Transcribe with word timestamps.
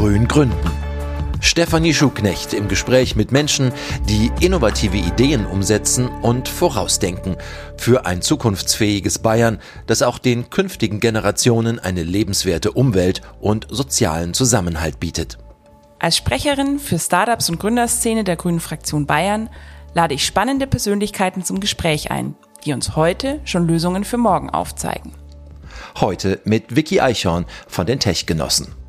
Grün 0.00 0.26
gründen. 0.26 0.56
Stefanie 1.40 1.92
Schuknecht 1.92 2.54
im 2.54 2.68
Gespräch 2.68 3.16
mit 3.16 3.32
Menschen, 3.32 3.70
die 4.08 4.32
innovative 4.40 4.96
Ideen 4.96 5.44
umsetzen 5.44 6.08
und 6.22 6.48
vorausdenken 6.48 7.36
für 7.76 8.06
ein 8.06 8.22
zukunftsfähiges 8.22 9.18
Bayern, 9.18 9.58
das 9.86 10.00
auch 10.00 10.18
den 10.18 10.48
künftigen 10.48 11.00
Generationen 11.00 11.78
eine 11.78 12.02
lebenswerte 12.02 12.72
Umwelt 12.72 13.20
und 13.40 13.66
sozialen 13.68 14.32
Zusammenhalt 14.32 15.00
bietet. 15.00 15.36
Als 15.98 16.16
Sprecherin 16.16 16.78
für 16.78 16.98
Startups 16.98 17.50
und 17.50 17.60
Gründerszene 17.60 18.24
der 18.24 18.36
Grünen 18.36 18.60
Fraktion 18.60 19.04
Bayern 19.04 19.50
lade 19.92 20.14
ich 20.14 20.24
spannende 20.24 20.66
Persönlichkeiten 20.66 21.44
zum 21.44 21.60
Gespräch 21.60 22.10
ein, 22.10 22.36
die 22.64 22.72
uns 22.72 22.96
heute 22.96 23.40
schon 23.44 23.68
Lösungen 23.68 24.04
für 24.04 24.16
morgen 24.16 24.48
aufzeigen. 24.48 25.12
Heute 26.00 26.40
mit 26.44 26.74
Vicky 26.74 27.02
Eichhorn 27.02 27.44
von 27.68 27.84
den 27.84 28.00
Tech-Genossen. 28.00 28.79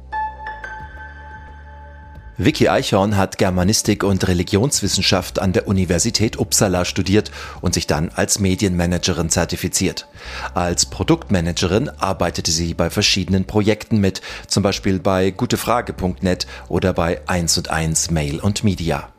Vicky 2.43 2.69
Eichhorn 2.69 3.17
hat 3.17 3.37
Germanistik 3.37 4.03
und 4.03 4.27
Religionswissenschaft 4.27 5.37
an 5.37 5.53
der 5.53 5.67
Universität 5.67 6.39
Uppsala 6.39 6.85
studiert 6.85 7.29
und 7.61 7.75
sich 7.75 7.85
dann 7.85 8.09
als 8.09 8.39
Medienmanagerin 8.39 9.29
zertifiziert. 9.29 10.07
Als 10.55 10.87
Produktmanagerin 10.87 11.89
arbeitete 11.89 12.49
sie 12.49 12.73
bei 12.73 12.89
verschiedenen 12.89 13.45
Projekten 13.45 13.99
mit, 13.99 14.21
zum 14.47 14.63
Beispiel 14.63 14.97
bei 14.97 15.29
gutefrage.net 15.29 16.47
oder 16.67 16.93
bei 16.93 17.21
1 17.27 17.59
und 17.59 17.69
1 17.69 18.09
Mail 18.09 18.39
und 18.39 18.63
Media. 18.63 19.09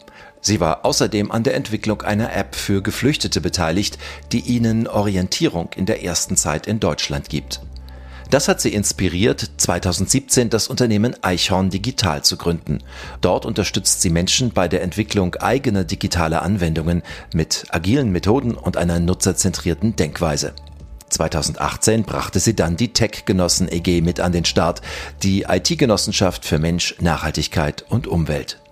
Sie 0.41 0.59
war 0.59 0.85
außerdem 0.85 1.31
an 1.31 1.45
der 1.45 1.55
Entwicklung 1.55 2.03
einer 2.03 2.35
App 2.35 2.57
für 2.57 2.83
Geflüchtete 2.83 3.41
beteiligt, 3.41 3.99
die 4.33 4.41
ihnen 4.41 4.89
Orientierung 4.89 5.71
in 5.77 5.87
der 5.87 6.03
ersten 6.03 6.37
Zeit 6.37 6.67
in 6.67 6.81
Deutschland 6.81 7.29
gibt. 7.29 7.61
Das 8.33 8.49
hat 8.49 8.63
sie 8.63 8.73
inspiriert, 8.73 9.51
2017 9.59 10.49
das 10.49 10.69
Unternehmen 10.69 11.15
Eichhorn 11.21 11.69
Digital 11.69 12.25
zu 12.25 12.39
gründen. 12.39 12.79
Dort 13.21 13.45
unterstützt 13.45 14.01
sie 14.01 14.09
Menschen 14.09 14.53
bei 14.53 14.69
der 14.69 14.81
Entwicklung 14.81 15.35
eigener 15.35 15.85
digitaler 15.85 16.41
Anwendungen 16.41 17.03
mit 17.35 17.67
agilen 17.69 18.11
Methoden 18.11 18.55
und 18.55 18.79
einer 18.79 19.01
nutzerzentrierten 19.01 19.97
Denkweise. 19.97 20.55
2018 21.11 22.05
brachte 22.05 22.41
sie 22.41 22.57
dann 22.57 22.79
die 22.79 22.95
Tech-Genossen 22.95 23.69
EG 23.71 24.01
mit 24.01 24.19
an 24.19 24.33
den 24.33 24.47
Start, 24.47 24.81
die 25.23 25.43
IT-Genossenschaft 25.43 26.47
für 26.47 26.59
Mensch, 26.59 26.95
Nachhaltigkeit 27.01 27.85
und 27.91 28.07
Umwelt. 28.07 28.63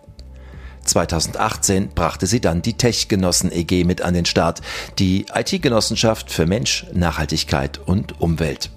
2018 0.86 1.90
brachte 1.90 2.26
sie 2.26 2.40
dann 2.40 2.62
die 2.62 2.78
Tech-Genossen 2.78 3.52
EG 3.52 3.84
mit 3.84 4.00
an 4.00 4.14
den 4.14 4.24
Start, 4.24 4.62
die 4.98 5.26
IT-Genossenschaft 5.34 6.32
für 6.32 6.46
Mensch, 6.46 6.86
Nachhaltigkeit 6.94 7.76
und 7.76 8.22
Umwelt. 8.22 8.70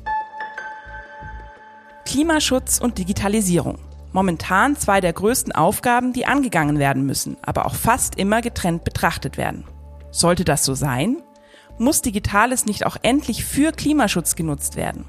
Klimaschutz 2.06 2.80
und 2.80 2.98
Digitalisierung. 2.98 3.80
Momentan 4.12 4.76
zwei 4.76 5.02
der 5.02 5.14
größten 5.14 5.54
Aufgaben, 5.54 6.14
die 6.14 6.26
angegangen 6.26 6.78
werden 6.78 7.06
müssen, 7.06 7.38
aber 7.42 7.66
auch 7.66 7.76
fast 7.76 8.16
immer 8.16 8.42
getrennt 8.42 8.84
betrachtet 8.84 9.38
werden. 9.38 9.66
Sollte 10.12 10.46
das 10.46 10.66
so 10.66 10.76
sein? 10.76 11.24
Muss 11.80 12.04
Digitales 12.04 12.66
nicht 12.66 12.86
auch 12.86 12.98
endlich 13.02 13.44
für 13.44 13.72
Klimaschutz 13.72 14.36
genutzt 14.36 14.76
werden? 14.76 15.06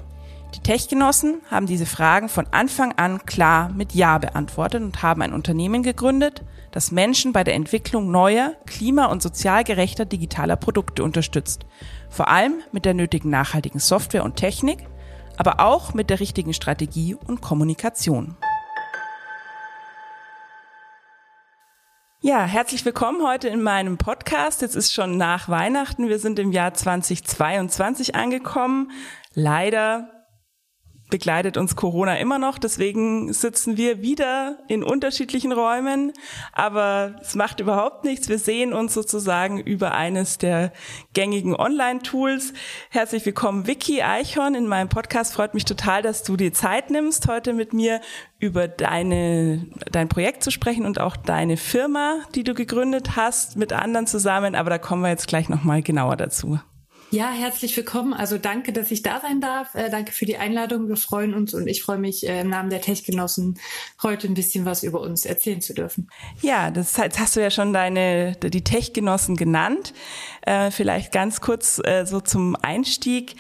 Die 0.55 0.61
Tech-Genossen 0.61 1.43
haben 1.51 1.67
diese 1.67 1.85
Fragen 1.85 2.29
von 2.29 2.47
Anfang 2.53 2.93
an 2.93 3.27
klar 3.27 3.71
mit 3.71 3.93
Ja 3.93 4.19
beantwortet 4.19 4.83
und 4.83 5.03
haben 5.03 5.21
ein 5.21 5.33
Unternehmen 5.33 5.83
gegründet, 5.83 6.43
das 6.71 6.91
Menschen 6.91 7.33
bei 7.33 7.45
der 7.45 7.55
Entwicklung 7.55 8.11
neuer, 8.11 8.55
klima- 8.65 9.07
und 9.07 9.21
sozial 9.21 9.65
gerechter 9.65 10.05
digitaler 10.05 10.57
Produkte 10.57 11.05
unterstützt. 11.05 11.67
Vor 12.09 12.29
allem 12.29 12.55
mit 12.73 12.85
der 12.85 12.95
nötigen 12.95 13.31
nachhaltigen 13.31 13.81
Software 13.81 14.25
und 14.25 14.37
Technik, 14.37 14.79
aber 15.37 15.61
auch 15.61 15.95
mit 15.95 16.11
der 16.11 16.21
richtigen 16.21 16.55
Strategie 16.55 17.15
und 17.15 17.41
Kommunikation. 17.41 18.37
Ja, 22.21 22.45
herzlich 22.45 22.85
willkommen 22.87 23.23
heute 23.27 23.49
in 23.49 23.63
meinem 23.63 23.99
Podcast. 23.99 24.63
Jetzt 24.63 24.77
ist 24.77 24.95
schon 24.95 25.19
nach 25.19 25.51
Weihnachten. 25.51 26.09
Wir 26.09 26.19
sind 26.19 26.39
im 26.39 26.53
Jahr 26.53 26.73
2022 26.73 28.15
angekommen. 28.15 28.93
Leider 29.35 30.14
begleitet 31.15 31.57
uns 31.57 31.77
Corona 31.77 32.19
immer 32.19 32.41
noch. 32.41 32.59
Deswegen 32.59 33.33
sitzen 33.33 33.77
wir 33.77 34.03
wieder 34.03 34.59
in 34.67 34.83
unterschiedlichen 34.83 35.53
Räumen. 35.53 36.13
Aber 36.53 37.15
es 37.21 37.37
macht 37.37 37.61
überhaupt 37.61 38.03
nichts. 38.03 38.29
Wir 38.29 38.41
sehen 38.41 38.73
uns 38.73 38.95
sozusagen 38.95 39.61
über 39.61 39.95
eines 39.95 40.39
der 40.39 40.73
gängigen 41.13 41.55
Online-Tools. 41.55 42.53
Herzlich 42.91 43.25
willkommen, 43.25 43.69
Vicky 43.69 44.03
Eichhorn. 44.03 44.57
In 44.57 44.67
meinem 44.67 44.89
Podcast 44.89 45.35
freut 45.35 45.55
mich 45.55 45.65
total, 45.65 46.03
dass 46.03 46.25
du 46.25 46.37
dir 46.37 46.53
Zeit 46.53 46.91
nimmst, 46.91 47.29
heute 47.29 47.53
mit 47.53 47.73
mir 47.73 48.01
über 48.41 48.67
deine, 48.67 49.69
dein 49.93 50.09
Projekt 50.09 50.43
zu 50.43 50.51
sprechen 50.51 50.85
und 50.85 50.99
auch 50.99 51.17
deine 51.17 51.57
Firma, 51.57 52.23
die 52.35 52.43
du 52.43 52.55
gegründet 52.55 53.15
hast, 53.15 53.57
mit 53.57 53.73
anderen 53.73 54.09
zusammen. 54.09 54.57
Aber 54.57 54.69
da 54.69 54.79
kommen 54.79 55.03
wir 55.03 55.11
jetzt 55.11 55.29
gleich 55.29 55.49
nochmal 55.49 55.81
genauer 55.81 56.17
dazu. 56.17 56.59
Ja, 57.11 57.31
herzlich 57.31 57.77
willkommen. 57.77 58.13
Also 58.13 58.39
danke, 58.39 58.73
dass 58.73 58.91
ich 58.91 59.03
da 59.03 59.21
sein 59.21 59.41
darf. 59.41 59.75
Äh, 59.75 59.89
danke 59.91 60.13
für 60.13 60.27
die 60.27 60.37
Einladung. 60.37 60.89
Wir 60.89 60.97
freuen 60.97 61.33
uns 61.33 61.55
und 61.55 61.69
ich 61.69 61.83
freue 61.83 61.99
mich 61.99 62.27
äh, 62.27 62.41
im 62.41 62.49
Namen 62.49 62.71
der 62.71 62.81
Tech-Genossen 62.81 63.59
heute 64.03 64.27
ein 64.27 64.35
bisschen 64.35 64.65
was 64.65 64.83
über 64.83 65.01
uns 65.01 65.25
erzählen 65.25 65.61
zu 65.61 65.75
dürfen. 65.75 66.09
Ja, 66.43 66.71
das 66.71 66.97
jetzt 66.97 67.21
hast 67.21 67.37
du 67.37 67.41
ja 67.41 67.51
schon 67.51 67.73
deine 67.73 68.33
die 68.37 68.65
Tech-Genossen 68.65 69.37
genannt. 69.37 69.95
Äh, 70.43 70.71
vielleicht 70.71 71.13
ganz 71.13 71.41
kurz 71.41 71.81
äh, 71.85 72.05
so 72.05 72.21
zum 72.21 72.57
Einstieg. 72.57 73.37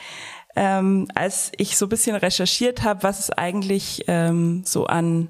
Ähm, 0.56 1.08
als 1.14 1.50
ich 1.56 1.76
so 1.76 1.86
ein 1.86 1.88
bisschen 1.88 2.14
recherchiert 2.14 2.84
habe, 2.84 3.02
was 3.02 3.18
es 3.18 3.30
eigentlich 3.30 4.04
ähm, 4.06 4.62
so 4.64 4.86
an 4.86 5.28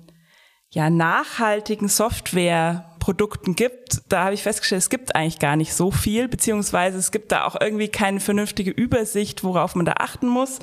ja 0.75 0.91
nachhaltigen 0.91 1.89
Software 1.89 2.91
Produkten 3.05 3.55
gibt, 3.55 4.01
da 4.09 4.25
habe 4.25 4.35
ich 4.35 4.43
festgestellt, 4.43 4.81
es 4.81 4.89
gibt 4.89 5.15
eigentlich 5.15 5.39
gar 5.39 5.57
nicht 5.57 5.75
so 5.75 5.91
viel, 5.91 6.27
beziehungsweise 6.27 6.97
es 6.97 7.13
gibt 7.13 7.33
da 7.33 7.45
auch 7.45 7.55
irgendwie 7.61 7.89
keine 7.89 8.19
vernünftige 8.19 8.71
Übersicht, 8.71 9.45
worauf 9.45 9.75
man 9.75 9.85
da 9.85 9.97
achten 9.99 10.27
muss. 10.27 10.59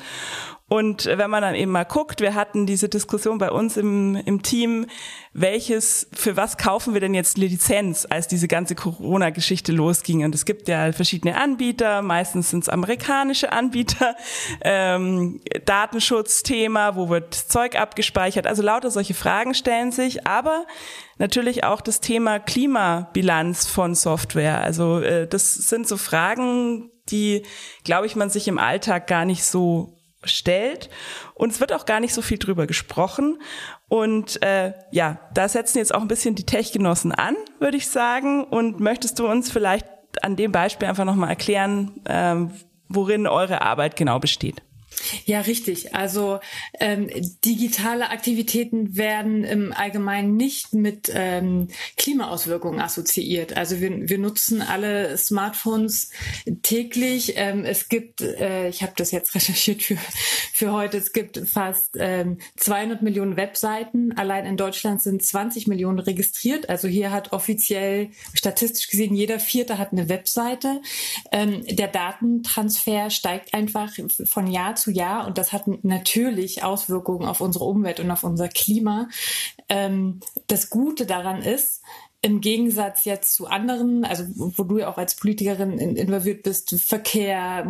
Und 0.72 1.06
wenn 1.06 1.30
man 1.30 1.42
dann 1.42 1.54
eben 1.54 1.70
mal 1.70 1.84
guckt, 1.84 2.22
wir 2.22 2.34
hatten 2.34 2.66
diese 2.66 2.88
Diskussion 2.88 3.40
bei 3.40 3.52
uns 3.52 3.76
im, 3.76 4.16
im 4.16 4.42
Team, 4.42 4.86
welches, 5.34 6.08
für 6.14 6.38
was 6.38 6.56
kaufen 6.56 6.94
wir 6.94 7.02
denn 7.02 7.14
jetzt 7.14 7.38
Lizenz, 7.38 8.08
als 8.10 8.30
diese 8.30 8.48
ganze 8.48 8.76
Corona-Geschichte 8.76 9.74
losging. 9.74 10.24
Und 10.24 10.34
es 10.34 10.46
gibt 10.46 10.70
ja 10.70 10.94
verschiedene 10.94 11.36
Anbieter, 11.36 12.02
meistens 12.02 12.52
sind 12.52 12.64
es 12.64 12.70
amerikanische 12.70 13.52
Anbieter, 13.52 14.16
ähm, 14.62 15.42
Datenschutzthema, 15.66 16.96
wo 16.96 17.10
wird 17.10 17.34
Zeug 17.36 17.76
abgespeichert. 17.76 18.48
Also 18.48 18.62
lauter 18.62 18.92
solche 18.92 19.14
Fragen 19.14 19.54
stellen 19.54 19.92
sich, 19.92 20.26
aber 20.26 20.66
natürlich 21.18 21.66
auch 21.66 21.82
das 21.82 22.00
Thema 22.00 22.40
Klimabilanz 22.40 23.68
von 23.68 23.94
Software. 23.94 24.62
Also 24.62 25.02
äh, 25.02 25.28
das 25.28 25.54
sind 25.54 25.86
so 25.86 25.98
Fragen, 25.98 26.92
die, 27.10 27.44
glaube 27.84 28.06
ich, 28.06 28.16
man 28.16 28.30
sich 28.30 28.48
im 28.48 28.58
Alltag 28.58 29.08
gar 29.08 29.26
nicht 29.26 29.44
so 29.44 29.98
stellt. 30.24 30.90
Und 31.34 31.52
es 31.52 31.60
wird 31.60 31.74
auch 31.74 31.86
gar 31.86 32.00
nicht 32.00 32.14
so 32.14 32.22
viel 32.22 32.38
drüber 32.38 32.68
gesprochen. 32.68 33.40
Und 33.88 34.42
äh, 34.42 34.74
ja, 34.92 35.20
da 35.34 35.48
setzen 35.48 35.80
jetzt 35.80 35.94
auch 35.94 36.02
ein 36.02 36.08
bisschen 36.08 36.36
die 36.36 36.46
Tech-Genossen 36.46 37.12
an, 37.12 37.36
würde 37.60 37.78
ich 37.78 37.88
sagen. 37.88 38.44
Und 38.44 38.80
möchtest 38.80 39.20
du 39.20 39.28
uns 39.28 39.52
vielleicht 39.52 39.88
an 40.22 40.36
dem 40.36 40.52
Beispiel 40.52 40.88
einfach 40.88 41.06
nochmal 41.06 41.30
erklären, 41.30 42.02
äh, 42.06 42.36
worin 42.88 43.28
eure 43.28 43.62
Arbeit 43.62 43.96
genau 43.96 44.20
besteht? 44.20 44.62
Ja, 45.26 45.42
richtig. 45.42 45.96
Also 45.96 46.40
ähm, 46.80 47.10
digitale 47.46 48.10
Aktivitäten 48.10 48.96
werden 48.96 49.44
im 49.44 49.74
Allgemeinen 49.74 50.36
nicht 50.36 50.74
mit 50.74 51.12
ähm, 51.14 51.68
Klimaauswirkungen 51.98 52.80
assoziiert. 52.80 53.58
Also 53.58 53.80
wir, 53.80 54.10
wir 54.10 54.18
nutzen 54.18 54.62
alle 54.62 55.18
Smartphones 55.18 56.12
täglich. 56.64 57.34
Ähm, 57.36 57.66
es 57.66 57.90
gibt, 57.90 58.22
äh, 58.22 58.70
ich 58.70 58.84
habe 58.84 58.94
das 58.96 59.12
jetzt 59.12 59.34
recherchiert 59.36 59.82
für, 59.82 59.98
für 60.54 60.72
heute, 60.72 60.98
es 60.98 61.14
gibt 61.14 61.40
fast 61.48 61.96
ähm, 61.98 62.38
200 62.58 63.02
Millionen 63.02 63.38
Webseiten. 63.38 64.18
Allein 64.18 64.46
in 64.46 64.58
Deutschland 64.58 65.02
sind 65.02 65.24
20 65.24 65.68
Millionen 65.68 66.00
registriert. 66.00 66.70
Also 66.70 66.88
hier 66.88 67.12
hat 67.12 67.34
offiziell, 67.34 68.10
statistisch 68.34 68.90
gesehen, 68.90 69.16
jeder 69.16 69.40
Vierte 69.40 69.78
hat 69.78 69.92
eine 69.92 70.10
Webseite. 70.10 70.82
Ähm, 71.32 71.64
der 71.68 71.88
Datentransfer 71.88 73.10
steigt 73.10 73.54
einfach 73.54 73.92
von 74.26 74.48
Jahr 74.48 74.76
zu 74.76 74.81
Jahr 74.90 75.28
und 75.28 75.38
das 75.38 75.54
hat 75.54 75.68
natürlich 75.84 76.64
Auswirkungen 76.64 77.28
auf 77.28 77.42
unsere 77.42 77.66
Umwelt 77.66 78.00
und 78.00 78.10
auf 78.10 78.24
unser 78.24 78.48
Klima. 78.48 79.08
Ähm, 79.70 80.22
das 80.48 80.72
Gute 80.72 81.06
daran 81.06 81.44
ist, 81.44 81.82
im 82.24 82.40
Gegensatz 82.40 83.06
jetzt 83.06 83.36
zu 83.36 83.48
anderen, 83.48 84.06
also 84.06 84.24
wo 84.36 84.64
du 84.64 84.78
ja 84.78 84.90
auch 84.90 84.98
als 84.98 85.16
Politikerin 85.16 85.80
involviert 85.80 86.44
bist, 86.44 86.70
Verkehr, 86.80 87.66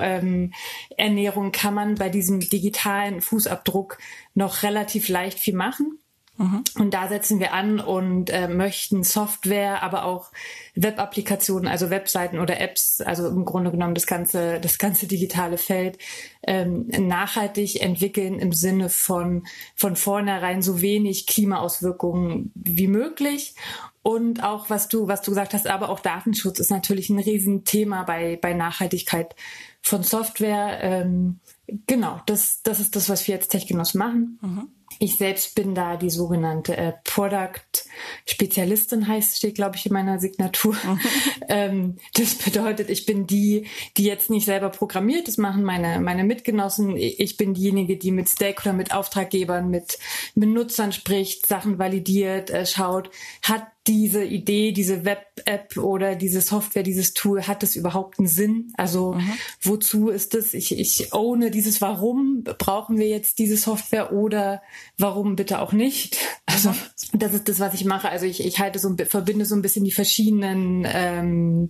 ähm, 0.00 0.52
Ernährung, 0.96 1.50
kann 1.50 1.74
man 1.74 1.96
bei 1.96 2.08
diesem 2.08 2.40
digitalen 2.40 3.20
Fußabdruck 3.20 3.98
noch 4.34 4.62
relativ 4.62 5.08
leicht 5.08 5.40
viel 5.40 5.54
machen. 5.54 5.98
Mhm. 6.38 6.64
Und 6.78 6.92
da 6.92 7.08
setzen 7.08 7.40
wir 7.40 7.52
an 7.52 7.80
und 7.80 8.30
äh, 8.30 8.48
möchten 8.48 9.02
Software, 9.02 9.82
aber 9.82 10.04
auch 10.04 10.30
Web-Applikationen, 10.74 11.66
also 11.66 11.88
Webseiten 11.88 12.38
oder 12.38 12.60
Apps, 12.60 13.00
also 13.00 13.28
im 13.28 13.44
Grunde 13.44 13.70
genommen 13.70 13.94
das 13.94 14.06
ganze, 14.06 14.60
das 14.60 14.78
ganze 14.78 15.06
digitale 15.06 15.56
Feld 15.56 15.98
ähm, 16.46 16.88
nachhaltig 16.88 17.82
entwickeln 17.82 18.38
im 18.38 18.52
Sinne 18.52 18.88
von 18.88 19.46
von 19.74 19.96
vornherein 19.96 20.62
so 20.62 20.80
wenig 20.80 21.26
Klimaauswirkungen 21.26 22.52
wie 22.54 22.88
möglich 22.88 23.54
und 24.02 24.44
auch 24.44 24.70
was 24.70 24.88
du 24.88 25.08
was 25.08 25.22
du 25.22 25.30
gesagt 25.30 25.54
hast, 25.54 25.66
aber 25.66 25.88
auch 25.88 26.00
Datenschutz 26.00 26.58
ist 26.58 26.70
natürlich 26.70 27.08
ein 27.08 27.18
Riesenthema 27.18 28.04
bei 28.04 28.38
bei 28.40 28.52
Nachhaltigkeit 28.52 29.34
von 29.80 30.02
Software. 30.02 30.78
Ähm, 30.82 31.40
genau, 31.86 32.20
das 32.26 32.62
das 32.62 32.78
ist 32.80 32.94
das, 32.94 33.08
was 33.08 33.26
wir 33.26 33.34
jetzt 33.34 33.48
Techgenuss 33.48 33.94
machen. 33.94 34.38
Mhm. 34.42 34.68
Ich 34.98 35.16
selbst 35.16 35.54
bin 35.54 35.74
da 35.74 35.96
die 35.96 36.10
sogenannte 36.10 36.76
äh, 36.76 36.92
Product-Spezialistin, 37.04 39.06
heißt, 39.06 39.36
steht, 39.36 39.56
glaube 39.56 39.76
ich, 39.76 39.86
in 39.86 39.92
meiner 39.92 40.18
Signatur. 40.18 40.74
Mhm. 40.74 41.00
ähm, 41.48 41.96
das 42.14 42.36
bedeutet, 42.36 42.88
ich 42.88 43.04
bin 43.04 43.26
die, 43.26 43.66
die 43.96 44.04
jetzt 44.04 44.30
nicht 44.30 44.46
selber 44.46 44.70
programmiert, 44.70 45.28
das 45.28 45.36
machen 45.36 45.64
meine, 45.64 46.00
meine 46.00 46.24
Mitgenossen. 46.24 46.96
Ich 46.96 47.36
bin 47.36 47.54
diejenige, 47.54 47.96
die 47.96 48.10
mit 48.10 48.28
Stakeholder, 48.28 48.76
mit 48.76 48.94
Auftraggebern, 48.94 49.68
mit, 49.68 49.98
mit 50.34 50.48
Nutzern 50.48 50.92
spricht, 50.92 51.46
Sachen 51.46 51.78
validiert, 51.78 52.50
äh, 52.50 52.64
schaut, 52.64 53.10
hat 53.42 53.66
diese 53.86 54.24
Idee, 54.24 54.72
diese 54.72 55.04
Web-App 55.04 55.76
oder 55.76 56.14
diese 56.14 56.40
Software, 56.40 56.82
dieses 56.82 57.14
Tool, 57.14 57.46
hat 57.46 57.62
es 57.62 57.76
überhaupt 57.76 58.18
einen 58.18 58.28
Sinn? 58.28 58.72
Also 58.76 59.14
mhm. 59.14 59.32
wozu 59.62 60.08
ist 60.08 60.34
es? 60.34 60.54
Ich, 60.54 60.78
ich 60.78 61.12
ohne 61.12 61.50
dieses 61.50 61.80
Warum 61.80 62.44
brauchen 62.44 62.98
wir 62.98 63.08
jetzt 63.08 63.38
diese 63.38 63.56
Software 63.56 64.12
oder 64.12 64.62
warum 64.98 65.36
bitte 65.36 65.60
auch 65.60 65.72
nicht? 65.72 66.16
Also 66.48 66.70
mhm. 66.70 67.18
das 67.18 67.34
ist 67.34 67.48
das, 67.48 67.60
was 67.60 67.74
ich 67.74 67.84
mache. 67.84 68.08
Also 68.08 68.24
ich, 68.24 68.42
ich 68.42 68.60
halte 68.60 68.78
so 68.78 68.94
verbinde 68.96 69.44
so 69.44 69.54
ein 69.54 69.60
bisschen 69.60 69.84
die 69.84 69.92
verschiedenen 69.92 70.86
ähm, 70.90 71.68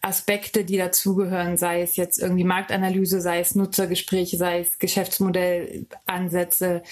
Aspekte, 0.00 0.64
die 0.64 0.76
dazugehören, 0.76 1.56
sei 1.56 1.82
es 1.82 1.96
jetzt 1.96 2.18
irgendwie 2.18 2.44
Marktanalyse, 2.44 3.20
sei 3.20 3.40
es 3.40 3.54
Nutzergespräche, 3.54 4.36
sei 4.36 4.60
es 4.60 4.78
Geschäftsmodellansätze. 4.78 6.82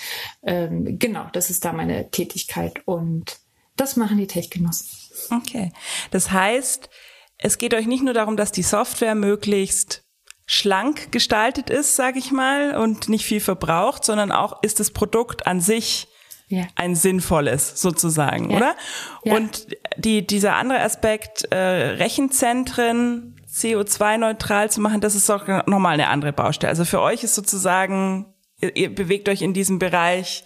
Ähm, 0.43 0.99
genau, 0.99 1.27
das 1.33 1.51
ist 1.51 1.65
da 1.65 1.73
meine 1.73 2.11
Tätigkeit 2.11 2.87
und 2.87 3.40
das 3.81 3.97
machen 3.97 4.19
die 4.19 4.27
Tech-Genossen. 4.27 4.89
Okay. 5.31 5.73
Das 6.11 6.31
heißt, 6.31 6.91
es 7.39 7.59
geht 7.59 7.75
euch 7.75 7.87
nicht 7.87 8.03
nur 8.03 8.15
darum, 8.15 8.37
dass 8.37 8.53
die 8.53 8.63
Software 8.63 9.15
möglichst 9.15 10.05
schlank 10.47 11.13
gestaltet 11.13 11.71
ist, 11.71 11.97
sage 11.97 12.19
ich 12.19 12.33
mal, 12.33 12.77
und 12.77 13.09
nicht 13.09 13.25
viel 13.25 13.41
verbraucht, 13.41 14.05
sondern 14.05 14.33
auch 14.33 14.63
ist 14.63 14.81
das 14.81 14.91
Produkt 14.91 15.47
an 15.47 15.61
sich 15.61 16.09
ja. 16.49 16.65
ein 16.75 16.97
sinnvolles 16.97 17.81
sozusagen, 17.81 18.51
ja. 18.51 18.57
oder? 18.57 18.77
Ja. 19.25 19.37
Und 19.37 19.69
die, 19.97 20.27
dieser 20.27 20.57
andere 20.57 20.81
Aspekt, 20.81 21.45
äh, 21.53 21.57
Rechenzentren 21.57 23.41
CO2-neutral 23.49 24.71
zu 24.71 24.81
machen, 24.81 25.01
das 25.01 25.15
ist 25.15 25.31
auch 25.31 25.47
nochmal 25.67 25.95
eine 25.95 26.09
andere 26.09 26.33
Baustelle. 26.33 26.71
Also 26.71 26.85
für 26.85 27.01
euch 27.01 27.25
ist 27.25 27.35
sozusagen, 27.35 28.35
ihr, 28.61 28.75
ihr 28.77 28.95
bewegt 28.95 29.29
euch 29.29 29.43
in 29.43 29.55
diesem 29.55 29.79
Bereich 29.79 30.45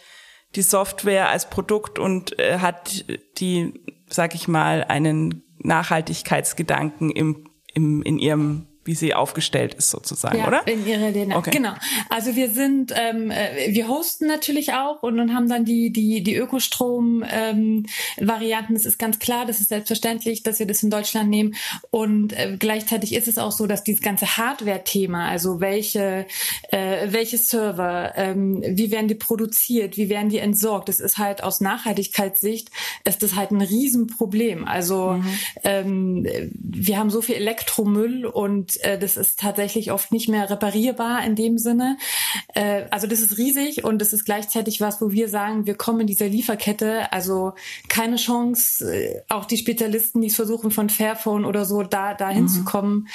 die 0.56 0.62
Software 0.62 1.28
als 1.28 1.50
Produkt 1.50 1.98
und 1.98 2.38
äh, 2.38 2.58
hat 2.58 3.04
die, 3.38 3.80
sag 4.08 4.34
ich 4.34 4.48
mal, 4.48 4.84
einen 4.84 5.42
Nachhaltigkeitsgedanken 5.58 7.10
im, 7.10 7.48
im, 7.72 8.02
in 8.02 8.18
ihrem 8.18 8.66
wie 8.84 8.94
sie 8.94 9.14
aufgestellt 9.14 9.74
ist 9.74 9.90
sozusagen, 9.90 10.38
ja, 10.38 10.46
oder? 10.46 10.66
In 10.66 10.86
ihrer 10.86 11.12
DNA. 11.12 11.36
Okay. 11.36 11.50
Genau. 11.50 11.72
Also 12.10 12.36
wir 12.36 12.50
sind, 12.50 12.92
ähm, 12.94 13.30
äh, 13.30 13.72
wir 13.72 13.88
hosten 13.88 14.26
natürlich 14.26 14.74
auch 14.74 15.02
und 15.02 15.16
dann 15.16 15.34
haben 15.34 15.48
dann 15.48 15.64
die 15.64 15.90
die 15.90 16.22
die 16.22 16.36
Ökostrom-Varianten. 16.36 18.72
Ähm, 18.72 18.74
das 18.74 18.84
ist 18.84 18.98
ganz 18.98 19.18
klar, 19.18 19.46
das 19.46 19.60
ist 19.60 19.70
selbstverständlich, 19.70 20.42
dass 20.42 20.58
wir 20.58 20.66
das 20.66 20.82
in 20.82 20.90
Deutschland 20.90 21.30
nehmen. 21.30 21.54
Und 21.90 22.32
äh, 22.32 22.56
gleichzeitig 22.58 23.14
ist 23.14 23.28
es 23.28 23.38
auch 23.38 23.52
so, 23.52 23.66
dass 23.66 23.84
dieses 23.84 24.02
ganze 24.02 24.36
Hardware-Thema, 24.36 25.28
also 25.28 25.60
welche 25.60 26.26
äh, 26.70 27.08
welche 27.10 27.38
Server, 27.38 28.12
ähm, 28.16 28.62
wie 28.66 28.90
werden 28.90 29.08
die 29.08 29.14
produziert, 29.14 29.96
wie 29.96 30.08
werden 30.08 30.28
die 30.28 30.38
entsorgt, 30.38 30.88
das 30.88 31.00
ist 31.00 31.18
halt 31.18 31.42
aus 31.42 31.60
Nachhaltigkeitssicht 31.60 32.70
ist 33.04 33.22
das 33.22 33.36
halt 33.36 33.50
ein 33.50 33.60
Riesenproblem. 33.60 34.66
Also 34.66 35.12
mhm. 35.12 35.38
ähm, 35.62 36.26
wir 36.52 36.98
haben 36.98 37.10
so 37.10 37.22
viel 37.22 37.36
Elektromüll 37.36 38.26
und 38.26 38.73
äh, 38.82 38.98
das 38.98 39.16
ist 39.16 39.40
tatsächlich 39.40 39.92
oft 39.92 40.12
nicht 40.12 40.28
mehr 40.28 40.48
reparierbar 40.48 41.24
in 41.24 41.36
dem 41.36 41.58
Sinne. 41.58 41.96
Äh, 42.54 42.84
also 42.90 43.06
das 43.06 43.20
ist 43.20 43.38
riesig 43.38 43.84
und 43.84 43.98
das 44.00 44.12
ist 44.12 44.24
gleichzeitig 44.24 44.80
was, 44.80 45.00
wo 45.00 45.10
wir 45.10 45.28
sagen, 45.28 45.66
wir 45.66 45.74
kommen 45.74 46.00
in 46.00 46.06
dieser 46.06 46.26
Lieferkette, 46.26 47.12
also 47.12 47.52
keine 47.88 48.16
Chance, 48.16 48.94
äh, 48.94 49.22
auch 49.28 49.44
die 49.44 49.56
Spezialisten, 49.56 50.20
die 50.20 50.28
es 50.28 50.36
versuchen 50.36 50.70
von 50.70 50.90
Fairphone 50.90 51.44
oder 51.44 51.64
so, 51.64 51.82
da 51.82 52.14
da 52.14 52.28
hinzukommen. 52.28 52.94
Mhm. 52.94 53.08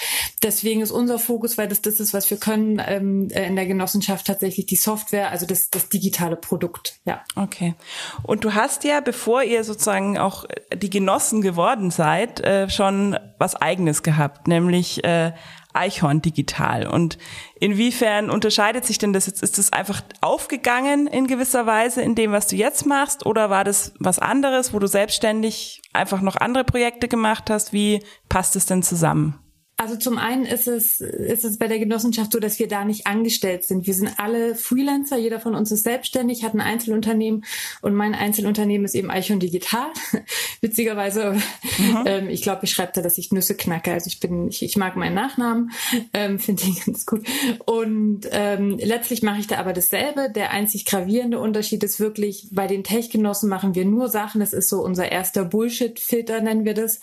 Deswegen 0.43 0.81
ist 0.81 0.91
unser 0.91 1.19
Fokus, 1.19 1.57
weil 1.57 1.67
das 1.67 1.81
das 1.81 1.99
ist, 1.99 2.13
was 2.13 2.29
wir 2.29 2.37
können 2.37 2.81
ähm, 2.85 3.29
äh, 3.31 3.47
in 3.47 3.55
der 3.55 3.65
Genossenschaft 3.65 4.27
tatsächlich 4.27 4.65
die 4.65 4.75
Software, 4.75 5.31
also 5.31 5.45
das 5.45 5.69
das 5.69 5.89
digitale 5.89 6.35
Produkt. 6.35 6.99
Ja. 7.05 7.23
Okay. 7.35 7.75
Und 8.23 8.43
du 8.43 8.53
hast 8.53 8.83
ja, 8.83 9.01
bevor 9.01 9.43
ihr 9.43 9.63
sozusagen 9.63 10.17
auch 10.17 10.45
die 10.73 10.89
Genossen 10.89 11.41
geworden 11.41 11.91
seid, 11.91 12.39
äh, 12.41 12.69
schon 12.69 13.17
was 13.37 13.55
Eigenes 13.55 14.03
gehabt, 14.03 14.47
nämlich 14.47 15.03
äh, 15.03 15.33
Eichhorn 15.79 16.21
digital. 16.21 16.85
Und 16.85 17.17
inwiefern 17.59 18.29
unterscheidet 18.29 18.85
sich 18.85 18.97
denn 18.97 19.13
das 19.13 19.25
jetzt? 19.25 19.41
Ist 19.41 19.57
das 19.57 19.73
einfach 19.73 20.01
aufgegangen 20.21 21.07
in 21.07 21.27
gewisser 21.27 21.65
Weise 21.65 22.01
in 22.01 22.15
dem, 22.15 22.31
was 22.31 22.47
du 22.47 22.55
jetzt 22.55 22.85
machst? 22.85 23.25
Oder 23.25 23.49
war 23.49 23.63
das 23.63 23.93
was 23.99 24.19
anderes, 24.19 24.73
wo 24.73 24.79
du 24.79 24.87
selbstständig 24.87 25.81
einfach 25.93 26.21
noch 26.21 26.35
andere 26.35 26.63
Projekte 26.63 27.07
gemacht 27.07 27.49
hast? 27.49 27.73
Wie 27.73 28.03
passt 28.27 28.55
es 28.55 28.65
denn 28.65 28.83
zusammen? 28.83 29.39
Also 29.79 29.95
zum 29.95 30.17
einen 30.17 30.45
ist 30.45 30.67
es, 30.67 30.99
ist 30.99 31.45
es 31.45 31.57
bei 31.57 31.69
der 31.69 31.79
Genossenschaft 31.79 32.33
so, 32.33 32.39
dass 32.41 32.59
wir 32.59 32.67
da 32.67 32.83
nicht 32.83 33.07
angestellt 33.07 33.63
sind. 33.63 33.87
Wir 33.87 33.93
sind 33.93 34.19
alle 34.19 34.53
Freelancer, 34.55 35.17
jeder 35.17 35.39
von 35.39 35.55
uns 35.55 35.71
ist 35.71 35.85
selbstständig, 35.85 36.43
hat 36.43 36.53
ein 36.53 36.59
Einzelunternehmen 36.59 37.45
und 37.81 37.93
mein 37.93 38.13
Einzelunternehmen 38.13 38.83
ist 38.83 38.93
eben 38.93 39.09
Eichhorn 39.09 39.39
Digital. 39.39 39.87
Witzigerweise, 40.61 41.31
mhm. 41.77 42.03
ähm, 42.05 42.29
ich 42.29 42.41
glaube, 42.41 42.65
ich 42.65 42.71
schreibe 42.71 42.91
da, 42.93 43.01
dass 43.01 43.17
ich 43.17 43.31
Nüsse 43.31 43.55
knacke. 43.55 43.93
Also 43.93 44.07
ich 44.07 44.19
bin, 44.19 44.49
ich, 44.49 44.63
ich 44.63 44.75
mag 44.75 44.97
meinen 44.97 45.15
Nachnamen, 45.15 45.71
ähm, 46.13 46.39
finde 46.39 46.63
ich 46.63 46.83
ganz 46.85 47.05
gut. 47.05 47.25
Und 47.65 48.27
ähm, 48.31 48.77
letztlich 48.83 49.21
mache 49.21 49.39
ich 49.39 49.47
da 49.47 49.59
aber 49.59 49.71
dasselbe. 49.71 50.29
Der 50.29 50.51
einzig 50.51 50.83
gravierende 50.83 51.39
Unterschied 51.39 51.81
ist 51.85 52.01
wirklich, 52.01 52.49
bei 52.51 52.67
den 52.67 52.83
Tech-Genossen 52.83 53.47
machen 53.47 53.75
wir 53.75 53.85
nur 53.85 54.09
Sachen, 54.09 54.41
das 54.41 54.51
ist 54.51 54.67
so 54.67 54.83
unser 54.83 55.09
erster 55.09 55.45
Bullshit-Filter, 55.45 56.41
nennen 56.41 56.65
wir 56.65 56.73
das, 56.73 56.99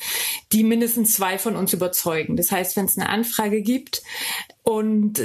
die 0.52 0.62
mindestens 0.62 1.14
zwei 1.14 1.38
von 1.38 1.56
uns 1.56 1.72
überzeugen. 1.72 2.36
Das 2.36 2.52
heißt, 2.52 2.65
heißt, 2.66 2.76
wenn 2.76 2.86
es 2.86 2.98
eine 2.98 3.08
Anfrage 3.08 3.62
gibt, 3.62 4.02
und 4.68 5.22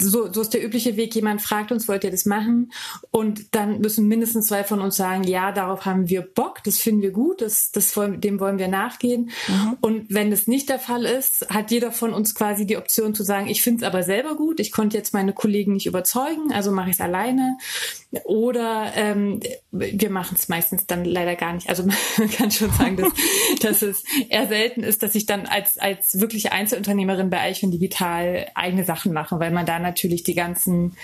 so, 0.00 0.32
so 0.32 0.40
ist 0.40 0.54
der 0.54 0.64
übliche 0.64 0.96
Weg, 0.96 1.16
jemand 1.16 1.42
fragt 1.42 1.72
uns, 1.72 1.88
wollt 1.88 2.04
ihr 2.04 2.12
das 2.12 2.26
machen? 2.26 2.70
Und 3.10 3.52
dann 3.52 3.80
müssen 3.80 4.06
mindestens 4.06 4.46
zwei 4.46 4.62
von 4.62 4.80
uns 4.80 4.96
sagen, 4.96 5.24
ja, 5.24 5.50
darauf 5.50 5.84
haben 5.84 6.08
wir 6.08 6.22
Bock, 6.22 6.62
das 6.62 6.78
finden 6.78 7.02
wir 7.02 7.10
gut, 7.10 7.40
das, 7.40 7.72
das 7.72 7.96
wollen, 7.96 8.20
dem 8.20 8.38
wollen 8.38 8.58
wir 8.58 8.68
nachgehen. 8.68 9.30
Mhm. 9.48 9.76
Und 9.80 10.14
wenn 10.14 10.30
das 10.30 10.46
nicht 10.46 10.68
der 10.68 10.78
Fall 10.78 11.06
ist, 11.06 11.50
hat 11.50 11.72
jeder 11.72 11.90
von 11.90 12.14
uns 12.14 12.36
quasi 12.36 12.66
die 12.66 12.76
Option 12.76 13.16
zu 13.16 13.24
sagen, 13.24 13.48
ich 13.48 13.62
finde 13.62 13.84
es 13.84 13.92
aber 13.92 14.04
selber 14.04 14.36
gut, 14.36 14.60
ich 14.60 14.70
konnte 14.70 14.96
jetzt 14.96 15.12
meine 15.12 15.32
Kollegen 15.32 15.72
nicht 15.72 15.86
überzeugen, 15.86 16.52
also 16.52 16.70
mache 16.70 16.90
ich 16.90 16.94
es 16.94 17.00
alleine. 17.00 17.58
Oder 18.22 18.92
ähm, 18.94 19.40
wir 19.72 20.10
machen 20.10 20.36
es 20.38 20.48
meistens 20.48 20.86
dann 20.86 21.04
leider 21.04 21.34
gar 21.34 21.52
nicht. 21.52 21.68
Also 21.68 21.82
man 22.18 22.30
kann 22.30 22.52
schon 22.52 22.70
sagen, 22.70 22.96
dass, 22.96 23.12
dass 23.60 23.82
es 23.82 24.04
eher 24.28 24.46
selten 24.46 24.84
ist, 24.84 25.02
dass 25.02 25.16
ich 25.16 25.26
dann 25.26 25.46
als, 25.46 25.78
als 25.78 26.20
wirkliche 26.20 26.52
Einzelunternehmerin 26.52 27.28
bei 27.28 27.40
Eichhorn 27.40 27.72
Digital 27.72 28.46
eigene 28.54 28.83
Sachen 28.84 29.12
machen, 29.12 29.40
weil 29.40 29.50
man 29.50 29.66
da 29.66 29.78
natürlich 29.78 30.22
die 30.22 30.34
ganzen 30.34 30.96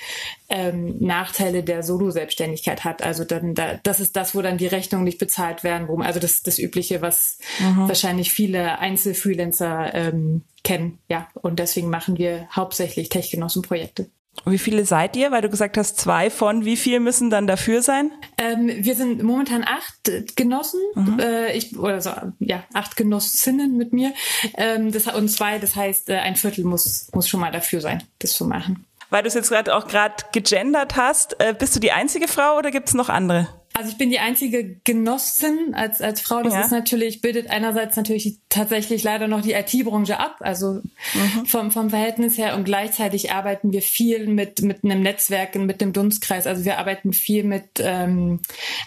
ähm, 0.49 0.97
Nachteile 0.99 1.63
der 1.63 1.83
Solo-Selbstständigkeit 1.83 2.85
hat. 2.85 3.03
Also 3.03 3.25
dann, 3.25 3.55
da, 3.55 3.79
das 3.83 4.01
ist 4.01 4.17
das, 4.17 4.35
wo 4.35 4.43
dann 4.43 4.59
die 4.59 4.67
Rechnungen 4.67 5.05
nicht 5.05 5.19
bezahlt 5.19 5.65
werden, 5.65 5.89
wo, 5.89 6.01
also 6.01 6.21
das 6.21 6.43
das 6.43 6.59
Übliche, 6.59 7.03
was 7.03 7.39
mhm. 7.59 7.89
wahrscheinlich 7.89 8.31
viele 8.31 8.79
Einzelfreelancer 8.79 9.95
ähm, 9.95 10.43
kennen. 10.63 10.99
Ja, 11.09 11.29
und 11.35 11.59
deswegen 11.59 11.91
machen 11.91 12.19
wir 12.19 12.49
hauptsächlich 12.55 13.09
Techgenossenprojekte. 13.09 14.11
Wie 14.47 14.59
viele 14.59 14.85
seid 14.85 15.17
ihr? 15.17 15.31
Weil 15.33 15.43
du 15.43 15.51
gesagt 15.51 15.77
hast, 15.77 15.99
zwei 15.99 16.31
von 16.31 16.65
wie 16.65 16.77
viel 16.77 17.01
müssen 17.01 17.31
dann 17.31 17.47
dafür 17.47 17.83
sein? 17.83 18.11
Ähm, 18.39 18.69
wir 18.69 18.95
sind 18.95 19.23
momentan 19.23 19.65
acht 19.65 20.37
Genossen, 20.37 20.81
mhm. 20.95 21.19
äh, 21.21 21.53
ich, 21.53 21.79
oder 21.79 22.01
so, 22.01 22.11
ja, 22.39 22.65
acht 22.73 22.97
Genossinnen 22.97 23.77
mit 23.77 23.93
mir. 23.93 24.15
Ähm, 24.57 24.93
das, 24.93 25.07
und 25.09 25.29
zwei, 25.29 25.59
das 25.59 25.77
heißt, 25.77 26.09
äh, 26.11 26.19
ein 26.19 26.37
Viertel 26.37 26.65
muss, 26.65 27.09
muss 27.13 27.29
schon 27.29 27.41
mal 27.41 27.53
dafür 27.53 27.81
sein, 27.81 28.03
das 28.19 28.33
zu 28.33 28.47
machen. 28.47 28.87
Weil 29.11 29.23
du 29.25 29.29
es 29.29 29.35
jetzt 29.35 29.51
gerade 29.51 29.75
auch 29.75 29.89
gerade 29.89 30.15
gegendert 30.33 30.97
hast, 30.97 31.39
äh, 31.41 31.55
bist 31.57 31.75
du 31.75 31.81
die 31.81 31.93
einzige 31.93 32.29
Frau 32.29 32.57
oder 32.57 32.71
gibt 32.71 32.89
es 32.89 32.95
noch 32.95 33.09
andere? 33.09 33.49
Also 33.81 33.93
ich 33.93 33.97
bin 33.97 34.11
die 34.11 34.19
einzige 34.19 34.77
Genossin 34.85 35.73
als, 35.73 36.03
als 36.03 36.21
Frau. 36.21 36.43
Das 36.43 36.53
ja. 36.53 36.61
ist 36.61 36.71
natürlich, 36.71 37.23
bildet 37.23 37.49
einerseits 37.49 37.97
natürlich 37.97 38.39
tatsächlich 38.51 39.03
leider 39.03 39.27
noch 39.27 39.41
die 39.41 39.53
IT-Branche 39.53 40.21
ab, 40.21 40.37
also 40.41 40.83
mhm. 41.15 41.47
vom, 41.47 41.71
vom 41.71 41.89
Verhältnis 41.89 42.37
her. 42.37 42.57
Und 42.57 42.65
gleichzeitig 42.65 43.33
arbeiten 43.33 43.73
wir 43.73 43.81
viel 43.81 44.27
mit, 44.27 44.61
mit 44.61 44.85
einem 44.85 45.01
Netzwerk, 45.01 45.55
mit 45.55 45.81
dem 45.81 45.95
Dunstkreis. 45.95 46.47
Also 46.47 46.67
wir 46.67 46.77
arbeiten 46.77 47.15
viel 47.15 47.43
mit 47.43 47.79
ähm, 47.79 48.41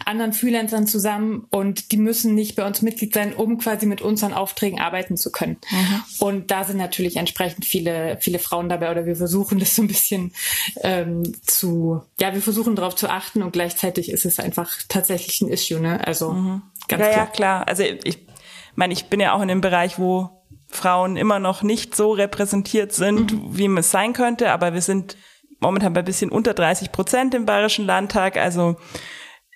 anderen 0.06 0.32
Freelancern 0.32 0.86
zusammen 0.86 1.48
und 1.50 1.92
die 1.92 1.98
müssen 1.98 2.36
nicht 2.36 2.56
bei 2.56 2.64
uns 2.64 2.84
Mitglied 2.84 3.16
sein, 3.16 3.34
um 3.34 3.58
quasi 3.58 3.88
mit 3.88 4.02
unseren 4.02 4.34
Aufträgen 4.34 4.80
arbeiten 4.80 5.18
zu 5.18 5.32
können. 5.32 5.58
Mhm. 5.72 6.04
Und 6.20 6.52
da 6.52 6.66
sind 6.66 6.78
natürlich 6.78 7.16
entsprechend 7.16 7.66
viele, 7.66 8.20
viele 8.22 8.38
Frauen 8.38 8.70
dabei 8.70 8.92
oder 8.92 9.08
wir 9.08 9.16
versuchen 9.16 9.58
das 9.58 9.76
so 9.76 9.82
ein 9.82 9.88
bisschen 9.88 10.34
ähm, 10.82 11.24
zu, 11.42 12.04
ja, 12.20 12.36
wir 12.36 12.44
versuchen 12.44 12.76
darauf 12.76 12.96
zu 12.96 13.10
achten 13.10 13.42
und 13.42 13.54
gleichzeitig 13.54 14.12
ist 14.12 14.26
es 14.26 14.40
einfach 14.40 14.83
tatsächlich 14.90 15.42
ein 15.42 15.50
Issue, 15.50 15.80
ne? 15.80 16.06
Also 16.06 16.32
mhm. 16.32 16.62
ganz 16.88 17.02
ja, 17.04 17.10
klar. 17.10 17.25
Ja, 17.25 17.25
klar. 17.25 17.68
Also 17.68 17.84
ich 17.84 18.28
meine, 18.75 18.94
ich 18.94 19.06
bin 19.06 19.20
ja 19.20 19.34
auch 19.34 19.42
in 19.42 19.48
dem 19.48 19.62
Bereich, 19.62 20.00
wo 20.00 20.44
Frauen 20.68 21.18
immer 21.18 21.40
noch 21.40 21.62
nicht 21.62 21.96
so 21.96 22.12
repräsentiert 22.12 22.94
sind, 22.94 23.34
mhm. 23.34 23.58
wie 23.58 23.68
es 23.78 23.92
sein 23.92 24.13
könnte, 24.13 24.52
aber 24.52 24.74
wir 24.74 24.82
sind 24.82 25.18
momentan 25.60 25.94
bei 25.94 26.02
ein 26.02 26.06
bisschen 26.06 26.32
unter 26.32 26.54
30 26.54 26.92
Prozent 26.92 27.34
im 27.34 27.46
Bayerischen 27.46 27.86
Landtag, 27.86 28.38
also 28.38 28.75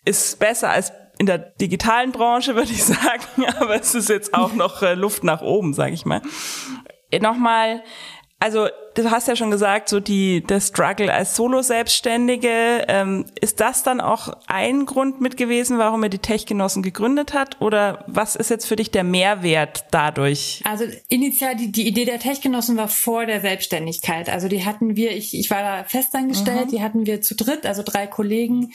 ist 0.06 0.40
besser 0.40 0.70
als 0.70 0.92
in 1.20 1.26
der 1.26 1.38
digitalen 1.38 2.12
Branche, 2.12 2.56
würde 2.56 2.72
ich 2.72 2.84
sagen, 2.84 3.46
aber 3.60 3.76
es 3.80 3.96
ist 3.96 4.10
jetzt 4.10 4.34
auch 4.34 4.54
noch 4.54 4.82
äh, 4.82 4.94
Luft 4.94 5.24
nach 5.24 5.42
oben, 5.42 5.74
sage 5.74 5.94
ich 5.94 6.06
mal. 6.06 6.22
Nochmal, 7.20 7.84
also 8.40 8.68
du 8.98 9.12
hast 9.12 9.28
ja 9.28 9.36
schon 9.36 9.52
gesagt, 9.52 9.90
so 9.90 10.00
die 10.00 10.42
der 10.42 10.60
Struggle 10.60 11.14
als 11.14 11.36
Solo-Selbstständige, 11.36 12.86
ähm, 12.88 13.26
ist 13.40 13.60
das 13.60 13.84
dann 13.84 14.02
auch 14.02 14.36
ein 14.48 14.86
Grund 14.86 15.22
mit 15.22 15.38
gewesen, 15.38 15.78
warum 15.78 16.04
er 16.04 16.10
die 16.10 16.18
Tech-Genossen 16.18 16.82
gegründet 16.84 17.34
hat? 17.34 17.62
Oder 17.62 18.04
was 18.08 18.36
ist 18.36 18.50
jetzt 18.50 18.66
für 18.66 18.76
dich 18.76 18.92
der 18.92 19.04
Mehrwert 19.04 19.86
dadurch? 19.92 20.62
Also 20.66 20.86
initial 21.10 21.56
die, 21.56 21.72
die 21.72 21.88
Idee 21.88 22.06
der 22.06 22.20
Tech-Genossen 22.20 22.78
war 22.78 22.88
vor 22.88 23.26
der 23.26 23.42
Selbstständigkeit. 23.42 24.30
Also 24.30 24.48
die 24.48 24.66
hatten 24.66 24.96
wir, 24.96 25.12
ich, 25.12 25.38
ich 25.38 25.50
war 25.50 25.62
da 25.62 25.84
festangestellt, 25.84 26.68
mhm. 26.68 26.72
die 26.72 26.82
hatten 26.82 27.06
wir 27.06 27.22
zu 27.22 27.36
dritt, 27.36 27.66
also 27.66 27.84
drei 27.86 28.08
Kollegen, 28.08 28.74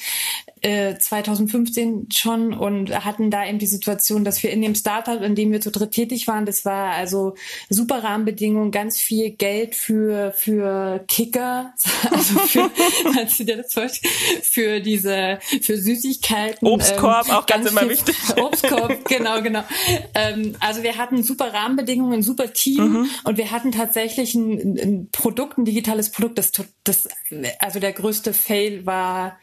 äh, 0.60 0.96
2015 0.96 2.08
schon 2.12 2.54
und 2.54 3.04
hatten 3.04 3.30
da 3.30 3.46
eben 3.46 3.58
die 3.58 3.66
Situation, 3.66 4.24
dass 4.24 4.42
wir 4.42 4.50
in 4.50 4.62
dem 4.62 4.74
Startup, 4.74 5.20
in 5.20 5.34
dem 5.34 5.50
wir 5.50 5.60
zu 5.60 5.70
dritt 5.70 5.90
tätig 5.90 6.28
waren, 6.28 6.46
das 6.46 6.64
war 6.64 6.92
also 6.92 7.34
super 7.68 8.04
Rahmenbedingungen, 8.04 8.70
ganz 8.70 9.00
viel 9.00 9.30
Geld 9.30 9.74
für 9.74 10.12
für, 10.12 10.33
für 10.33 11.04
Kicker, 11.09 11.73
also 12.11 12.38
für, 12.40 12.71
kannst 13.14 13.40
du 13.40 13.45
dir 13.45 13.59
das 13.59 13.73
vorstellen, 13.73 14.12
für 14.42 14.81
diese, 14.81 15.38
für 15.62 15.78
Süßigkeiten. 15.78 16.66
Obstkorb, 16.69 17.28
ähm, 17.28 17.35
auch 17.35 17.47
ganz, 17.47 17.64
ganz 17.64 17.71
immer 17.71 17.90
wichtig. 17.90 18.16
Obstkorb, 18.37 19.04
genau, 19.07 19.40
genau. 19.42 19.64
Ähm, 20.14 20.57
also 20.61 20.83
wir 20.83 20.99
hatten 20.99 21.23
super 21.23 21.52
Rahmenbedingungen, 21.52 22.21
ein 22.21 22.23
super 22.23 22.52
Team 22.52 22.85
mhm. 22.85 23.11
und 23.25 23.38
wir 23.38 23.50
hatten 23.50 23.73
tatsächlich 23.73 24.35
ein, 24.35 24.78
ein 24.78 25.09
Produkt, 25.11 25.59
ein 25.59 25.64
digitales 25.64 26.11
Produkt, 26.11 26.38
das, 26.38 26.52
das, 26.85 27.09
also 27.59 27.81
der 27.81 27.92
größte 27.92 28.35
Fail 28.35 28.85
war, 28.85 29.38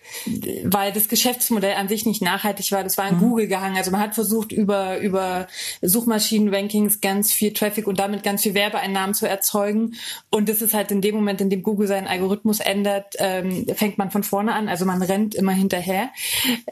weil 0.63 0.91
das 0.91 1.07
Geschäftsmodell 1.07 1.75
an 1.75 1.87
sich 1.87 2.05
nicht 2.05 2.21
nachhaltig 2.21 2.71
war. 2.71 2.83
Das 2.83 2.97
war 2.97 3.07
in 3.07 3.15
mhm. 3.15 3.21
Google 3.21 3.47
gehangen. 3.47 3.77
Also 3.77 3.91
man 3.91 4.01
hat 4.01 4.13
versucht, 4.13 4.51
über, 4.51 4.99
über 4.99 5.47
Suchmaschinen-Rankings 5.81 7.01
ganz 7.01 7.31
viel 7.31 7.53
Traffic 7.53 7.87
und 7.87 7.99
damit 7.99 8.23
ganz 8.23 8.43
viel 8.43 8.53
Werbeeinnahmen 8.53 9.13
zu 9.13 9.27
erzeugen. 9.27 9.95
Und 10.29 10.49
das 10.49 10.58
ist 10.61 10.73
halt 10.73 10.91
in 10.91 11.01
dem 11.01 11.15
Moment, 11.15 11.41
in 11.41 11.49
dem 11.49 11.63
Google 11.63 11.87
seinen 11.87 12.07
Algorithmus 12.07 12.59
ändert, 12.59 13.15
ähm, 13.19 13.65
fängt 13.75 13.97
man 13.97 14.11
von 14.11 14.23
vorne 14.23 14.53
an. 14.53 14.69
Also 14.69 14.85
man 14.85 15.01
rennt 15.01 15.35
immer 15.35 15.51
hinterher. 15.51 16.09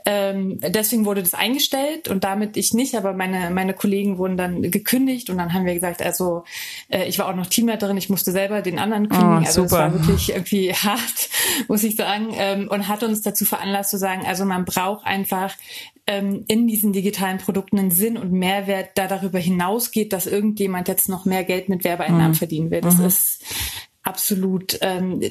Ähm, 0.05 0.59
deswegen 0.61 1.05
wurde 1.05 1.21
das 1.21 1.33
eingestellt 1.33 2.07
und 2.07 2.23
damit 2.23 2.57
ich 2.57 2.73
nicht, 2.73 2.95
aber 2.95 3.13
meine, 3.13 3.49
meine 3.51 3.73
Kollegen 3.73 4.17
wurden 4.17 4.37
dann 4.37 4.61
gekündigt 4.71 5.29
und 5.29 5.37
dann 5.37 5.53
haben 5.53 5.65
wir 5.65 5.73
gesagt, 5.73 6.01
also 6.01 6.43
äh, 6.89 7.07
ich 7.07 7.19
war 7.19 7.27
auch 7.27 7.35
noch 7.35 7.47
Teamleiterin, 7.47 7.97
ich 7.97 8.09
musste 8.09 8.31
selber 8.31 8.61
den 8.61 8.79
anderen 8.79 9.09
kündigen. 9.09 9.37
Oh, 9.37 9.45
also 9.45 9.63
es 9.63 9.71
war 9.71 9.93
wirklich 9.93 10.29
irgendwie 10.29 10.73
hart, 10.73 11.29
muss 11.67 11.83
ich 11.83 11.95
sagen. 11.95 12.29
Ähm, 12.33 12.67
und 12.69 12.87
hat 12.87 13.03
uns 13.03 13.21
dazu 13.21 13.45
veranlasst 13.45 13.91
zu 13.91 13.97
sagen, 13.97 14.23
also 14.25 14.45
man 14.45 14.65
braucht 14.65 15.05
einfach 15.05 15.53
ähm, 16.07 16.45
in 16.47 16.67
diesen 16.67 16.93
digitalen 16.93 17.37
Produkten 17.37 17.77
einen 17.77 17.91
Sinn 17.91 18.17
und 18.17 18.31
Mehrwert, 18.31 18.91
da 18.95 19.07
darüber 19.07 19.39
hinausgeht, 19.39 20.13
dass 20.13 20.25
irgendjemand 20.25 20.87
jetzt 20.87 21.09
noch 21.09 21.25
mehr 21.25 21.43
Geld 21.43 21.67
mit 21.67 21.83
Werbeeinnahmen 21.83 22.29
mhm. 22.29 22.35
verdienen 22.35 22.71
will. 22.71 22.81
Das 22.81 22.97
mhm. 22.97 23.05
ist 23.05 23.43
absolut 24.07 24.77
ähm, 24.81 25.21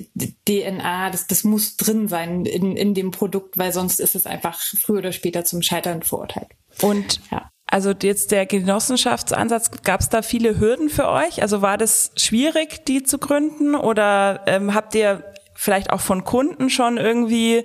DNA, 0.47 1.11
das, 1.11 1.27
das 1.27 1.45
muss 1.45 1.77
drin 1.77 2.09
sein 2.09 2.45
in, 2.45 2.77
in 2.77 2.95
dem 2.95 3.11
Produkt, 3.11 3.57
weil 3.57 3.73
sonst 3.73 4.01
ist 4.01 4.15
es 4.15 4.27
einfach 4.27 4.61
früher 4.61 4.99
oder 4.99 5.13
später 5.13 5.45
zum 5.45 5.63
Scheitern 5.63 6.03
verurteilt. 6.03 6.49
Und 6.83 7.21
ja. 7.31 7.51
Also 7.69 7.91
jetzt 7.91 8.31
der 8.31 8.47
Genossenschaftsansatz, 8.47 9.71
gab 9.83 10.01
es 10.01 10.09
da 10.09 10.23
viele 10.23 10.61
Hürden 10.61 10.89
für 10.89 11.09
euch? 11.09 11.43
Also 11.43 11.63
war 11.63 11.79
das 11.79 12.13
schwierig, 12.17 12.85
die 12.85 13.03
zu 13.03 13.19
gründen? 13.19 13.75
Oder 13.75 14.43
ähm, 14.47 14.73
habt 14.73 14.95
ihr 14.95 15.25
vielleicht 15.55 15.91
auch 15.91 16.01
von 16.01 16.23
Kunden 16.23 16.71
schon 16.71 16.97
irgendwie 16.97 17.65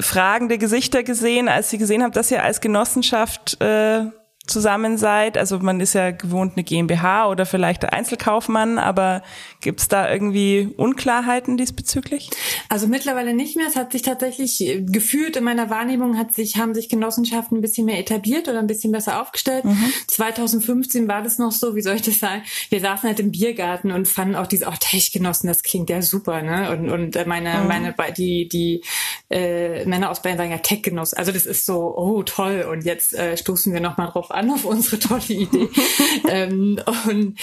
fragende 0.00 0.56
Gesichter 0.56 1.02
gesehen, 1.02 1.48
als 1.48 1.68
sie 1.68 1.78
gesehen 1.78 2.02
haben, 2.02 2.12
dass 2.12 2.30
ihr 2.30 2.42
als 2.42 2.60
Genossenschaft 2.60 3.60
äh, 3.60 4.04
zusammen 4.46 4.98
seid? 4.98 5.38
Also 5.38 5.58
man 5.58 5.80
ist 5.80 5.94
ja 5.94 6.10
gewohnt 6.10 6.52
eine 6.56 6.64
GmbH 6.64 7.28
oder 7.28 7.46
vielleicht 7.46 7.90
Einzelkaufmann, 7.90 8.78
aber 8.78 9.22
gibt 9.60 9.80
es 9.80 9.88
da 9.88 10.10
irgendwie 10.10 10.70
Unklarheiten 10.76 11.56
diesbezüglich? 11.56 12.30
Also 12.68 12.86
mittlerweile 12.86 13.32
nicht 13.32 13.56
mehr. 13.56 13.66
Es 13.66 13.76
hat 13.76 13.92
sich 13.92 14.02
tatsächlich 14.02 14.82
gefühlt 14.86 15.36
in 15.36 15.44
meiner 15.44 15.70
Wahrnehmung 15.70 16.18
hat 16.18 16.34
sich 16.34 16.58
haben 16.58 16.74
sich 16.74 16.88
Genossenschaften 16.88 17.58
ein 17.58 17.60
bisschen 17.62 17.86
mehr 17.86 17.98
etabliert 17.98 18.46
oder 18.48 18.58
ein 18.58 18.66
bisschen 18.66 18.92
besser 18.92 19.22
aufgestellt. 19.22 19.64
Mhm. 19.64 19.92
2015 20.08 21.08
war 21.08 21.22
das 21.22 21.38
noch 21.38 21.52
so, 21.52 21.74
wie 21.74 21.82
soll 21.82 21.96
ich 21.96 22.02
das 22.02 22.18
sagen? 22.18 22.42
Wir 22.68 22.80
saßen 22.80 23.08
halt 23.08 23.20
im 23.20 23.30
Biergarten 23.30 23.92
und 23.92 24.06
fanden 24.06 24.36
auch 24.36 24.46
diese 24.46 24.66
oh, 24.66 24.74
Tech-Genossen, 24.78 25.48
das 25.48 25.62
klingt 25.62 25.88
ja 25.88 26.02
super, 26.02 26.42
ne? 26.42 26.70
Und 26.70 26.90
und 26.90 27.16
äh, 27.16 27.24
meine 27.24 27.60
mhm. 27.60 27.68
meine 27.68 27.94
die 28.16 28.48
die 28.48 28.84
äh, 29.30 29.86
Männer 29.86 30.10
aus 30.10 30.20
Bayern 30.20 30.36
sagen 30.36 30.50
ja 30.50 30.58
Tech-Genossen. 30.58 31.16
Also 31.16 31.32
das 31.32 31.46
ist 31.46 31.64
so 31.64 31.96
oh 31.96 32.22
toll 32.22 32.66
und 32.70 32.84
jetzt 32.84 33.14
äh, 33.14 33.36
stoßen 33.36 33.72
wir 33.72 33.80
noch 33.80 33.96
mal 33.96 34.08
drauf 34.08 34.30
an 34.34 34.50
auf 34.50 34.64
unsere 34.64 34.98
tolle 34.98 35.22
Idee. 35.28 35.68
ähm, 36.28 36.80
und 37.08 37.38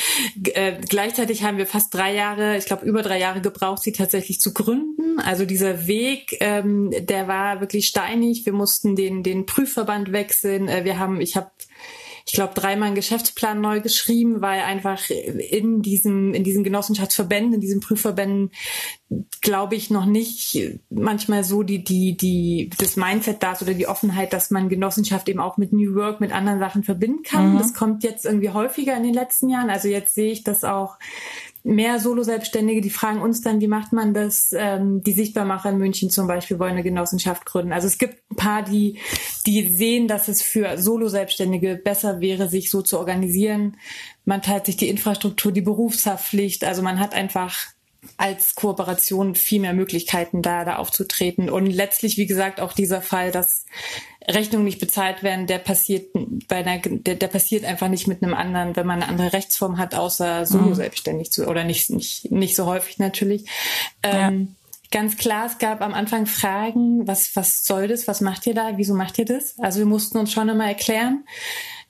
äh, 0.53 0.74
gleichzeitig 0.88 1.43
haben 1.43 1.57
wir 1.57 1.67
fast 1.67 1.93
drei 1.93 2.13
Jahre, 2.13 2.57
ich 2.57 2.65
glaube 2.65 2.86
über 2.86 3.01
drei 3.01 3.19
Jahre 3.19 3.41
gebraucht, 3.41 3.83
sie 3.83 3.91
tatsächlich 3.91 4.39
zu 4.39 4.53
gründen. 4.53 5.19
Also 5.19 5.45
dieser 5.45 5.88
Weg, 5.88 6.38
ähm, 6.39 6.91
der 7.00 7.27
war 7.27 7.62
wirklich 7.62 7.88
steinig. 7.88 8.45
Wir 8.45 8.53
mussten 8.53 8.95
den 8.95 9.24
den 9.24 9.45
Prüfverband 9.45 10.12
wechseln. 10.12 10.67
Äh, 10.67 10.86
wir 10.86 11.00
haben, 11.00 11.21
ich 11.21 11.36
habe 11.36 11.51
ich 12.25 12.33
glaube, 12.33 12.53
dreimal 12.53 12.87
einen 12.87 12.95
Geschäftsplan 12.95 13.61
neu 13.61 13.81
geschrieben, 13.81 14.41
weil 14.41 14.61
einfach 14.61 15.09
in 15.09 15.81
diesem, 15.81 16.33
in 16.33 16.43
diesen 16.43 16.63
Genossenschaftsverbänden, 16.63 17.53
in 17.53 17.61
diesen 17.61 17.79
Prüfverbänden, 17.79 18.51
glaube 19.41 19.75
ich, 19.75 19.89
noch 19.89 20.05
nicht 20.05 20.79
manchmal 20.89 21.43
so 21.43 21.63
die, 21.63 21.83
die, 21.83 22.15
die, 22.15 22.69
das 22.77 22.95
Mindset 22.95 23.43
da 23.43 23.53
ist 23.53 23.61
oder 23.61 23.73
die 23.73 23.87
Offenheit, 23.87 24.33
dass 24.33 24.51
man 24.51 24.69
Genossenschaft 24.69 25.27
eben 25.27 25.39
auch 25.39 25.57
mit 25.57 25.73
New 25.73 25.95
Work, 25.95 26.21
mit 26.21 26.31
anderen 26.31 26.59
Sachen 26.59 26.83
verbinden 26.83 27.23
kann. 27.23 27.53
Mhm. 27.53 27.57
Das 27.57 27.73
kommt 27.73 28.03
jetzt 28.03 28.25
irgendwie 28.25 28.51
häufiger 28.51 28.95
in 28.95 29.03
den 29.03 29.13
letzten 29.13 29.49
Jahren. 29.49 29.69
Also 29.69 29.87
jetzt 29.87 30.15
sehe 30.15 30.31
ich 30.31 30.43
das 30.43 30.63
auch 30.63 30.97
mehr 31.63 31.99
Solo-Selbstständige, 31.99 32.81
die 32.81 32.89
fragen 32.89 33.21
uns 33.21 33.41
dann, 33.41 33.61
wie 33.61 33.67
macht 33.67 33.93
man 33.93 34.13
das? 34.13 34.53
Ähm, 34.53 35.03
die 35.03 35.13
Sichtbarmacher 35.13 35.69
in 35.69 35.77
München 35.77 36.09
zum 36.09 36.27
Beispiel 36.27 36.59
wollen 36.59 36.73
eine 36.73 36.83
Genossenschaft 36.83 37.45
gründen. 37.45 37.73
Also 37.73 37.87
es 37.87 37.97
gibt 37.97 38.31
ein 38.31 38.35
paar, 38.35 38.63
die, 38.63 38.99
die 39.45 39.67
sehen, 39.67 40.07
dass 40.07 40.27
es 40.27 40.41
für 40.41 40.77
Solo-Selbstständige 40.77 41.75
besser 41.75 42.19
wäre, 42.19 42.49
sich 42.49 42.69
so 42.69 42.81
zu 42.81 42.97
organisieren. 42.97 43.77
Man 44.25 44.41
teilt 44.41 44.65
sich 44.65 44.77
die 44.77 44.89
Infrastruktur, 44.89 45.51
die 45.51 45.61
Berufshaftpflicht. 45.61 46.63
Also 46.63 46.81
man 46.81 46.99
hat 46.99 47.13
einfach 47.13 47.67
als 48.17 48.55
Kooperation 48.55 49.35
viel 49.35 49.61
mehr 49.61 49.73
Möglichkeiten 49.73 50.41
da, 50.41 50.65
da 50.65 50.77
aufzutreten. 50.77 51.49
Und 51.49 51.67
letztlich, 51.67 52.17
wie 52.17 52.25
gesagt, 52.25 52.59
auch 52.59 52.73
dieser 52.73 53.01
Fall, 53.01 53.31
dass 53.31 53.65
Rechnungen 54.27 54.65
nicht 54.65 54.79
bezahlt 54.79 55.23
werden, 55.23 55.47
der 55.47 55.57
passiert 55.57 56.09
bei 56.47 56.57
einer, 56.57 56.79
der, 56.79 57.15
der 57.15 57.27
passiert 57.27 57.65
einfach 57.65 57.87
nicht 57.87 58.07
mit 58.07 58.21
einem 58.21 58.33
anderen, 58.33 58.75
wenn 58.75 58.85
man 58.85 59.01
eine 59.01 59.11
andere 59.11 59.33
Rechtsform 59.33 59.77
hat, 59.77 59.95
außer 59.95 60.45
solo 60.45 60.67
mhm. 60.67 60.75
selbstständig 60.75 61.31
zu, 61.31 61.47
oder 61.47 61.63
nicht, 61.63 61.89
nicht, 61.89 62.31
nicht 62.31 62.55
so 62.55 62.65
häufig 62.65 62.99
natürlich. 62.99 63.49
Ähm, 64.03 64.41
ja. 64.41 64.55
Ganz 64.91 65.15
klar, 65.17 65.45
es 65.45 65.57
gab 65.57 65.81
am 65.81 65.93
Anfang 65.93 66.25
Fragen, 66.25 67.07
was, 67.07 67.35
was 67.35 67.63
soll 67.63 67.87
das, 67.87 68.09
was 68.09 68.19
macht 68.19 68.45
ihr 68.45 68.53
da, 68.53 68.73
wieso 68.75 68.93
macht 68.93 69.17
ihr 69.17 69.25
das? 69.25 69.57
Also 69.57 69.79
wir 69.79 69.85
mussten 69.85 70.17
uns 70.17 70.33
schon 70.33 70.49
immer 70.49 70.67
erklären. 70.67 71.23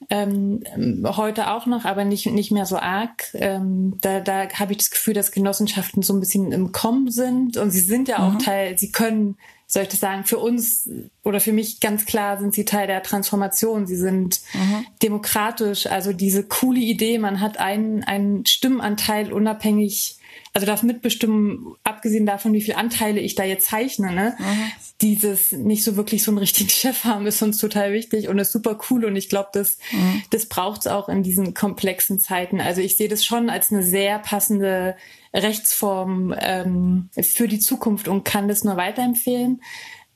Ähm, 0.09 0.63
heute 1.05 1.51
auch 1.51 1.65
noch, 1.65 1.85
aber 1.85 2.05
nicht, 2.05 2.27
nicht 2.27 2.51
mehr 2.51 2.65
so 2.65 2.77
arg. 2.77 3.25
Ähm, 3.33 3.97
da 4.01 4.19
da 4.19 4.49
habe 4.49 4.71
ich 4.71 4.77
das 4.77 4.91
Gefühl, 4.91 5.15
dass 5.15 5.31
Genossenschaften 5.31 6.03
so 6.03 6.13
ein 6.13 6.19
bisschen 6.19 6.51
im 6.51 6.71
Kommen 6.71 7.09
sind 7.11 7.57
und 7.57 7.71
sie 7.71 7.79
sind 7.79 8.07
ja 8.07 8.19
auch 8.19 8.33
mhm. 8.33 8.39
Teil, 8.39 8.77
sie 8.77 8.91
können 8.91 9.37
soll 9.71 9.83
ich 9.83 9.89
das 9.89 10.01
sagen, 10.01 10.25
für 10.25 10.37
uns 10.37 10.89
oder 11.23 11.39
für 11.39 11.53
mich 11.53 11.79
ganz 11.79 12.05
klar 12.05 12.37
sind 12.37 12.53
sie 12.53 12.65
Teil 12.65 12.87
der 12.87 13.03
Transformation. 13.03 13.87
Sie 13.87 13.95
sind 13.95 14.41
mhm. 14.53 14.85
demokratisch. 15.01 15.87
Also 15.87 16.11
diese 16.11 16.43
coole 16.43 16.81
Idee, 16.81 17.17
man 17.17 17.39
hat 17.39 17.57
einen, 17.57 18.03
einen 18.03 18.45
Stimmenanteil 18.45 19.31
unabhängig, 19.31 20.17
also 20.53 20.67
darf 20.67 20.83
mitbestimmen, 20.83 21.75
ab 21.83 22.01
abgesehen 22.01 22.25
davon, 22.25 22.53
wie 22.53 22.61
viele 22.61 22.77
Anteile 22.77 23.19
ich 23.19 23.35
da 23.35 23.43
jetzt 23.43 23.67
zeichne, 23.67 24.11
ne, 24.11 24.35
mhm. 24.39 24.71
dieses 25.01 25.51
nicht 25.51 25.83
so 25.83 25.95
wirklich 25.97 26.23
so 26.23 26.31
einen 26.31 26.39
richtigen 26.39 26.69
Chef 26.71 27.03
haben, 27.03 27.27
ist 27.27 27.41
uns 27.43 27.59
total 27.59 27.93
wichtig 27.93 28.27
und 28.27 28.39
ist 28.39 28.51
super 28.51 28.79
cool. 28.89 29.05
Und 29.05 29.15
ich 29.15 29.29
glaube, 29.29 29.49
das, 29.53 29.77
mhm. 29.91 30.23
das 30.31 30.47
braucht 30.47 30.81
es 30.81 30.87
auch 30.87 31.09
in 31.09 31.21
diesen 31.21 31.53
komplexen 31.53 32.19
Zeiten. 32.19 32.59
Also 32.59 32.81
ich 32.81 32.97
sehe 32.97 33.07
das 33.07 33.23
schon 33.23 33.51
als 33.51 33.71
eine 33.71 33.83
sehr 33.83 34.17
passende 34.17 34.95
Rechtsform 35.31 36.33
ähm, 36.39 37.09
für 37.21 37.47
die 37.47 37.59
Zukunft 37.59 38.07
und 38.07 38.23
kann 38.23 38.47
das 38.47 38.63
nur 38.63 38.75
weiterempfehlen. 38.75 39.61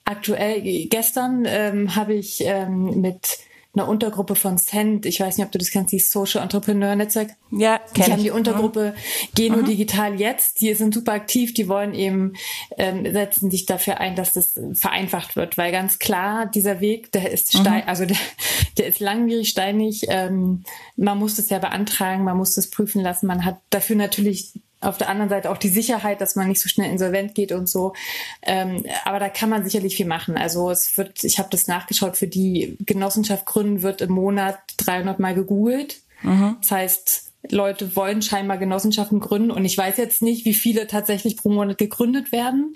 Aktuell, 0.05 0.87
gestern 0.87 1.43
ähm, 1.47 1.95
habe 1.95 2.15
ich 2.15 2.41
ähm, 2.41 2.99
mit 2.99 3.37
einer 3.75 3.87
Untergruppe 3.87 4.35
von 4.35 4.57
Cent. 4.57 5.05
Ich 5.05 5.19
weiß 5.19 5.37
nicht, 5.37 5.45
ob 5.45 5.51
du 5.51 5.57
das 5.57 5.71
kennst, 5.71 5.91
die 5.91 5.99
Social 5.99 6.41
Entrepreneur 6.41 6.95
Netzwerk. 6.95 7.31
Ja, 7.51 7.79
kenn 7.93 8.05
Die 8.05 8.11
haben 8.11 8.23
die 8.23 8.31
Untergruppe 8.31 8.93
mhm. 8.95 9.27
Geno 9.35 9.57
mhm. 9.57 9.65
Digital 9.65 10.19
jetzt. 10.19 10.61
Die 10.61 10.73
sind 10.73 10.93
super 10.93 11.13
aktiv. 11.13 11.53
Die 11.53 11.67
wollen 11.67 11.93
eben 11.93 12.33
ähm, 12.77 13.11
setzen 13.11 13.51
sich 13.51 13.65
dafür 13.65 13.99
ein, 13.99 14.15
dass 14.15 14.33
das 14.33 14.59
vereinfacht 14.73 15.35
wird, 15.35 15.57
weil 15.57 15.71
ganz 15.71 15.99
klar 15.99 16.45
dieser 16.45 16.79
Weg, 16.79 17.11
der 17.11 17.31
ist 17.31 17.53
mhm. 17.53 17.67
also 17.85 18.05
der, 18.05 18.17
der 18.77 18.87
ist 18.87 18.99
langwierig, 18.99 19.49
steinig. 19.49 20.05
Ähm, 20.07 20.63
man 20.95 21.17
muss 21.17 21.35
das 21.35 21.49
ja 21.49 21.59
beantragen, 21.59 22.23
man 22.23 22.37
muss 22.37 22.55
das 22.55 22.69
prüfen 22.69 23.01
lassen. 23.01 23.27
Man 23.27 23.45
hat 23.45 23.59
dafür 23.69 23.95
natürlich 23.95 24.53
auf 24.85 24.97
der 24.97 25.09
anderen 25.09 25.29
Seite 25.29 25.49
auch 25.49 25.57
die 25.57 25.69
Sicherheit, 25.69 26.21
dass 26.21 26.35
man 26.35 26.47
nicht 26.47 26.61
so 26.61 26.69
schnell 26.69 26.91
insolvent 26.91 27.35
geht 27.35 27.51
und 27.51 27.67
so. 27.67 27.93
Ähm, 28.41 28.85
aber 29.03 29.19
da 29.19 29.29
kann 29.29 29.49
man 29.49 29.63
sicherlich 29.63 29.95
viel 29.95 30.05
machen. 30.05 30.37
Also 30.37 30.69
es 30.69 30.97
wird, 30.97 31.23
ich 31.23 31.39
habe 31.39 31.49
das 31.51 31.67
nachgeschaut, 31.67 32.17
für 32.17 32.27
die 32.27 32.77
Genossenschaft 32.85 33.45
gründen 33.45 33.81
wird 33.81 34.01
im 34.01 34.11
Monat 34.11 34.59
300 34.77 35.19
Mal 35.19 35.35
gegoogelt. 35.35 36.01
Mhm. 36.21 36.57
Das 36.61 36.71
heißt, 36.71 37.25
Leute 37.51 37.95
wollen 37.95 38.21
scheinbar 38.21 38.57
Genossenschaften 38.57 39.19
gründen 39.19 39.51
und 39.51 39.65
ich 39.65 39.77
weiß 39.77 39.97
jetzt 39.97 40.21
nicht, 40.21 40.45
wie 40.45 40.53
viele 40.53 40.87
tatsächlich 40.87 41.37
pro 41.37 41.49
Monat 41.49 41.77
gegründet 41.77 42.31
werden, 42.31 42.73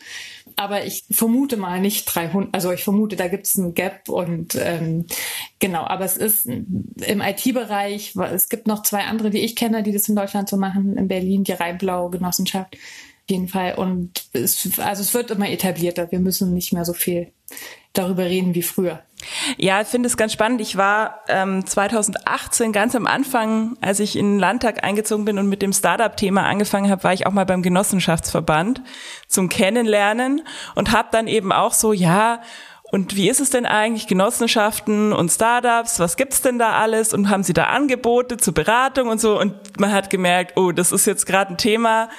aber 0.59 0.85
ich 0.85 1.05
vermute 1.09 1.55
mal 1.55 1.79
nicht 1.79 2.05
300, 2.05 2.53
also 2.53 2.71
ich 2.71 2.83
vermute, 2.83 3.15
da 3.15 3.27
gibt 3.27 3.47
es 3.47 3.57
einen 3.57 3.73
Gap 3.73 4.09
und 4.09 4.55
ähm, 4.55 5.05
genau, 5.59 5.83
aber 5.85 6.03
es 6.03 6.17
ist 6.17 6.45
im 6.45 7.21
IT-Bereich, 7.21 8.15
es 8.15 8.49
gibt 8.49 8.67
noch 8.67 8.83
zwei 8.83 9.05
andere, 9.05 9.29
die 9.29 9.39
ich 9.39 9.55
kenne, 9.55 9.83
die 9.83 9.93
das 9.93 10.09
in 10.09 10.15
Deutschland 10.15 10.49
so 10.49 10.57
machen, 10.57 10.97
in 10.97 11.07
Berlin, 11.07 11.43
die 11.43 11.53
Rheinblau 11.53 12.09
Genossenschaft 12.09 12.75
jeden 13.29 13.47
Fall. 13.47 13.75
Und 13.75 14.29
es, 14.33 14.79
also 14.79 15.01
es 15.01 15.13
wird 15.13 15.31
immer 15.31 15.49
etablierter. 15.49 16.11
Wir 16.11 16.19
müssen 16.19 16.53
nicht 16.53 16.73
mehr 16.73 16.85
so 16.85 16.93
viel 16.93 17.31
darüber 17.93 18.25
reden 18.25 18.55
wie 18.55 18.63
früher. 18.63 19.03
Ja, 19.57 19.81
ich 19.81 19.87
finde 19.87 20.07
es 20.07 20.17
ganz 20.17 20.33
spannend. 20.33 20.61
Ich 20.61 20.77
war 20.77 21.21
ähm, 21.27 21.65
2018 21.65 22.71
ganz 22.71 22.95
am 22.95 23.05
Anfang, 23.05 23.77
als 23.81 23.99
ich 23.99 24.15
in 24.15 24.33
den 24.33 24.39
Landtag 24.39 24.83
eingezogen 24.83 25.25
bin 25.25 25.37
und 25.37 25.49
mit 25.49 25.61
dem 25.61 25.73
Startup-Thema 25.73 26.43
angefangen 26.43 26.89
habe, 26.89 27.03
war 27.03 27.13
ich 27.13 27.27
auch 27.27 27.31
mal 27.31 27.45
beim 27.45 27.61
Genossenschaftsverband 27.61 28.81
zum 29.27 29.49
Kennenlernen 29.49 30.41
und 30.75 30.91
habe 30.91 31.09
dann 31.11 31.27
eben 31.27 31.51
auch 31.51 31.73
so, 31.73 31.91
ja, 31.91 32.41
und 32.91 33.15
wie 33.15 33.29
ist 33.29 33.39
es 33.39 33.51
denn 33.51 33.65
eigentlich, 33.65 34.07
Genossenschaften 34.07 35.13
und 35.13 35.29
Startups, 35.29 35.99
was 35.99 36.17
gibt's 36.17 36.41
denn 36.41 36.57
da 36.57 36.71
alles 36.71 37.13
und 37.13 37.29
haben 37.29 37.43
sie 37.43 37.53
da 37.53 37.65
Angebote 37.65 38.37
zur 38.37 38.53
Beratung 38.53 39.09
und 39.09 39.21
so 39.21 39.39
und 39.39 39.79
man 39.79 39.91
hat 39.91 40.09
gemerkt, 40.09 40.57
oh, 40.57 40.71
das 40.71 40.91
ist 40.91 41.05
jetzt 41.05 41.27
gerade 41.27 41.53
ein 41.53 41.57
Thema, 41.57 42.09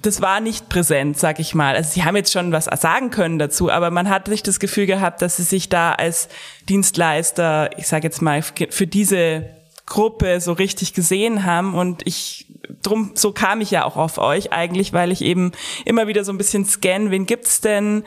das 0.00 0.22
war 0.22 0.40
nicht 0.40 0.70
präsent, 0.70 1.18
sag 1.18 1.38
ich 1.38 1.54
mal. 1.54 1.76
Also 1.76 1.90
sie 1.90 2.04
haben 2.04 2.16
jetzt 2.16 2.32
schon 2.32 2.50
was 2.50 2.64
sagen 2.64 3.10
können 3.10 3.38
dazu, 3.38 3.70
aber 3.70 3.90
man 3.90 4.08
hat 4.08 4.28
nicht 4.28 4.48
das 4.48 4.58
Gefühl 4.58 4.86
gehabt, 4.86 5.20
dass 5.20 5.36
sie 5.36 5.42
sich 5.42 5.68
da 5.68 5.92
als 5.92 6.28
Dienstleister, 6.68 7.70
ich 7.78 7.88
sage 7.88 8.04
jetzt 8.04 8.22
mal, 8.22 8.42
für 8.42 8.86
diese 8.86 9.50
Gruppe 9.84 10.40
so 10.40 10.52
richtig 10.52 10.94
gesehen 10.94 11.44
haben 11.44 11.74
und 11.74 12.06
ich 12.06 12.46
drum 12.82 13.12
so 13.14 13.32
kam 13.32 13.60
ich 13.60 13.70
ja 13.70 13.84
auch 13.84 13.96
auf 13.96 14.16
euch 14.16 14.52
eigentlich, 14.52 14.92
weil 14.92 15.12
ich 15.12 15.22
eben 15.22 15.52
immer 15.84 16.06
wieder 16.06 16.24
so 16.24 16.32
ein 16.32 16.38
bisschen 16.38 16.64
scanne, 16.64 17.10
wen 17.10 17.26
gibt's 17.26 17.60
denn, 17.60 18.04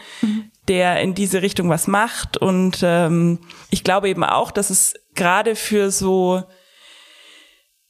der 0.68 1.02
in 1.02 1.14
diese 1.14 1.42
Richtung 1.42 1.70
was 1.70 1.86
macht 1.86 2.38
und 2.38 2.80
ähm, 2.82 3.40
ich 3.70 3.84
glaube 3.84 4.10
eben 4.10 4.24
auch, 4.24 4.50
dass 4.50 4.72
es 4.72 4.96
gerade 5.14 5.56
für 5.56 5.92
so 5.92 6.44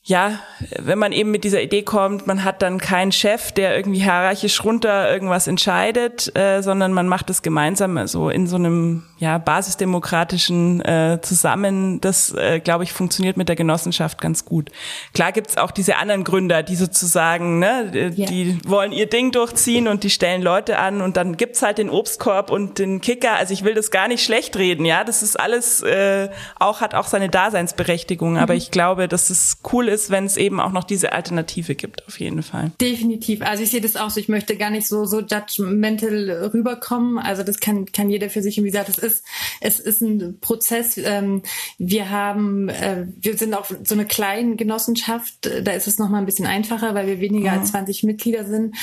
ja, 0.08 0.40
wenn 0.78 1.00
man 1.00 1.12
eben 1.12 1.32
mit 1.32 1.44
dieser 1.44 1.64
Idee 1.64 1.82
kommt, 1.82 2.28
man 2.28 2.44
hat 2.44 2.62
dann 2.62 2.80
keinen 2.80 3.12
Chef, 3.12 3.52
der 3.52 3.76
irgendwie 3.76 4.02
hierarchisch 4.02 4.64
runter 4.64 5.12
irgendwas 5.12 5.48
entscheidet, 5.48 6.32
äh, 6.38 6.62
sondern 6.62 6.94
man 6.94 7.08
macht 7.08 7.32
es 7.32 7.42
gemeinsam, 7.42 7.98
also 7.98 8.30
in 8.30 8.46
so 8.46 8.56
einem 8.56 9.02
ja 9.18 9.40
basisdemokratischen 9.40 10.82
äh, 10.82 11.20
Zusammen. 11.24 12.02
Das, 12.02 12.32
äh, 12.36 12.60
glaube 12.60 12.84
ich, 12.84 12.94
funktioniert 12.94 13.36
mit 13.36 13.50
der 13.50 13.56
Genossenschaft 13.56 14.22
ganz 14.22 14.46
gut. 14.46 14.70
Klar 15.16 15.32
gibt's 15.32 15.58
auch 15.58 15.72
diese 15.72 15.96
anderen 15.98 16.24
Gründer, 16.24 16.62
die 16.62 16.76
sozusagen, 16.76 17.58
ne, 17.58 18.12
die, 18.12 18.26
die 18.26 18.60
wollen 18.64 18.92
ihr 18.92 19.10
Ding 19.10 19.32
durchziehen 19.32 19.88
und 19.88 20.04
die 20.04 20.12
stellen 20.12 20.44
Leute 20.44 20.78
an 20.78 21.02
und 21.02 21.18
dann 21.18 21.36
gibt's 21.36 21.64
halt 21.64 21.80
den 21.80 21.90
Obstkorb 21.90 22.52
und 22.52 22.78
den 22.78 23.02
Kicker. 23.02 23.38
Also 23.38 23.54
ich 23.54 23.64
will 23.64 23.74
das 23.74 23.90
gar 23.90 24.08
nicht 24.08 24.24
schlecht 24.24 24.56
reden, 24.56 24.86
ja, 24.86 25.04
das 25.04 25.24
ist 25.24 25.40
alles 25.40 25.82
äh, 25.82 26.30
auch 26.60 26.82
hat 26.82 26.94
auch 26.94 27.08
seine 27.08 27.30
Daseinsberechtigung, 27.30 28.34
mhm. 28.34 28.38
aber 28.38 28.54
ich 28.54 28.70
glaube, 28.70 29.08
dass 29.08 29.32
es 29.32 29.58
cool 29.74 29.88
ist 29.88 29.95
ist, 29.96 30.10
wenn 30.10 30.26
es 30.26 30.38
eben 30.38 30.60
auch 30.60 30.72
noch 30.72 30.84
diese 30.84 31.14
Alternative 31.14 31.74
gibt, 31.74 32.06
auf 32.08 32.20
jeden 32.20 32.44
Fall. 32.44 32.72
Definitiv. 32.80 33.42
Also 33.42 33.64
ich 33.64 33.72
sehe 33.72 33.82
das 33.82 33.96
auch 33.96 34.10
so. 34.10 34.20
Ich 34.20 34.28
möchte 34.28 34.58
gar 34.58 34.70
nicht 34.70 34.88
so, 34.88 35.06
so 35.06 35.22
judgmental 35.22 36.52
rüberkommen. 36.54 37.18
Also 37.18 37.44
das 37.44 37.60
kann, 37.60 37.86
kann 37.86 38.10
jeder 38.10 38.30
für 38.30 38.42
sich. 38.42 38.58
Und 38.58 38.66
wie 38.66 38.72
gesagt, 38.72 38.90
es 38.90 38.98
ist, 38.98 39.26
es 39.62 39.80
ist 39.80 40.02
ein 40.02 40.40
Prozess. 40.42 40.98
Ähm, 40.98 41.42
wir 41.78 42.10
haben, 42.10 42.70
äh, 42.70 43.08
wir 43.20 43.38
sind 43.38 43.54
auch 43.54 43.66
so 43.66 43.96
eine 43.96 44.06
kleine 44.06 44.56
Genossenschaft. 44.58 45.50
Da 45.64 45.72
ist 45.72 45.88
es 45.88 45.98
nochmal 45.98 46.22
ein 46.22 46.26
bisschen 46.26 46.46
einfacher, 46.46 46.94
weil 46.94 47.08
wir 47.08 47.20
weniger 47.20 47.52
mhm. 47.52 47.60
als 47.60 47.72
20 47.72 48.04
Mitglieder 48.04 48.46
sind. 48.46 48.76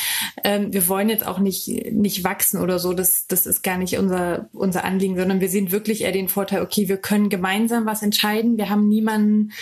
Ähm, 0.42 0.72
wir 0.72 0.88
wollen 0.88 1.08
jetzt 1.08 1.26
auch 1.26 1.38
nicht, 1.38 1.68
nicht 1.92 2.24
wachsen 2.24 2.60
oder 2.60 2.78
so. 2.78 2.94
Das, 2.94 3.26
das 3.26 3.46
ist 3.46 3.62
gar 3.62 3.76
nicht 3.76 3.98
unser, 3.98 4.48
unser 4.52 4.84
Anliegen, 4.84 5.16
sondern 5.16 5.40
wir 5.40 5.48
sehen 5.48 5.70
wirklich 5.70 6.02
eher 6.02 6.12
den 6.12 6.28
Vorteil, 6.28 6.62
okay, 6.62 6.88
wir 6.88 6.96
können 6.96 7.28
gemeinsam 7.28 7.86
was 7.86 8.02
entscheiden. 8.02 8.56
Wir 8.56 8.70
haben 8.70 8.88
niemanden, 8.88 9.52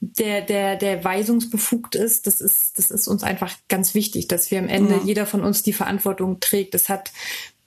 der, 0.00 0.42
der, 0.42 0.76
der 0.76 1.02
weisungsbefugt 1.04 1.94
ist. 1.94 2.26
Das 2.26 2.40
ist, 2.40 2.78
das 2.78 2.90
ist 2.90 3.08
uns 3.08 3.22
einfach 3.22 3.56
ganz 3.68 3.94
wichtig, 3.94 4.28
dass 4.28 4.50
wir 4.50 4.58
am 4.58 4.68
Ende 4.68 4.94
ja. 4.94 5.02
jeder 5.04 5.26
von 5.26 5.42
uns 5.42 5.62
die 5.62 5.72
Verantwortung 5.72 6.40
trägt. 6.40 6.74
Das 6.74 6.88
hat 6.88 7.12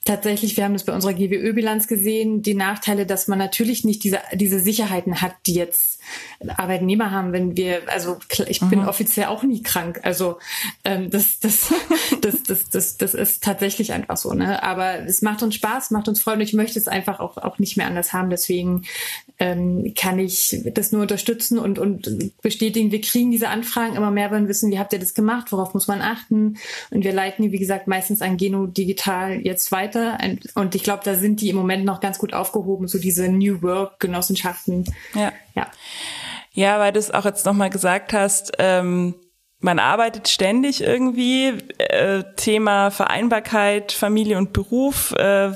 tatsächlich, 0.04 0.56
wir 0.56 0.64
haben 0.64 0.72
das 0.72 0.84
bei 0.84 0.94
unserer 0.94 1.14
GWÖ-Bilanz 1.14 1.86
gesehen, 1.86 2.42
die 2.42 2.54
Nachteile, 2.54 3.06
dass 3.06 3.28
man 3.28 3.38
natürlich 3.38 3.84
nicht 3.84 4.02
diese, 4.04 4.20
diese 4.34 4.60
Sicherheiten 4.60 5.20
hat, 5.20 5.34
die 5.46 5.54
jetzt 5.54 6.00
Arbeitnehmer 6.56 7.10
haben, 7.10 7.32
wenn 7.32 7.56
wir, 7.56 7.82
also 7.88 8.18
ich 8.46 8.60
bin 8.60 8.80
mhm. 8.80 8.88
offiziell 8.88 9.26
auch 9.26 9.42
nie 9.42 9.62
krank. 9.62 10.00
Also 10.02 10.38
ähm, 10.84 11.10
das, 11.10 11.38
das, 11.40 11.72
das, 12.20 12.42
das, 12.42 12.70
das, 12.70 12.96
das 12.96 13.14
ist 13.14 13.42
tatsächlich 13.42 13.92
einfach 13.92 14.16
so, 14.16 14.32
ne? 14.32 14.62
Aber 14.62 15.00
es 15.00 15.22
macht 15.22 15.42
uns 15.42 15.54
Spaß, 15.54 15.90
macht 15.90 16.08
uns 16.08 16.20
Freude 16.20 16.38
und 16.38 16.42
ich 16.42 16.52
möchte 16.52 16.78
es 16.78 16.88
einfach 16.88 17.20
auch, 17.20 17.36
auch 17.36 17.58
nicht 17.58 17.76
mehr 17.76 17.86
anders 17.86 18.12
haben. 18.12 18.30
Deswegen 18.30 18.82
ähm, 19.38 19.92
kann 19.96 20.18
ich 20.18 20.62
das 20.72 20.92
nur 20.92 21.02
unterstützen 21.02 21.58
und, 21.58 21.78
und 21.78 22.40
bestätigen, 22.42 22.92
wir 22.92 23.00
kriegen 23.00 23.30
diese 23.30 23.48
Anfragen 23.48 23.96
immer 23.96 24.10
mehr, 24.10 24.30
wollen 24.30 24.48
wissen, 24.48 24.70
wie 24.70 24.78
habt 24.78 24.92
ihr 24.92 24.98
das 24.98 25.14
gemacht, 25.14 25.52
worauf 25.52 25.74
muss 25.74 25.88
man 25.88 26.00
achten? 26.00 26.58
Und 26.90 27.04
wir 27.04 27.12
leiten 27.12 27.42
die, 27.42 27.52
wie 27.52 27.58
gesagt, 27.58 27.88
meistens 27.88 28.22
an 28.22 28.36
Geno 28.36 28.66
Digital 28.66 29.40
jetzt 29.40 29.72
weiter. 29.72 30.18
Und 30.54 30.74
ich 30.74 30.82
glaube, 30.82 31.02
da 31.04 31.14
sind 31.14 31.40
die 31.40 31.48
im 31.48 31.56
Moment 31.56 31.84
noch 31.84 32.00
ganz 32.00 32.18
gut 32.18 32.34
aufgehoben, 32.34 32.88
so 32.88 32.98
diese 32.98 33.28
New 33.28 33.62
Work 33.62 34.00
Genossenschaften. 34.00 34.84
Ja. 35.14 35.32
Ja. 35.54 35.66
Ja, 36.52 36.78
weil 36.78 36.92
du 36.92 36.98
es 36.98 37.10
auch 37.10 37.24
jetzt 37.24 37.46
nochmal 37.46 37.70
gesagt 37.70 38.12
hast, 38.12 38.52
ähm, 38.58 39.14
man 39.58 39.78
arbeitet 39.78 40.28
ständig 40.28 40.82
irgendwie, 40.82 41.56
äh, 41.78 42.24
Thema 42.36 42.90
Vereinbarkeit, 42.90 43.92
Familie 43.92 44.36
und 44.36 44.52
Beruf. 44.52 45.12
Äh, 45.12 45.52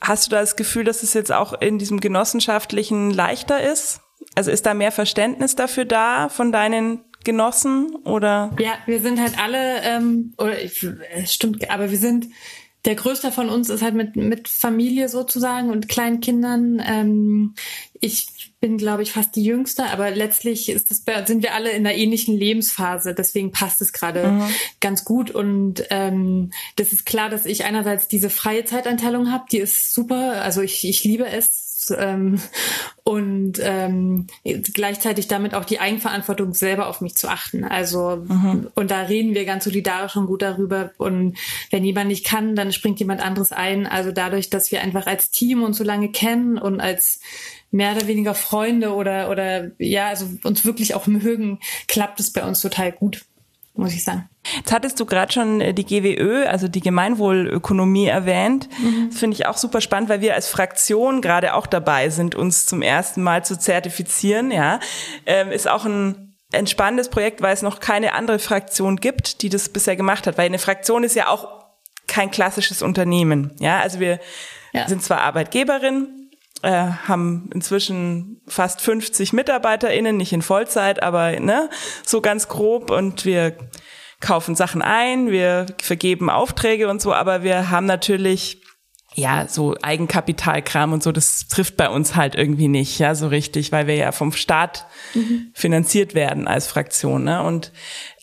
hast 0.00 0.26
du 0.26 0.30
da 0.30 0.40
das 0.40 0.56
Gefühl, 0.56 0.84
dass 0.84 1.02
es 1.02 1.12
jetzt 1.12 1.32
auch 1.32 1.60
in 1.60 1.78
diesem 1.78 2.00
genossenschaftlichen 2.00 3.10
leichter 3.10 3.60
ist? 3.60 4.00
Also 4.34 4.50
ist 4.50 4.64
da 4.64 4.74
mehr 4.74 4.92
Verständnis 4.92 5.56
dafür 5.56 5.84
da 5.84 6.28
von 6.28 6.52
deinen 6.52 7.04
Genossen 7.24 7.94
oder? 8.04 8.52
Ja, 8.58 8.74
wir 8.86 9.00
sind 9.00 9.20
halt 9.20 9.38
alle, 9.38 9.82
ähm, 9.82 10.34
oder 10.38 10.60
ich, 10.60 10.86
stimmt, 11.26 11.68
aber 11.70 11.90
wir 11.90 11.98
sind 11.98 12.26
der 12.84 12.96
größte 12.96 13.30
von 13.30 13.48
uns 13.48 13.70
ist 13.70 13.82
halt 13.82 13.94
mit, 13.94 14.16
mit 14.16 14.48
Familie 14.48 15.08
sozusagen 15.08 15.70
und 15.70 15.88
kleinen 15.88 16.20
Kindern. 16.20 16.82
Ähm, 16.84 17.54
ich 18.00 18.52
bin, 18.60 18.76
glaube 18.76 19.02
ich, 19.02 19.12
fast 19.12 19.36
die 19.36 19.44
Jüngste, 19.44 19.84
aber 19.86 20.10
letztlich 20.10 20.68
ist 20.68 20.90
das, 20.90 21.04
sind 21.26 21.42
wir 21.42 21.54
alle 21.54 21.70
in 21.70 21.86
einer 21.86 21.96
ähnlichen 21.96 22.36
Lebensphase. 22.36 23.14
Deswegen 23.14 23.52
passt 23.52 23.80
es 23.82 23.92
gerade 23.92 24.26
mhm. 24.28 24.48
ganz 24.80 25.04
gut. 25.04 25.30
Und 25.30 25.84
ähm, 25.90 26.52
das 26.76 26.92
ist 26.92 27.06
klar, 27.06 27.30
dass 27.30 27.46
ich 27.46 27.64
einerseits 27.64 28.08
diese 28.08 28.30
freie 28.30 28.64
Zeiteinteilung 28.64 29.30
habe, 29.30 29.44
die 29.50 29.58
ist 29.58 29.94
super. 29.94 30.42
Also 30.42 30.60
ich, 30.60 30.84
ich 30.84 31.04
liebe 31.04 31.26
es, 31.26 31.71
ähm, 31.90 32.40
und 33.04 33.54
ähm, 33.60 34.26
gleichzeitig 34.44 35.28
damit 35.28 35.54
auch 35.54 35.64
die 35.64 35.80
Eigenverantwortung 35.80 36.54
selber 36.54 36.86
auf 36.86 37.00
mich 37.00 37.16
zu 37.16 37.28
achten. 37.28 37.64
Also 37.64 38.24
mhm. 38.28 38.68
und 38.74 38.90
da 38.90 39.02
reden 39.02 39.34
wir 39.34 39.44
ganz 39.44 39.64
solidarisch 39.64 40.16
und 40.16 40.26
gut 40.26 40.42
darüber. 40.42 40.92
Und 40.98 41.36
wenn 41.70 41.84
jemand 41.84 42.08
nicht 42.08 42.24
kann, 42.24 42.54
dann 42.54 42.72
springt 42.72 43.00
jemand 43.00 43.20
anderes 43.20 43.52
ein. 43.52 43.86
Also 43.86 44.12
dadurch, 44.12 44.50
dass 44.50 44.70
wir 44.70 44.82
einfach 44.82 45.06
als 45.06 45.30
Team 45.30 45.62
uns 45.62 45.78
so 45.78 45.84
lange 45.84 46.10
kennen 46.10 46.58
und 46.58 46.80
als 46.80 47.20
mehr 47.70 47.96
oder 47.96 48.06
weniger 48.06 48.34
Freunde 48.34 48.94
oder 48.94 49.30
oder 49.30 49.70
ja, 49.78 50.08
also 50.08 50.28
uns 50.44 50.64
wirklich 50.64 50.94
auch 50.94 51.06
mögen, 51.06 51.58
klappt 51.88 52.20
es 52.20 52.32
bei 52.32 52.44
uns 52.44 52.60
total 52.60 52.92
gut. 52.92 53.24
Muss 53.74 53.94
ich 53.94 54.04
sagen. 54.04 54.28
Jetzt 54.56 54.72
hattest 54.72 54.98
du 55.00 55.06
gerade 55.06 55.32
schon 55.32 55.60
äh, 55.60 55.72
die 55.72 55.84
GWÖ, 55.84 56.46
also 56.46 56.68
die 56.68 56.80
Gemeinwohlökonomie 56.80 58.06
erwähnt. 58.06 58.68
Mhm. 58.78 59.08
Das 59.10 59.18
finde 59.18 59.36
ich 59.36 59.46
auch 59.46 59.56
super 59.56 59.80
spannend, 59.80 60.08
weil 60.08 60.20
wir 60.20 60.34
als 60.34 60.48
Fraktion 60.48 61.20
gerade 61.22 61.54
auch 61.54 61.66
dabei 61.66 62.10
sind, 62.10 62.34
uns 62.34 62.66
zum 62.66 62.82
ersten 62.82 63.22
Mal 63.22 63.44
zu 63.44 63.58
zertifizieren. 63.58 64.50
Ja, 64.50 64.80
ähm, 65.26 65.50
ist 65.50 65.68
auch 65.68 65.84
ein 65.84 66.34
entspannendes 66.50 67.08
Projekt, 67.08 67.40
weil 67.40 67.54
es 67.54 67.62
noch 67.62 67.80
keine 67.80 68.14
andere 68.14 68.38
Fraktion 68.38 68.96
gibt, 68.96 69.42
die 69.42 69.48
das 69.48 69.68
bisher 69.68 69.96
gemacht 69.96 70.26
hat. 70.26 70.36
Weil 70.36 70.46
eine 70.46 70.58
Fraktion 70.58 71.04
ist 71.04 71.16
ja 71.16 71.28
auch 71.28 71.62
kein 72.06 72.30
klassisches 72.30 72.82
Unternehmen. 72.82 73.52
Ja, 73.58 73.80
also 73.80 74.00
wir 74.00 74.20
ja. 74.72 74.86
sind 74.88 75.02
zwar 75.02 75.22
Arbeitgeberin, 75.22 76.21
äh, 76.62 76.88
haben 77.08 77.50
inzwischen 77.54 78.40
fast 78.46 78.80
50 78.80 79.32
MitarbeiterInnen, 79.32 80.16
nicht 80.16 80.32
in 80.32 80.42
Vollzeit, 80.42 81.02
aber 81.02 81.38
ne, 81.40 81.68
so 82.04 82.20
ganz 82.20 82.48
grob 82.48 82.90
und 82.90 83.24
wir 83.24 83.56
kaufen 84.20 84.54
Sachen 84.54 84.82
ein, 84.82 85.30
wir 85.30 85.66
vergeben 85.80 86.30
Aufträge 86.30 86.88
und 86.88 87.02
so, 87.02 87.12
aber 87.12 87.42
wir 87.42 87.70
haben 87.70 87.86
natürlich 87.86 88.62
ja, 89.14 89.46
so 89.46 89.74
Eigenkapitalkram 89.82 90.92
und 90.92 91.02
so, 91.02 91.12
das 91.12 91.46
trifft 91.48 91.76
bei 91.76 91.88
uns 91.90 92.16
halt 92.16 92.34
irgendwie 92.34 92.68
nicht, 92.68 92.98
ja, 92.98 93.14
so 93.14 93.28
richtig, 93.28 93.70
weil 93.70 93.86
wir 93.86 93.96
ja 93.96 94.12
vom 94.12 94.32
Staat 94.32 94.86
mhm. 95.14 95.50
finanziert 95.52 96.14
werden 96.14 96.48
als 96.48 96.66
Fraktion, 96.66 97.24
ne? 97.24 97.42
Und 97.42 97.72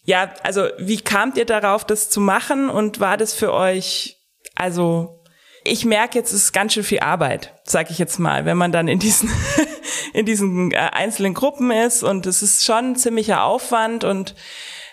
ja, 0.03 0.33
also 0.41 0.67
wie 0.79 0.99
kamt 0.99 1.37
ihr 1.37 1.45
darauf, 1.45 1.85
das 1.85 2.09
zu 2.09 2.19
machen 2.19 2.69
und 2.69 2.99
war 2.99 3.17
das 3.17 3.35
für 3.35 3.53
euch, 3.53 4.17
also 4.55 5.18
ich 5.63 5.85
merke 5.85 6.17
jetzt, 6.17 6.31
es 6.31 6.43
ist 6.43 6.53
ganz 6.53 6.73
schön 6.73 6.83
viel 6.83 6.99
Arbeit, 6.99 7.53
sag 7.63 7.91
ich 7.91 7.97
jetzt 7.97 8.19
mal, 8.19 8.45
wenn 8.45 8.57
man 8.57 8.71
dann 8.71 8.87
in 8.87 8.99
diesen 8.99 9.29
in 10.13 10.25
diesen 10.25 10.71
äh, 10.71 10.77
einzelnen 10.77 11.33
Gruppen 11.33 11.71
ist 11.71 12.03
und 12.03 12.25
es 12.25 12.41
ist 12.41 12.65
schon 12.65 12.95
ziemlicher 12.95 13.43
Aufwand 13.43 14.03
und 14.03 14.35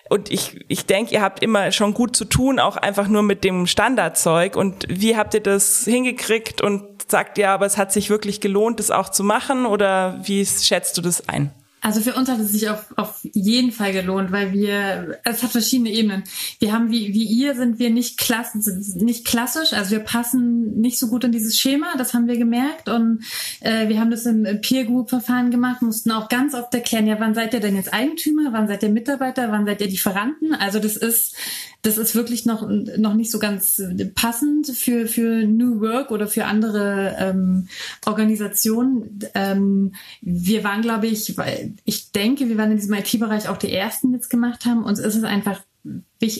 und 0.09 0.31
ich, 0.31 0.65
ich 0.69 0.87
denke, 0.87 1.15
ihr 1.15 1.23
habt 1.23 1.43
immer 1.43 1.73
schon 1.73 1.93
gut 1.93 2.15
zu 2.15 2.27
tun, 2.27 2.61
auch 2.61 2.77
einfach 2.77 3.09
nur 3.09 3.23
mit 3.23 3.43
dem 3.43 3.67
Standardzeug. 3.67 4.55
Und 4.55 4.87
wie 4.89 5.17
habt 5.17 5.35
ihr 5.35 5.41
das 5.41 5.85
hingekriegt 5.85 6.61
und 6.61 7.11
sagt 7.11 7.39
ja, 7.39 7.53
aber 7.53 7.67
es 7.67 7.77
hat 7.77 7.93
sich 7.93 8.09
wirklich 8.09 8.41
gelohnt, 8.41 8.79
das 8.79 8.93
auch 8.93 9.09
zu 9.09 9.25
machen? 9.25 9.67
Oder 9.67 10.21
wie 10.23 10.47
schätzt 10.47 10.97
du 10.97 11.03
das 11.03 11.29
ein? 11.29 11.53
Also 11.83 12.01
für 12.01 12.15
uns 12.15 12.29
hat 12.29 12.41
es 12.41 12.51
sich 12.51 12.69
auf, 12.69 12.93
auf 12.97 13.21
jeden 13.23 13.71
Fall 13.71 13.93
gelohnt, 13.93 14.33
weil 14.33 14.53
wir, 14.53 15.19
es 15.25 15.43
hat 15.43 15.53
verschiedene 15.53 15.91
Ebenen. 15.91 16.25
Wir 16.59 16.73
haben, 16.73 16.91
wie, 16.91 17.15
wie 17.15 17.25
ihr, 17.25 17.55
sind 17.55 17.79
wir 17.79 17.91
nicht, 17.91 18.19
klass, 18.19 18.55
nicht 18.55 19.25
klassisch, 19.25 19.73
also 19.73 19.93
wir 19.93 20.01
passen 20.01 20.81
nicht 20.81 20.99
so 20.99 21.09
gut 21.09 21.25
in 21.25 21.33
dieses 21.33 21.57
Schema, 21.57 21.97
das 21.97 22.13
haben 22.13 22.27
wir 22.27 22.39
gemerkt 22.39 22.89
und 22.89 23.25
äh, 23.61 23.89
wir 23.89 24.01
haben 24.01 24.11
das 24.11 24.27
im 24.27 24.61
Peer 24.63 24.85
Group 24.85 25.11
Verfahren 25.11 25.51
gemacht, 25.51 25.83
mussten 25.83 26.11
auch 26.11 26.29
ganz 26.29 26.55
oft 26.55 26.75
erklären, 26.75 27.07
ja, 27.07 27.21
wann 27.21 27.35
seid 27.35 27.55
ihr 27.55 27.61
denn 27.61 27.77
jetzt 27.77 27.93
Eigentümer, 27.93 28.53
wann 28.53 28.67
seid 28.67 28.83
ihr 28.83 28.89
Mitarbeiter, 28.89 29.53
wann 29.53 29.67
seid 29.67 29.81
ihr 29.81 29.89
Lieferanten? 29.89 30.55
Also 30.55 30.81
das 30.81 30.97
ist, 30.97 31.37
das 31.83 31.99
ist 31.99 32.15
wirklich 32.15 32.47
noch, 32.47 32.69
noch 32.69 33.15
nicht 33.15 33.31
so 33.31 33.39
ganz 33.39 33.83
passend 34.15 34.67
für, 34.69 35.07
für 35.07 35.47
New 35.47 35.81
Work 35.81 36.11
oder 36.11 36.27
für 36.27 36.47
andere 36.47 37.17
ähm, 37.19 37.69
Organisationen. 38.05 39.21
Ähm, 39.35 39.95
wir 40.21 40.65
waren, 40.65 40.83
glaube 40.83 41.07
ich, 41.07 41.37
weil 41.37 41.75
ich 41.85 42.11
denke, 42.13 42.49
wir 42.49 42.59
waren 42.59 42.73
in 42.73 42.79
diesem 42.79 42.95
IT-Bereich 42.95 43.49
auch 43.49 43.59
die 43.59 43.73
ersten, 43.73 44.13
die 44.13 44.19
es 44.19 44.29
gemacht 44.29 44.65
haben. 44.65 44.85
Uns 44.85 44.99
ist 44.99 45.15
es 45.15 45.25
einfach 45.25 45.61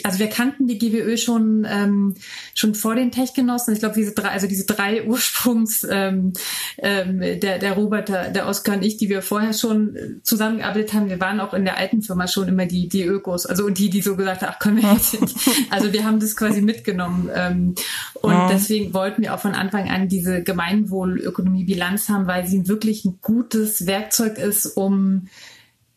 also 0.05 0.19
wir 0.19 0.29
kannten 0.29 0.67
die 0.67 0.79
GWÖ 0.79 1.19
schon 1.19 1.67
ähm, 1.69 2.15
schon 2.55 2.75
vor 2.75 2.95
den 2.95 3.13
Tech-Genossen. 3.13 3.75
Ich 3.75 3.81
glaube, 3.81 3.95
diese 3.95 4.13
drei, 4.13 4.31
also 4.31 4.47
diese 4.47 4.65
drei 4.65 5.05
Ursprungs, 5.07 5.87
ähm, 5.89 6.33
ähm, 6.79 7.21
der 7.21 7.59
der 7.59 7.73
Robert, 7.75 8.09
der, 8.09 8.31
der 8.31 8.47
Oskar 8.47 8.77
und 8.77 8.83
ich, 8.83 8.97
die 8.97 9.09
wir 9.09 9.21
vorher 9.21 9.53
schon 9.53 10.21
zusammengearbeitet 10.23 10.95
haben, 10.95 11.11
wir 11.11 11.21
waren 11.21 11.41
auch 11.41 11.53
in 11.53 11.65
der 11.65 11.77
alten 11.77 12.03
Firma 12.03 12.27
schon 12.27 12.49
immer 12.49 12.67
die 12.67 12.89
die 12.89 13.05
Ökos, 13.05 13.45
also 13.45 13.67
und 13.67 13.79
die, 13.79 13.91
die 13.91 14.01
so 14.01 14.17
gesagt 14.17 14.43
haben, 14.43 14.53
ach 14.55 14.59
können 14.59 14.83
wir 14.83 14.93
jetzt 14.93 15.21
nicht. 15.21 15.37
Also 15.71 15.93
wir 15.93 16.05
haben 16.05 16.21
das 16.21 16.37
quasi 16.37 16.63
mitgenommen 16.63 17.31
ähm, 17.35 17.75
und 18.15 18.33
ja. 18.33 18.49
deswegen 18.49 18.95
wollten 18.95 19.23
wir 19.23 19.35
auch 19.35 19.41
von 19.41 19.55
Anfang 19.55 19.91
an 19.91 20.09
diese 20.09 20.43
Gemeinwohlökonomie-Bilanz 20.43 22.09
haben, 22.09 22.27
weil 22.27 22.47
sie 22.47 22.67
wirklich 22.67 23.05
ein 23.05 23.19
gutes 23.21 23.87
Werkzeug 23.87 24.39
ist, 24.39 24.67
um 24.67 25.29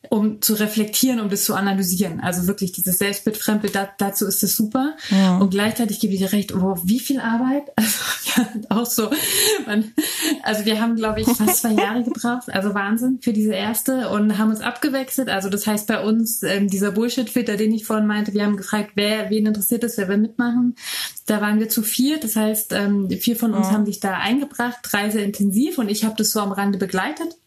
um 0.08 0.42
zu 0.42 0.54
reflektieren, 0.54 1.20
um 1.20 1.30
das 1.30 1.44
zu 1.44 1.56
analysieren. 1.56 2.22
Also 2.22 2.48
wirklich 2.48 2.72
dieses 2.72 3.00
Selbstbild, 3.00 3.38
Fremdbild, 3.38 3.76
da, 3.76 3.90
dazu 3.98 4.26
ist 4.26 4.42
es 4.44 4.56
super. 4.56 4.96
Ja. 5.10 5.38
Und 5.38 5.50
gleichzeitig 5.52 6.00
gebe 6.00 6.14
ich 6.14 6.20
dir 6.20 6.32
recht, 6.32 6.56
oh, 6.56 6.78
wie 6.84 7.00
viel 7.00 7.20
Arbeit? 7.20 7.64
Also 7.80 8.42
ja, 8.42 8.48
auch 8.70 8.86
so. 8.86 9.10
Man, 9.66 9.92
also 10.44 10.64
wir 10.66 10.80
haben, 10.80 10.96
glaube 10.96 11.22
ich, 11.22 11.28
fast 11.28 11.62
zwei 11.62 11.74
Jahre 11.74 12.04
gebraucht. 12.04 12.50
Also 12.54 12.74
Wahnsinn 12.74 13.20
für 13.22 13.34
diese 13.34 13.54
erste 13.54 14.10
und 14.10 14.38
haben 14.38 14.52
uns 14.52 14.62
abgewechselt. 14.62 15.30
Also 15.30 15.50
das 15.50 15.66
heißt 15.66 15.88
bei 15.88 16.02
uns, 16.02 16.44
ähm, 16.44 16.68
dieser 16.70 16.92
Bullshit-Filter, 16.92 17.58
den 17.58 17.74
ich 17.74 17.86
vorhin 17.86 18.06
meinte, 18.06 18.34
wir 18.34 18.46
haben 18.46 18.56
gefragt, 18.56 18.92
wer, 18.96 19.30
wen 19.32 19.48
interessiert 19.48 19.84
es, 19.84 19.98
wer 19.98 20.08
will 20.08 20.18
mitmachen. 20.18 20.76
Da 21.26 21.42
waren 21.42 21.60
wir 21.60 21.70
zu 21.70 21.82
vier. 21.82 22.20
Das 22.20 22.36
heißt, 22.36 22.74
ähm, 22.74 23.10
vier 23.10 23.36
von 23.36 23.54
uns 23.54 23.68
ja. 23.68 23.74
haben 23.74 23.86
sich 23.86 24.00
da 24.00 24.14
eingebracht, 24.14 24.78
drei 24.84 25.10
sehr 25.10 25.26
intensiv 25.26 25.80
und 25.80 25.90
ich 25.90 26.06
habe 26.06 26.16
das 26.18 26.32
so 26.32 26.40
am 26.40 26.52
Rande 26.52 26.78
begleitet. 26.78 27.39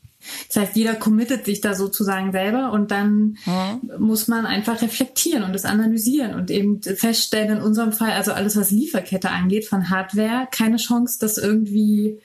Das 0.49 0.57
heißt, 0.57 0.77
jeder 0.77 0.95
committet 0.95 1.45
sich 1.45 1.61
da 1.61 1.75
sozusagen 1.75 2.33
selber 2.33 2.73
und 2.73 2.91
dann 2.91 3.39
mhm. 3.45 3.93
muss 3.99 4.29
man 4.29 4.47
einfach 4.47 4.83
reflektieren 4.83 5.43
und 5.43 5.55
es 5.55 5.65
analysieren 5.65 6.35
und 6.35 6.51
eben 6.51 6.83
feststellen, 6.83 7.59
in 7.59 7.63
unserem 7.63 7.93
Fall, 7.93 8.13
also 8.13 8.33
alles, 8.33 8.57
was 8.57 8.71
Lieferkette 8.71 9.31
angeht 9.31 9.67
von 9.67 9.91
Hardware, 9.91 10.49
keine 10.51 10.77
Chance, 10.77 11.19
das 11.21 11.39
irgendwie 11.39 12.21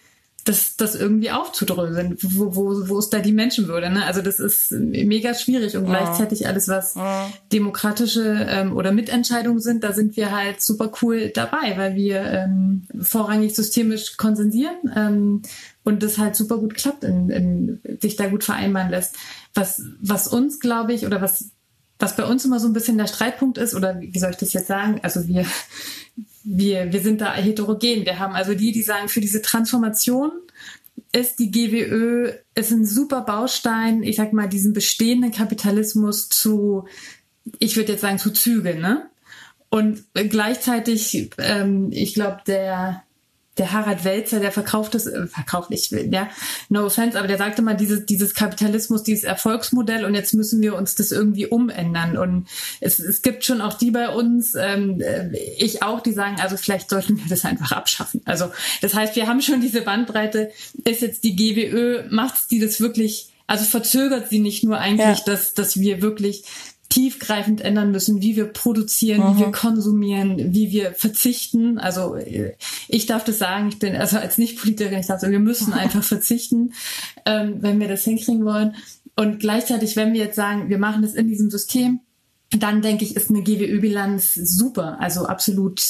das, 0.48 0.78
das 0.78 0.96
irgendwie 0.96 1.32
aufzudröseln. 1.32 2.18
Wo, 2.22 2.56
wo, 2.56 2.90
wo 2.90 3.00
ist 3.00 3.10
da 3.10 3.20
die 3.20 3.34
Menschenwürde? 3.34 3.90
Ne? 3.90 4.06
Also 4.06 4.22
das 4.22 4.40
ist 4.40 4.72
mega 4.72 5.34
schwierig 5.34 5.76
und 5.76 5.86
ja. 5.88 5.90
gleichzeitig 5.90 6.48
alles, 6.48 6.68
was 6.68 6.96
ja. 6.96 7.30
demokratische 7.52 8.48
ähm, 8.50 8.76
oder 8.76 8.92
Mitentscheidungen 8.92 9.60
sind, 9.60 9.84
da 9.84 9.94
sind 9.94 10.16
wir 10.16 10.32
halt 10.32 10.62
super 10.62 10.92
cool 11.02 11.30
dabei, 11.30 11.78
weil 11.78 11.96
wir 11.96 12.22
ähm, 12.22 12.84
vorrangig 13.02 13.56
systemisch 13.56 14.18
konsensieren 14.18 14.76
ähm, 14.96 15.42
und 15.88 16.04
das 16.04 16.18
halt 16.18 16.36
super 16.36 16.58
gut 16.58 16.76
klappt, 16.76 17.06
in, 17.06 17.30
in, 17.30 17.80
sich 18.02 18.18
da 18.18 18.28
gut 18.28 18.44
vereinbaren 18.44 18.90
lässt. 18.90 19.16
Was, 19.54 19.82
was 20.02 20.28
uns, 20.28 20.60
glaube 20.60 20.92
ich, 20.92 21.06
oder 21.06 21.22
was, 21.22 21.52
was 21.98 22.18
bei 22.18 22.26
uns 22.26 22.44
immer 22.44 22.60
so 22.60 22.68
ein 22.68 22.74
bisschen 22.74 22.98
der 22.98 23.08
Streitpunkt 23.08 23.58
ist, 23.58 23.74
oder 23.74 23.98
wie 24.02 24.20
soll 24.20 24.32
ich 24.32 24.36
das 24.36 24.52
jetzt 24.52 24.68
sagen? 24.68 25.00
Also 25.02 25.30
wir, 25.30 25.46
wir, 26.44 26.92
wir 26.92 27.00
sind 27.00 27.22
da 27.22 27.34
heterogen. 27.34 28.04
Wir 28.04 28.20
haben 28.20 28.36
also 28.36 28.54
die, 28.54 28.74
die 28.74 28.84
sagen, 28.84 29.08
für 29.08 29.22
diese 29.22 29.42
Transformation 29.42 30.34
ist 31.14 31.40
die 31.40 31.52
GWÖ, 31.52 32.34
ist 32.54 32.72
ein 32.72 32.84
super 32.86 33.22
Baustein, 33.22 34.04
ich 34.04 34.18
sag 34.18 34.34
mal, 34.34 34.50
diesen 34.50 34.74
bestehenden 34.74 35.32
Kapitalismus 35.32 36.28
zu, 36.28 36.86
ich 37.60 37.78
würde 37.78 37.94
jetzt 37.94 38.02
sagen, 38.02 38.18
zu 38.18 38.32
zügeln, 38.32 38.82
ne? 38.82 39.10
Und 39.70 40.04
gleichzeitig, 40.14 41.30
ähm, 41.38 41.92
ich 41.94 42.14
glaube, 42.14 42.42
der 42.46 43.04
der 43.58 43.72
Harald 43.72 44.04
Welzer, 44.04 44.40
der 44.40 44.52
verkauft 44.52 44.96
es, 44.96 45.08
äh, 45.08 45.28
verkauft 45.28 45.70
nicht, 45.70 45.92
ja, 45.92 46.30
no 46.70 46.86
offense, 46.86 47.18
aber 47.18 47.28
der 47.28 47.38
sagte 47.38 47.62
mal, 47.62 47.76
dieses, 47.76 48.06
dieses 48.06 48.34
Kapitalismus, 48.34 49.04
dieses 49.04 49.24
Erfolgsmodell 49.24 50.06
und 50.06 50.16
jetzt 50.16 50.34
müssen 50.34 50.62
wir 50.62 50.76
uns 50.76 50.96
das 50.96 51.12
irgendwie 51.12 51.48
umändern. 51.48 52.18
Und 52.18 52.48
es, 52.80 53.00
es 53.00 53.22
gibt 53.22 53.44
schon 53.44 53.62
auch 53.62 53.74
die 53.74 53.92
bei 53.92 54.10
uns, 54.10 54.56
ähm, 54.56 55.02
äh, 55.02 55.36
ich 55.58 55.84
auch, 55.84 56.02
die 56.02 56.14
sagen, 56.14 56.38
also 56.40 56.58
vielleicht 56.58 56.90
sollten 56.90 57.18
wir 57.18 57.26
das 57.30 57.46
einfach 57.46 57.72
abschaffen. 57.72 58.22
Also 58.26 58.52
das 58.82 58.94
heißt, 58.94 59.16
wir 59.16 59.28
haben 59.28 59.42
schon 59.42 59.62
diese 59.62 59.82
Bandbreite, 59.82 60.52
ist 60.84 61.02
jetzt 61.02 61.24
die 61.24 61.36
GWÖ, 61.36 62.04
macht 62.10 62.52
die 62.52 62.60
das 62.60 62.80
wirklich, 62.80 63.34
also 63.48 63.66
verzögert 63.66 64.30
sie 64.30 64.40
nicht 64.40 64.64
nur 64.64 64.78
eigentlich, 64.78 65.20
ja. 65.20 65.24
dass, 65.26 65.54
dass 65.54 65.80
wir 65.80 66.02
wirklich 66.02 66.44
tiefgreifend 66.90 67.62
ändern 67.62 67.92
müssen, 67.92 68.22
wie 68.22 68.36
wir 68.36 68.46
produzieren, 68.46 69.22
mhm. 69.22 69.36
wie 69.36 69.40
wir 69.42 69.52
konsumieren, 69.52 70.54
wie 70.54 70.72
wir 70.72 70.94
verzichten. 70.94 71.78
Also 71.78 72.18
ich 72.88 73.06
darf 73.06 73.24
das 73.24 73.38
sagen, 73.38 73.70
ich 73.70 73.80
bin 73.80 73.96
also 73.96 74.18
als 74.18 74.38
Nicht-Politikerin, 74.38 75.00
ich 75.00 75.06
sage, 75.06 75.30
wir 75.30 75.40
müssen 75.40 75.74
einfach 75.74 76.04
verzichten, 76.04 76.74
ähm, 77.26 77.58
wenn 77.60 77.80
wir 77.80 77.88
das 77.88 78.04
hinkriegen 78.04 78.46
wollen. 78.46 78.76
Und 79.16 79.40
gleichzeitig, 79.40 79.96
wenn 79.96 80.14
wir 80.14 80.22
jetzt 80.22 80.36
sagen, 80.36 80.70
wir 80.70 80.78
machen 80.78 81.02
das 81.02 81.14
in 81.14 81.28
diesem 81.28 81.50
System, 81.50 82.00
dann 82.52 82.82
denke 82.82 83.04
ich, 83.04 83.16
ist 83.16 83.30
eine 83.30 83.42
GWÖ-Bilanz 83.42 84.34
super, 84.34 84.98
also 85.00 85.26
absolut 85.26 85.82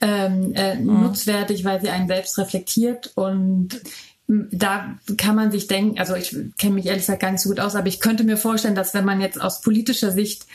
ähm, 0.00 0.52
äh, 0.54 0.76
mhm. 0.76 1.02
nutzwertig, 1.02 1.64
weil 1.64 1.80
sie 1.80 1.88
einen 1.88 2.08
selbst 2.08 2.38
reflektiert 2.38 3.12
und 3.14 3.80
da 4.28 4.98
kann 5.16 5.36
man 5.36 5.50
sich 5.50 5.66
denken, 5.66 5.98
also 5.98 6.14
ich 6.14 6.34
kenne 6.58 6.74
mich 6.74 6.86
ehrlich 6.86 7.02
gesagt 7.02 7.20
gar 7.20 7.32
nicht 7.32 7.40
so 7.40 7.48
gut 7.48 7.60
aus, 7.60 7.74
aber 7.74 7.88
ich 7.88 8.00
könnte 8.00 8.24
mir 8.24 8.36
vorstellen, 8.36 8.74
dass 8.74 8.94
wenn 8.94 9.04
man 9.04 9.20
jetzt 9.20 9.40
aus 9.40 9.60
politischer 9.60 10.10
Sicht 10.10 10.46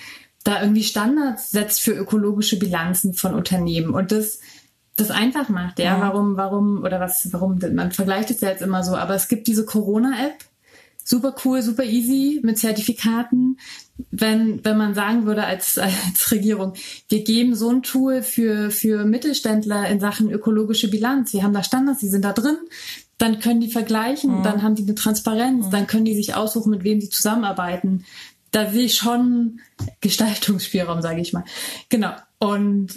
da 0.43 0.61
irgendwie 0.61 0.83
Standards 0.83 1.51
setzt 1.51 1.81
für 1.81 1.91
ökologische 1.91 2.57
Bilanzen 2.57 3.13
von 3.13 3.33
Unternehmen 3.33 3.93
und 3.93 4.11
das 4.11 4.39
das 4.95 5.11
einfach 5.11 5.47
macht, 5.47 5.77
ja, 5.77 5.85
ja. 5.85 6.01
warum, 6.01 6.37
warum, 6.37 6.81
oder 6.81 6.99
was, 6.99 7.31
warum, 7.31 7.59
man 7.73 7.91
vergleicht 7.91 8.31
es 8.31 8.41
ja 8.41 8.49
jetzt 8.49 8.63
immer 8.63 8.83
so, 8.83 8.95
aber 8.95 9.13
es 9.13 9.27
gibt 9.27 9.45
diese 9.45 9.63
Corona-App, 9.63 10.43
super 11.03 11.35
cool, 11.45 11.61
super 11.61 11.83
easy 11.83 12.41
mit 12.43 12.57
Zertifikaten. 12.57 13.59
Wenn, 14.09 14.65
wenn 14.65 14.75
man 14.75 14.95
sagen 14.95 15.27
würde 15.27 15.43
als, 15.43 15.77
als 15.77 16.31
Regierung, 16.31 16.73
wir 17.09 17.23
geben 17.23 17.53
so 17.53 17.69
ein 17.69 17.83
Tool 17.83 18.23
für, 18.23 18.71
für 18.71 19.05
Mittelständler 19.05 19.87
in 19.87 19.99
Sachen 19.99 20.31
ökologische 20.31 20.89
Bilanz. 20.89 21.31
Wir 21.31 21.43
haben 21.43 21.53
da 21.53 21.61
Standards, 21.61 21.99
die 21.99 22.09
sind 22.09 22.25
da 22.25 22.33
drin 22.33 22.57
dann 23.17 23.39
können 23.39 23.61
die 23.61 23.71
vergleichen, 23.71 24.39
mhm. 24.39 24.43
dann 24.43 24.61
haben 24.61 24.75
die 24.75 24.83
eine 24.83 24.95
Transparenz, 24.95 25.67
mhm. 25.67 25.71
dann 25.71 25.87
können 25.87 26.05
die 26.05 26.15
sich 26.15 26.35
aussuchen, 26.35 26.69
mit 26.69 26.83
wem 26.83 27.01
sie 27.01 27.09
zusammenarbeiten. 27.09 28.05
da 28.51 28.69
sehe 28.69 28.85
ich 28.85 28.95
schon 28.95 29.59
Gestaltungsspielraum, 30.01 31.01
sage 31.01 31.21
ich 31.21 31.33
mal. 31.33 31.43
Genau. 31.89 32.11
Und 32.39 32.89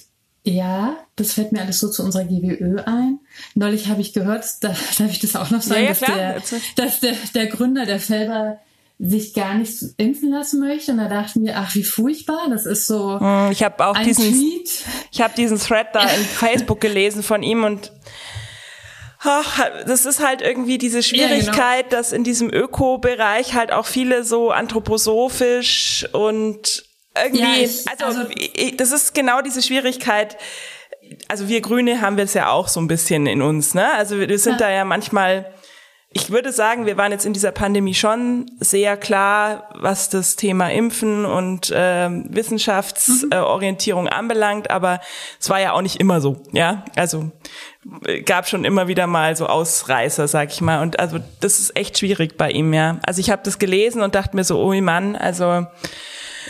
ja, 0.43 0.97
das 1.17 1.35
fällt 1.35 1.53
mir 1.53 1.61
alles 1.61 1.81
so 1.81 1.91
zu 1.91 2.03
unserer 2.03 2.25
GWÖ 2.25 2.83
ein. 2.87 3.21
Neulich 3.55 3.89
habe 3.89 4.01
ich 4.01 4.13
gehört, 4.13 4.45
da 4.61 4.69
darf 4.69 5.11
ich 5.11 5.21
das 5.21 5.37
auch 5.37 5.51
noch 5.51 5.63
sagen, 5.63 5.85
ja, 5.85 5.93
ja, 6.17 6.33
dass, 6.35 6.51
der, 6.51 6.61
dass 6.77 7.01
der, 7.01 7.15
der 7.35 7.47
Gründer 7.47 7.87
der 7.87 8.01
Felber 8.01 8.59
sich 9.03 9.33
gar 9.33 9.55
nicht 9.55 9.73
impfen 9.97 10.31
lassen 10.31 10.61
möchte. 10.61 10.93
Und 10.93 10.99
da 10.99 11.09
dachten 11.09 11.43
wir, 11.43 11.57
ach, 11.57 11.75
wie 11.75 11.85
furchtbar, 11.85 12.49
das 12.51 12.67
ist 12.67 12.87
so. 12.87 13.19
Hm, 13.19 13.51
ich 13.51 13.63
habe 13.63 13.87
auch 13.87 13.97
diesen, 13.99 14.31
Tweet. 14.31 14.85
ich 15.11 15.23
habe 15.23 15.33
diesen 15.35 15.59
Thread 15.59 15.89
da 15.95 16.03
in 16.03 16.23
Facebook 16.25 16.81
gelesen 16.81 17.23
von 17.23 17.43
ihm 17.43 17.65
und 17.65 17.93
ach, 19.23 19.61
das 19.87 20.07
ist 20.07 20.25
halt 20.25 20.43
irgendwie 20.43 20.79
diese 20.79 21.03
Schwierigkeit, 21.03 21.57
ja, 21.57 21.83
genau. 21.83 21.91
dass 21.91 22.13
in 22.13 22.25
diesem 22.25 22.53
Öko-Bereich 22.53 23.55
halt 23.55 23.73
auch 23.73 23.87
viele 23.87 24.25
so 24.25 24.51
anthroposophisch 24.51 26.09
und 26.13 26.85
irgendwie, 27.17 27.43
ja, 27.43 27.55
ich, 27.61 27.89
also, 27.89 28.05
also 28.05 28.31
ich, 28.35 28.77
das 28.77 28.93
ist 28.93 29.15
genau 29.15 29.43
diese 29.43 29.63
Schwierigkeit. 29.63 30.37
Also 31.29 31.49
wir 31.49 31.61
Grüne 31.61 32.01
haben 32.01 32.17
wir 32.17 32.25
es 32.25 32.35
ja 32.35 32.51
auch 32.51 32.69
so 32.69 32.81
ein 32.81 32.87
bisschen 32.87 33.27
in 33.27 33.43
uns, 33.43 33.75
ne? 33.75 33.93
Also 33.95 34.19
wir 34.19 34.39
sind 34.39 34.53
ja. 34.53 34.59
da 34.59 34.71
ja 34.71 34.85
manchmal 34.85 35.53
ich 36.13 36.31
würde 36.31 36.51
sagen, 36.51 36.87
wir 36.87 36.97
waren 36.97 37.13
jetzt 37.13 37.25
in 37.25 37.33
dieser 37.33 37.53
Pandemie 37.53 37.95
schon 37.95 38.51
sehr 38.59 38.97
klar, 38.97 39.69
was 39.75 40.09
das 40.09 40.35
Thema 40.35 40.73
Impfen 40.73 41.25
und 41.25 41.71
äh, 41.71 42.09
Wissenschaftsorientierung 42.11 44.05
mhm. 44.05 44.11
anbelangt, 44.11 44.71
aber 44.71 45.01
es 45.39 45.49
war 45.51 45.61
ja 45.61 45.73
auch 45.73 45.83
nicht 45.83 46.01
immer 46.01 46.21
so, 46.21 46.43
ja. 46.51 46.85
Also 46.97 47.31
äh, 48.07 48.23
gab 48.23 48.49
schon 48.49 48.65
immer 48.65 48.89
wieder 48.89 49.07
mal 49.07 49.37
so 49.37 49.47
Ausreißer, 49.47 50.27
sag 50.27 50.51
ich 50.51 50.61
mal. 50.61 50.83
Und 50.83 50.99
also 50.99 51.19
das 51.39 51.61
ist 51.61 51.77
echt 51.77 51.99
schwierig 51.99 52.37
bei 52.37 52.51
ihm, 52.51 52.75
ja. 52.75 52.99
Also 53.07 53.21
ich 53.21 53.31
habe 53.31 53.43
das 53.45 53.61
gelesen 53.61 54.03
und 54.03 54.17
dachte 54.17 54.35
mir 54.35 54.43
so, 54.43 54.61
oh 54.61 54.75
Mann, 54.81 55.15
also 55.15 55.67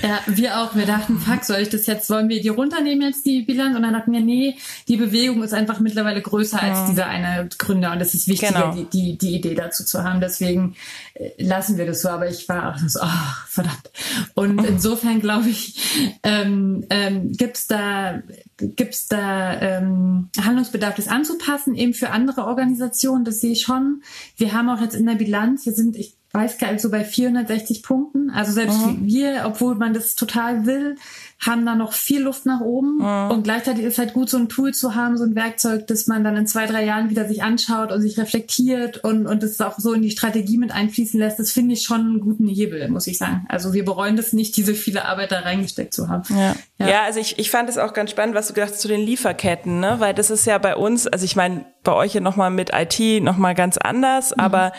ja, 0.02 0.20
wir 0.26 0.60
auch. 0.60 0.74
Wir 0.74 0.86
dachten, 0.86 1.18
fuck, 1.18 1.44
soll 1.44 1.58
ich 1.58 1.68
das 1.68 1.86
jetzt, 1.86 2.08
wollen 2.10 2.28
wir 2.28 2.40
die 2.40 2.48
runternehmen 2.48 3.02
jetzt, 3.02 3.26
die 3.26 3.42
Bilanz? 3.42 3.76
Und 3.76 3.82
dann 3.82 3.92
dachten 3.92 4.12
wir, 4.12 4.20
nee, 4.20 4.56
die 4.88 4.96
Bewegung 4.96 5.42
ist 5.42 5.52
einfach 5.52 5.80
mittlerweile 5.80 6.22
größer 6.22 6.62
als 6.62 6.86
dieser 6.88 7.06
eine 7.06 7.48
Gründer 7.58 7.92
und 7.92 8.00
es 8.00 8.14
ist 8.14 8.28
wichtiger, 8.28 8.72
genau. 8.72 8.74
die, 8.74 8.84
die, 8.84 9.18
die 9.18 9.36
Idee 9.36 9.54
dazu 9.54 9.84
zu 9.84 10.02
haben. 10.02 10.20
Deswegen 10.20 10.76
äh, 11.14 11.30
lassen 11.38 11.76
wir 11.76 11.86
das 11.86 12.02
so. 12.02 12.08
Aber 12.08 12.28
ich 12.28 12.48
war 12.48 12.74
auch 12.74 12.78
so, 12.78 13.00
ach, 13.02 13.46
verdammt. 13.48 13.90
Und 14.34 14.64
insofern 14.68 15.20
glaube 15.20 15.48
ich, 15.48 16.18
ähm, 16.22 16.86
ähm, 16.90 17.32
gibt's 17.32 17.66
da 17.66 18.22
gibt's 18.58 19.08
da 19.08 19.60
ähm, 19.60 20.28
Handlungsbedarf, 20.38 20.94
das 20.94 21.08
anzupassen, 21.08 21.74
eben 21.74 21.94
für 21.94 22.10
andere 22.10 22.44
Organisationen. 22.44 23.24
Das 23.24 23.40
sehe 23.40 23.52
ich 23.52 23.62
schon. 23.62 24.02
Wir 24.36 24.52
haben 24.52 24.68
auch 24.68 24.80
jetzt 24.80 24.94
in 24.94 25.06
der 25.06 25.14
Bilanz, 25.14 25.66
wir 25.66 25.72
sind, 25.72 25.96
ich 25.96 26.14
weiß 26.32 26.58
gar 26.58 26.72
nicht, 26.72 26.80
so 26.80 26.90
bei 26.90 27.04
460 27.04 27.82
Punkten. 27.82 28.30
Also 28.30 28.52
selbst 28.52 28.78
mhm. 28.86 29.06
wir, 29.06 29.42
obwohl 29.46 29.74
man 29.74 29.94
das 29.94 30.14
total 30.14 30.66
will, 30.66 30.96
haben 31.40 31.64
da 31.64 31.74
noch 31.74 31.94
viel 31.94 32.22
Luft 32.22 32.44
nach 32.44 32.60
oben. 32.60 32.98
Mhm. 32.98 33.30
Und 33.30 33.42
gleichzeitig 33.44 33.84
ist 33.84 33.98
halt 33.98 34.12
gut, 34.12 34.28
so 34.28 34.36
ein 34.36 34.50
Tool 34.50 34.74
zu 34.74 34.94
haben, 34.94 35.16
so 35.16 35.24
ein 35.24 35.34
Werkzeug, 35.34 35.86
das 35.86 36.06
man 36.06 36.22
dann 36.22 36.36
in 36.36 36.46
zwei, 36.46 36.66
drei 36.66 36.84
Jahren 36.84 37.08
wieder 37.08 37.26
sich 37.26 37.42
anschaut 37.42 37.92
und 37.92 38.02
sich 38.02 38.18
reflektiert 38.18 39.02
und, 39.02 39.26
und 39.26 39.42
das 39.42 39.58
auch 39.60 39.78
so 39.78 39.94
in 39.94 40.02
die 40.02 40.10
Strategie 40.10 40.58
mit 40.58 40.70
einfließen 40.70 41.18
lässt. 41.18 41.38
Das 41.38 41.50
finde 41.50 41.72
ich 41.72 41.82
schon 41.82 42.00
einen 42.00 42.20
guten 42.20 42.46
Hebel, 42.46 42.86
muss 42.90 43.06
ich 43.06 43.16
sagen. 43.16 43.46
Also 43.48 43.72
wir 43.72 43.86
bereuen 43.86 44.16
das 44.16 44.34
nicht, 44.34 44.56
diese 44.58 44.74
viele 44.74 45.06
Arbeit 45.06 45.32
da 45.32 45.40
reingesteckt 45.40 45.94
zu 45.94 46.08
haben. 46.08 46.24
Ja, 46.28 46.54
ja. 46.78 46.88
ja 46.88 47.02
also 47.04 47.20
ich, 47.20 47.38
ich 47.38 47.50
fand 47.50 47.70
es 47.70 47.78
auch 47.78 47.94
ganz 47.94 48.10
spannend, 48.10 48.34
was 48.34 48.48
du 48.48 48.54
gesagt 48.54 48.72
hast 48.72 48.80
zu 48.82 48.88
den 48.88 49.00
Lieferketten, 49.00 49.80
ne? 49.80 49.96
Weil 49.98 50.12
das 50.12 50.30
ist 50.30 50.44
ja 50.44 50.58
bei 50.58 50.76
uns, 50.76 51.06
also 51.06 51.24
ich 51.24 51.36
meine, 51.36 51.64
bei 51.84 51.92
euch 51.92 52.12
ja 52.12 52.20
nochmal 52.20 52.50
mit 52.50 52.70
IT 52.74 53.22
nochmal 53.22 53.54
ganz 53.54 53.78
anders, 53.78 54.32
mhm. 54.32 54.42
aber 54.42 54.72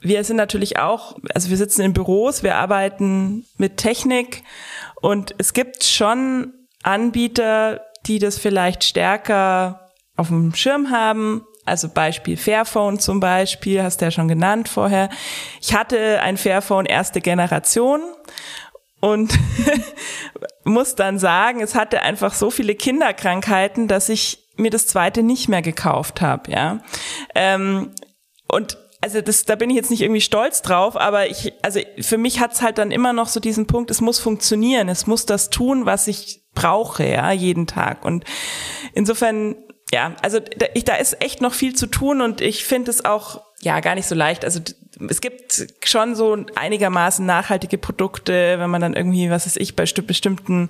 wir 0.00 0.24
sind 0.24 0.36
natürlich 0.36 0.78
auch, 0.78 1.16
also 1.34 1.50
wir 1.50 1.56
sitzen 1.56 1.82
in 1.82 1.92
Büros, 1.92 2.42
wir 2.42 2.56
arbeiten 2.56 3.44
mit 3.58 3.76
Technik 3.76 4.42
und 5.00 5.34
es 5.38 5.52
gibt 5.52 5.84
schon 5.84 6.52
Anbieter, 6.82 7.80
die 8.06 8.18
das 8.18 8.38
vielleicht 8.38 8.84
stärker 8.84 9.90
auf 10.16 10.28
dem 10.28 10.54
Schirm 10.54 10.90
haben. 10.90 11.46
Also 11.64 11.88
Beispiel 11.88 12.36
Fairphone 12.36 13.00
zum 13.00 13.18
Beispiel, 13.18 13.82
hast 13.82 14.00
du 14.00 14.06
ja 14.06 14.10
schon 14.10 14.28
genannt 14.28 14.68
vorher. 14.68 15.10
Ich 15.60 15.74
hatte 15.74 16.20
ein 16.22 16.36
Fairphone 16.36 16.86
erste 16.86 17.20
Generation 17.20 18.00
und 19.00 19.36
muss 20.64 20.94
dann 20.94 21.18
sagen, 21.18 21.60
es 21.60 21.74
hatte 21.74 22.02
einfach 22.02 22.34
so 22.34 22.50
viele 22.50 22.74
Kinderkrankheiten, 22.74 23.88
dass 23.88 24.08
ich 24.08 24.38
mir 24.56 24.70
das 24.70 24.86
zweite 24.86 25.22
nicht 25.22 25.48
mehr 25.48 25.62
gekauft 25.62 26.20
habe, 26.20 26.50
ja. 26.50 26.80
Ähm, 27.34 27.90
und 28.48 28.78
also 29.06 29.20
das, 29.20 29.44
da 29.44 29.54
bin 29.54 29.70
ich 29.70 29.76
jetzt 29.76 29.92
nicht 29.92 30.02
irgendwie 30.02 30.20
stolz 30.20 30.62
drauf, 30.62 30.96
aber 30.96 31.30
ich, 31.30 31.52
also 31.62 31.78
für 32.00 32.18
mich 32.18 32.40
hat's 32.40 32.60
halt 32.60 32.76
dann 32.78 32.90
immer 32.90 33.12
noch 33.12 33.28
so 33.28 33.38
diesen 33.38 33.68
Punkt, 33.68 33.88
es 33.92 34.00
muss 34.00 34.18
funktionieren, 34.18 34.88
es 34.88 35.06
muss 35.06 35.26
das 35.26 35.48
tun, 35.48 35.86
was 35.86 36.08
ich 36.08 36.42
brauche, 36.56 37.06
ja, 37.06 37.30
jeden 37.30 37.68
Tag. 37.68 38.04
Und 38.04 38.24
insofern, 38.94 39.54
ja, 39.92 40.16
also 40.22 40.40
da, 40.40 40.66
ich, 40.74 40.82
da 40.82 40.96
ist 40.96 41.22
echt 41.22 41.40
noch 41.40 41.54
viel 41.54 41.76
zu 41.76 41.86
tun 41.86 42.20
und 42.20 42.40
ich 42.40 42.64
finde 42.64 42.90
es 42.90 43.04
auch, 43.04 43.42
ja, 43.60 43.78
gar 43.78 43.94
nicht 43.94 44.08
so 44.08 44.16
leicht. 44.16 44.44
Also 44.44 44.58
es 45.08 45.20
gibt 45.20 45.68
schon 45.84 46.16
so 46.16 46.36
einigermaßen 46.56 47.24
nachhaltige 47.24 47.78
Produkte, 47.78 48.58
wenn 48.58 48.70
man 48.70 48.80
dann 48.80 48.94
irgendwie, 48.94 49.30
was 49.30 49.46
weiß 49.46 49.56
ich, 49.58 49.76
bei 49.76 49.84
bestimmten 49.84 50.68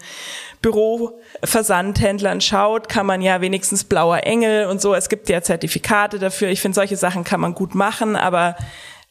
Büroversandhändlern 0.67 2.41
schaut, 2.41 2.89
kann 2.89 3.07
man 3.07 3.23
ja 3.23 3.41
wenigstens 3.41 3.85
blauer 3.85 4.25
Engel 4.25 4.67
und 4.67 4.81
so. 4.81 4.95
Es 4.95 5.09
gibt 5.09 5.29
ja 5.29 5.41
Zertifikate 5.41 6.19
dafür. 6.19 6.49
Ich 6.49 6.61
finde, 6.61 6.75
solche 6.75 6.97
Sachen 6.97 7.23
kann 7.23 7.41
man 7.41 7.55
gut 7.55 7.77
machen, 7.77 8.17
aber 8.17 8.57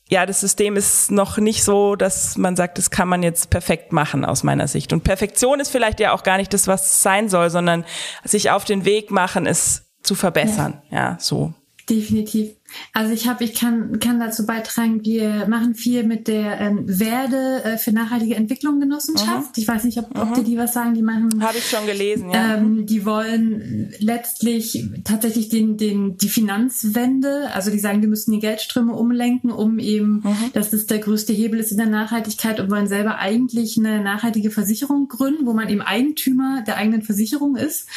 ja, 0.10 0.26
das 0.26 0.42
System 0.42 0.76
ist 0.76 1.12
noch 1.12 1.38
nicht 1.38 1.64
so, 1.64 1.96
dass 1.96 2.38
man 2.38 2.58
sagt, 2.58 2.78
das 2.78 2.92
kann 2.92 3.08
man 3.08 3.24
jetzt 3.24 3.50
perfekt 3.50 3.94
machen 3.94 4.26
aus 4.26 4.44
meiner 4.44 4.68
Sicht. 4.68 4.92
Und 4.92 5.06
Perfektion 5.06 5.62
ist 5.62 5.70
vielleicht 5.70 6.02
ja 6.02 6.12
auch 6.12 6.24
gar 6.24 6.38
nicht 6.38 6.54
das, 6.54 6.68
was 6.68 7.02
sein 7.02 7.30
soll, 7.30 7.50
sondern 7.50 7.86
sich 8.26 8.52
auf 8.52 8.66
den 8.66 8.84
Weg 8.84 9.10
machen, 9.10 9.48
es 9.48 9.94
zu 10.04 10.14
verbessern. 10.14 10.82
Ja, 10.92 10.98
ja 10.98 11.18
so. 11.22 11.54
Definitiv. 11.90 12.56
Also 12.94 13.14
ich 13.14 13.28
habe, 13.28 13.44
ich 13.44 13.54
kann, 13.54 14.00
kann 14.00 14.20
dazu 14.20 14.46
beitragen, 14.46 15.06
wir 15.06 15.48
machen 15.48 15.76
viel 15.76 16.04
mit 16.04 16.28
der 16.28 16.60
ähm, 16.60 16.84
Werde 16.88 17.64
äh, 17.64 17.78
für 17.78 17.92
nachhaltige 17.92 18.36
Entwicklung 18.36 18.80
Genossenschaft. 18.80 19.56
Mhm. 19.56 19.62
Ich 19.62 19.68
weiß 19.68 19.84
nicht, 19.84 20.00
ob, 20.00 20.18
ob 20.18 20.30
mhm. 20.30 20.34
dir 20.34 20.44
die 20.44 20.58
was 20.58 20.74
sagen, 20.74 20.96
die 20.96 21.04
machen. 21.04 21.30
Habe 21.42 21.60
ich 21.60 21.70
schon 21.70 21.86
gelesen, 21.86 22.32
ja. 22.32 22.56
Ähm, 22.56 22.88
die 22.88 23.06
wollen 23.06 23.94
letztlich 24.00 24.84
tatsächlich 25.04 25.50
den, 25.50 25.78
den, 25.78 26.18
die 26.18 26.30
Finanzwende, 26.30 27.52
also 27.54 27.70
die 27.70 27.80
sagen, 27.80 28.02
wir 28.02 28.10
müssen 28.10 28.32
die 28.32 28.40
Geldströme 28.40 28.94
umlenken, 28.94 29.52
um 29.52 29.78
eben, 29.78 30.22
mhm. 30.24 30.52
dass 30.54 30.72
das 30.72 30.88
der 30.88 31.00
größte 31.00 31.34
Hebel 31.34 31.60
ist 31.60 31.72
in 31.72 31.78
der 31.78 31.86
Nachhaltigkeit 31.86 32.60
und 32.60 32.72
wollen 32.72 32.88
selber 32.88 33.20
eigentlich 33.20 33.78
eine 33.78 34.02
nachhaltige 34.02 34.50
Versicherung 34.50 35.08
gründen, 35.08 35.46
wo 35.46 35.54
man 35.54 35.70
eben 35.70 35.82
Eigentümer 35.82 36.64
der 36.66 36.78
eigenen 36.78 37.04
Versicherung 37.04 37.56
ist. 37.56 37.88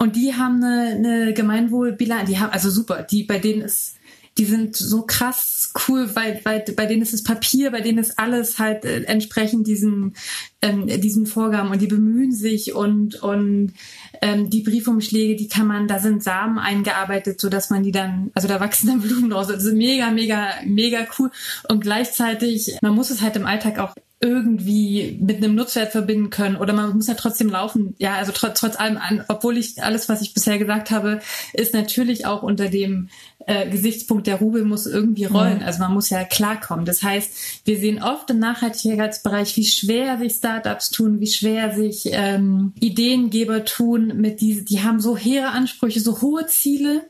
Und 0.00 0.16
die 0.16 0.34
haben 0.34 0.64
eine, 0.64 0.96
eine 0.96 1.34
Gemeinwohlbilanz, 1.34 2.28
die 2.28 2.38
haben, 2.38 2.52
also 2.52 2.70
super, 2.70 3.02
die, 3.02 3.24
bei 3.24 3.38
denen 3.38 3.60
ist 3.60 4.00
die 4.38 4.46
sind 4.46 4.74
so 4.74 5.02
krass 5.02 5.72
cool, 5.86 6.14
weil, 6.14 6.40
weil 6.44 6.64
bei 6.74 6.86
denen 6.86 7.02
ist 7.02 7.12
es 7.12 7.22
Papier, 7.22 7.72
bei 7.72 7.82
denen 7.82 7.98
ist 7.98 8.18
alles 8.18 8.58
halt 8.58 8.86
äh, 8.86 9.02
entsprechend 9.02 9.66
diesen, 9.66 10.14
ähm, 10.62 10.86
diesen 10.86 11.26
Vorgaben 11.26 11.70
und 11.70 11.82
die 11.82 11.88
bemühen 11.88 12.32
sich 12.32 12.74
und, 12.74 13.22
und 13.22 13.74
ähm, 14.22 14.48
die 14.48 14.62
Briefumschläge, 14.62 15.36
die 15.36 15.48
kann 15.48 15.66
man, 15.66 15.88
da 15.88 15.98
sind 15.98 16.22
Samen 16.22 16.58
eingearbeitet, 16.58 17.38
so 17.38 17.50
dass 17.50 17.68
man 17.68 17.82
die 17.82 17.92
dann, 17.92 18.30
also 18.34 18.48
da 18.48 18.60
wachsen 18.60 18.86
dann 18.86 19.00
Blumen 19.02 19.32
raus. 19.32 19.48
Das 19.48 19.64
ist 19.64 19.74
mega, 19.74 20.10
mega, 20.10 20.46
mega 20.64 21.06
cool. 21.18 21.30
Und 21.68 21.80
gleichzeitig, 21.80 22.78
man 22.80 22.94
muss 22.94 23.10
es 23.10 23.20
halt 23.20 23.36
im 23.36 23.46
Alltag 23.46 23.78
auch 23.78 23.94
irgendwie 24.22 25.18
mit 25.18 25.38
einem 25.38 25.54
Nutzwert 25.54 25.92
verbinden 25.92 26.28
können 26.28 26.56
oder 26.56 26.74
man 26.74 26.94
muss 26.94 27.06
ja 27.06 27.14
trotzdem 27.14 27.48
laufen. 27.48 27.94
Ja, 27.98 28.16
also 28.16 28.32
trotz, 28.34 28.60
trotz 28.60 28.76
allem, 28.78 28.98
an, 28.98 29.24
obwohl 29.28 29.56
ich 29.56 29.82
alles, 29.82 30.10
was 30.10 30.20
ich 30.20 30.34
bisher 30.34 30.58
gesagt 30.58 30.90
habe, 30.90 31.20
ist 31.54 31.72
natürlich 31.72 32.26
auch 32.26 32.42
unter 32.42 32.68
dem 32.68 33.08
äh, 33.46 33.70
Gesichtspunkt, 33.70 34.26
der 34.26 34.36
Rubel 34.36 34.64
muss 34.64 34.84
irgendwie 34.84 35.24
rollen. 35.24 35.60
Mhm. 35.60 35.64
Also 35.64 35.78
man 35.78 35.94
muss 35.94 36.10
ja 36.10 36.22
klarkommen. 36.24 36.84
Das 36.84 37.02
heißt, 37.02 37.64
wir 37.64 37.78
sehen 37.78 38.02
oft 38.02 38.28
im 38.28 38.38
Nachhaltigkeitsbereich, 38.38 39.56
wie 39.56 39.64
schwer 39.64 40.18
sich 40.18 40.34
Startups 40.34 40.90
tun, 40.90 41.20
wie 41.20 41.26
schwer 41.26 41.74
sich 41.74 42.10
ähm, 42.12 42.74
Ideengeber 42.78 43.64
tun 43.64 44.12
mit 44.16 44.42
diese, 44.42 44.64
die 44.64 44.82
haben 44.82 45.00
so 45.00 45.16
hehre 45.16 45.48
Ansprüche, 45.48 46.00
so 46.00 46.20
hohe 46.20 46.46
Ziele 46.46 47.08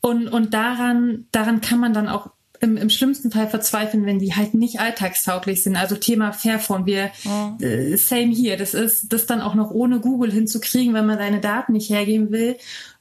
und, 0.00 0.28
und 0.28 0.54
daran, 0.54 1.26
daran 1.30 1.60
kann 1.60 1.78
man 1.78 1.92
dann 1.92 2.08
auch 2.08 2.30
im, 2.60 2.76
im 2.76 2.90
schlimmsten 2.90 3.30
Fall 3.30 3.48
verzweifeln, 3.48 4.06
wenn 4.06 4.18
die 4.18 4.34
halt 4.34 4.54
nicht 4.54 4.80
alltagstauglich 4.80 5.62
sind. 5.62 5.76
Also 5.76 5.96
Thema 5.96 6.32
Fairphone, 6.32 6.86
wir 6.86 7.10
mhm. 7.24 7.64
äh, 7.64 7.96
same 7.96 8.32
hier. 8.34 8.56
Das 8.56 8.74
ist 8.74 9.12
das 9.12 9.26
dann 9.26 9.40
auch 9.40 9.54
noch 9.54 9.70
ohne 9.70 10.00
Google 10.00 10.32
hinzukriegen, 10.32 10.94
wenn 10.94 11.06
man 11.06 11.18
seine 11.18 11.40
Daten 11.40 11.72
nicht 11.72 11.90
hergeben 11.90 12.30
will. 12.30 12.56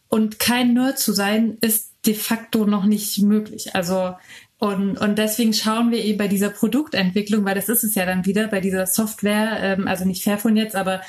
Und 0.10 0.40
kein 0.40 0.74
Nerd 0.74 1.00
zu 1.00 1.12
sein, 1.12 1.58
ist 1.62 1.92
de 2.06 2.14
facto 2.14 2.66
noch 2.66 2.86
nicht 2.86 3.22
möglich. 3.22 3.76
Also 3.76 4.14
und, 4.60 4.98
und 4.98 5.20
deswegen 5.20 5.54
schauen 5.54 5.92
wir 5.92 6.04
eben 6.04 6.18
bei 6.18 6.28
dieser 6.28 6.50
Produktentwicklung, 6.50 7.46
weil 7.46 7.54
das 7.54 7.70
ist 7.70 7.84
es 7.84 7.94
ja 7.94 8.06
dann 8.06 8.26
wieder, 8.26 8.48
bei 8.48 8.60
dieser 8.60 8.88
Software, 8.88 9.60
ähm, 9.62 9.88
also 9.88 10.04
nicht 10.04 10.24
Fairphone 10.24 10.58
jetzt, 10.58 10.76
aber 10.76 11.02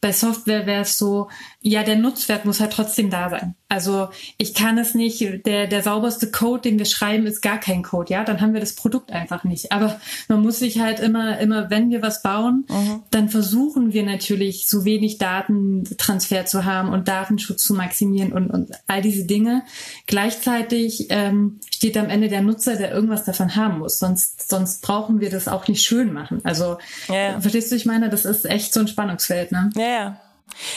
bei 0.00 0.12
Software 0.12 0.66
wäre 0.66 0.82
es 0.82 0.98
so, 0.98 1.28
ja, 1.68 1.82
der 1.82 1.96
Nutzwert 1.96 2.44
muss 2.44 2.60
halt 2.60 2.72
trotzdem 2.72 3.10
da 3.10 3.28
sein. 3.28 3.56
Also 3.68 4.08
ich 4.38 4.54
kann 4.54 4.78
es 4.78 4.94
nicht, 4.94 5.44
der, 5.46 5.66
der 5.66 5.82
sauberste 5.82 6.30
Code, 6.30 6.62
den 6.62 6.78
wir 6.78 6.84
schreiben, 6.86 7.26
ist 7.26 7.42
gar 7.42 7.58
kein 7.58 7.82
Code, 7.82 8.12
ja, 8.12 8.22
dann 8.22 8.40
haben 8.40 8.52
wir 8.52 8.60
das 8.60 8.76
Produkt 8.76 9.10
einfach 9.10 9.42
nicht. 9.42 9.72
Aber 9.72 10.00
man 10.28 10.42
muss 10.42 10.60
sich 10.60 10.78
halt 10.78 11.00
immer, 11.00 11.40
immer, 11.40 11.68
wenn 11.68 11.90
wir 11.90 12.02
was 12.02 12.22
bauen, 12.22 12.66
mhm. 12.68 13.02
dann 13.10 13.28
versuchen 13.28 13.92
wir 13.92 14.04
natürlich 14.04 14.68
so 14.68 14.84
wenig 14.84 15.18
Datentransfer 15.18 16.46
zu 16.46 16.64
haben 16.64 16.90
und 16.90 17.08
Datenschutz 17.08 17.64
zu 17.64 17.74
maximieren 17.74 18.32
und, 18.32 18.48
und 18.48 18.70
all 18.86 19.02
diese 19.02 19.24
Dinge. 19.24 19.62
Gleichzeitig 20.06 21.06
ähm, 21.08 21.58
steht 21.68 21.96
am 21.96 22.08
Ende 22.08 22.28
der 22.28 22.42
Nutzer, 22.42 22.76
der 22.76 22.92
irgendwas 22.92 23.24
davon 23.24 23.56
haben 23.56 23.80
muss. 23.80 23.98
Sonst, 23.98 24.48
sonst 24.48 24.82
brauchen 24.82 25.18
wir 25.18 25.30
das 25.30 25.48
auch 25.48 25.66
nicht 25.66 25.82
schön 25.82 26.12
machen. 26.12 26.38
Also 26.44 26.78
ja. 27.08 27.40
verstehst 27.40 27.72
du, 27.72 27.74
ich 27.74 27.86
meine, 27.86 28.08
das 28.08 28.24
ist 28.24 28.44
echt 28.44 28.72
so 28.72 28.78
ein 28.78 28.86
Spannungsfeld, 28.86 29.50
ne? 29.50 29.70
Ja, 29.74 29.88
ja. 29.88 30.20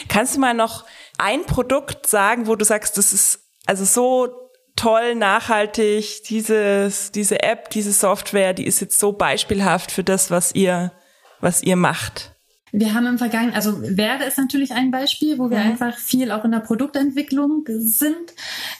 Kannst 0.08 0.36
du 0.36 0.40
mal 0.40 0.54
noch 0.54 0.86
ein 1.18 1.46
Produkt 1.46 2.08
sagen, 2.08 2.48
wo 2.48 2.56
du 2.56 2.66
sagst, 2.66 2.98
das 2.98 3.14
ist 3.14 3.40
also 3.66 3.86
so 3.86 4.50
toll, 4.76 5.16
nachhaltig, 5.16 6.24
dieses, 6.24 7.12
diese 7.12 7.44
App, 7.44 7.70
diese 7.70 7.92
Software, 7.92 8.54
die 8.54 8.66
ist 8.66 8.80
jetzt 8.80 9.00
so 9.00 9.12
beispielhaft 9.12 9.92
für 9.92 10.04
das, 10.04 10.32
was 10.32 10.54
ihr, 10.54 10.94
was 11.42 11.62
ihr 11.62 11.76
macht? 11.76 12.36
Wir 12.72 12.94
haben 12.94 13.08
im 13.08 13.18
Vergangenen, 13.18 13.56
also 13.56 13.82
Werde 13.82 14.26
ist 14.26 14.38
natürlich 14.38 14.74
ein 14.74 14.92
Beispiel, 14.92 15.40
wo 15.40 15.50
wir 15.50 15.60
mhm. 15.60 15.72
einfach 15.72 15.98
viel 15.98 16.32
auch 16.32 16.46
in 16.46 16.52
der 16.52 16.60
Produktentwicklung 16.60 17.66
sind, 17.68 18.34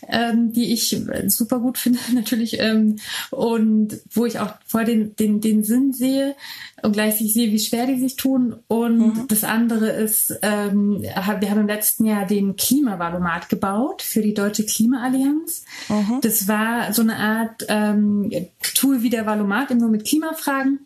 ähm, 0.08 0.52
die 0.54 0.74
ich 0.74 1.02
super 1.28 1.60
gut 1.60 1.78
finde 1.80 2.00
natürlich 2.14 2.60
ähm, 2.60 2.98
und 3.32 4.00
wo 4.12 4.26
ich 4.26 4.40
auch 4.40 4.54
voll 4.66 4.86
den, 4.86 5.16
den, 5.16 5.42
den 5.42 5.64
Sinn 5.64 5.94
sehe 5.94 6.36
und 6.84 6.94
gleichzeitig 6.94 7.34
sehe, 7.34 7.52
wie 7.52 7.60
schwer 7.60 7.86
die 7.86 8.00
sich 8.00 8.16
tun. 8.16 8.56
Und 8.68 9.00
mhm. 9.00 9.28
das 9.28 9.44
andere 9.44 9.90
ist, 9.90 10.38
ähm, 10.42 11.02
wir 11.02 11.50
haben 11.50 11.60
im 11.60 11.68
letzten 11.68 12.06
Jahr 12.06 12.26
den 12.26 12.56
Klimavalomat 12.56 13.50
gebaut 13.50 14.02
für 14.02 14.22
die 14.22 14.34
Deutsche 14.34 14.66
Klimaallianz. 14.66 15.66
Mhm. 15.90 16.20
Das 16.22 16.48
war 16.48 16.94
so 16.94 17.02
eine 17.02 17.18
Art 17.18 17.66
ähm, 17.68 18.32
Tool 18.76 19.02
wie 19.04 19.10
der 19.10 19.26
Valomat, 19.26 19.72
nur 19.72 19.90
mit 19.90 20.06
Klimafragen. 20.06 20.80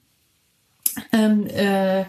Ähm, 1.11 1.47
äh, 1.47 2.05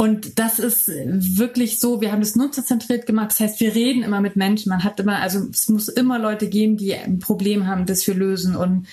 und 0.00 0.38
das 0.38 0.58
ist 0.58 0.88
wirklich 0.88 1.78
so, 1.78 2.00
wir 2.00 2.10
haben 2.10 2.22
das 2.22 2.34
nutzerzentriert 2.34 3.04
gemacht. 3.04 3.32
Das 3.32 3.40
heißt, 3.40 3.60
wir 3.60 3.74
reden 3.74 4.02
immer 4.02 4.22
mit 4.22 4.34
Menschen. 4.34 4.70
Man 4.70 4.82
hat 4.82 4.98
immer, 4.98 5.20
also 5.20 5.46
es 5.52 5.68
muss 5.68 5.88
immer 5.88 6.18
Leute 6.18 6.48
geben, 6.48 6.78
die 6.78 6.94
ein 6.94 7.18
Problem 7.18 7.66
haben, 7.66 7.84
das 7.84 8.06
wir 8.06 8.14
lösen 8.14 8.56
und 8.56 8.86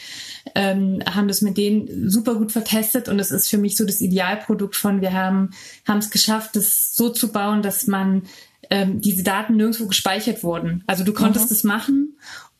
ähm, 0.53 1.01
haben 1.09 1.29
das 1.29 1.41
mit 1.41 1.55
denen 1.55 2.09
super 2.09 2.35
gut 2.35 2.51
vertestet. 2.51 3.07
Und 3.07 3.19
es 3.19 3.31
ist 3.31 3.47
für 3.47 3.57
mich 3.57 3.77
so 3.77 3.85
das 3.85 4.01
Idealprodukt 4.01 4.75
von, 4.75 4.99
wir 4.99 5.13
haben 5.13 5.51
haben 5.87 5.99
es 5.99 6.09
geschafft, 6.09 6.57
das 6.57 6.93
so 6.93 7.07
zu 7.07 7.31
bauen, 7.31 7.61
dass 7.61 7.87
man 7.87 8.23
ähm, 8.69 8.99
diese 8.99 9.23
Daten 9.23 9.55
nirgendwo 9.55 9.87
gespeichert 9.87 10.43
wurden. 10.43 10.83
Also 10.87 11.05
du 11.05 11.13
konntest 11.13 11.53
es 11.53 11.63
mhm. 11.63 11.69
machen 11.69 12.17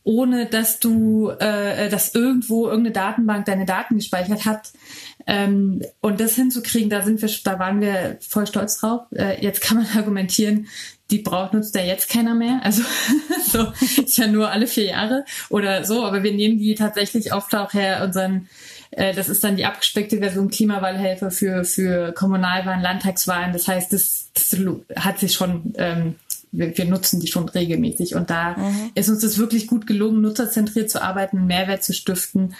ohne 0.08 0.46
dass 0.46 0.80
du, 0.80 1.32
äh, 1.32 1.90
dass 1.90 2.16
irgendwo 2.16 2.68
irgendeine 2.68 2.94
Datenbank 2.94 3.44
deine 3.44 3.66
Daten 3.66 3.98
gespeichert 3.98 4.46
hat. 4.46 4.72
Ähm, 5.28 5.82
und 6.00 6.20
das 6.22 6.36
hinzukriegen, 6.36 6.90
da 6.90 7.02
sind 7.02 7.22
wir, 7.22 7.30
da 7.44 7.60
waren 7.60 7.82
wir 7.82 8.18
voll 8.22 8.48
stolz 8.48 8.80
drauf. 8.80 9.02
Äh, 9.14 9.44
jetzt 9.44 9.62
kann 9.62 9.78
man 9.78 9.88
argumentieren, 9.96 10.68
die 11.12 11.20
braucht 11.20 11.54
nutzt 11.54 11.76
ja 11.76 11.84
jetzt 11.84 12.10
keiner 12.10 12.34
mehr. 12.34 12.62
Also 12.64 12.84
so 13.46 13.72
ist 14.02 14.18
ja 14.18 14.28
nur 14.28 14.50
alle 14.52 14.68
vier 14.68 14.86
Jahre 14.86 15.26
oder 15.50 15.84
so, 15.84 16.06
aber 16.06 16.24
wir 16.24 16.34
nehmen 16.34 16.58
die 16.58 16.76
tatsächlich 16.76 17.34
oft 17.34 17.54
auch 17.56 17.74
her 17.74 18.04
unseren 18.04 18.48
äh, 18.92 19.14
das 19.14 19.28
ist 19.28 19.44
dann 19.44 19.58
die 19.58 19.66
abgespeckte 19.66 20.20
Version 20.20 20.50
Klimawahlhelfer 20.50 21.30
für, 21.30 21.66
für 21.66 22.14
Kommunalwahlen, 22.14 22.82
Landtagswahlen. 22.82 23.52
Das 23.52 23.68
heißt, 23.68 23.92
das, 23.92 24.30
das 24.34 24.58
hat 24.96 25.20
sich 25.20 25.34
schon 25.34 25.74
ähm, 25.78 26.16
wir, 26.52 26.78
wir 26.78 26.86
nutzen 26.86 27.20
die 27.20 27.28
schon 27.28 27.50
regelmäßig. 27.50 28.16
Und 28.16 28.30
da 28.30 28.58
mhm. 28.58 28.92
ist 28.96 29.10
uns 29.10 29.22
das 29.22 29.38
wirklich 29.38 29.68
gut 29.68 29.88
gelungen, 29.88 30.22
nutzerzentriert 30.22 30.90
zu 30.90 31.02
arbeiten, 31.02 31.46
Mehrwert 31.46 31.84
zu 31.84 31.94
stiften 31.94 32.56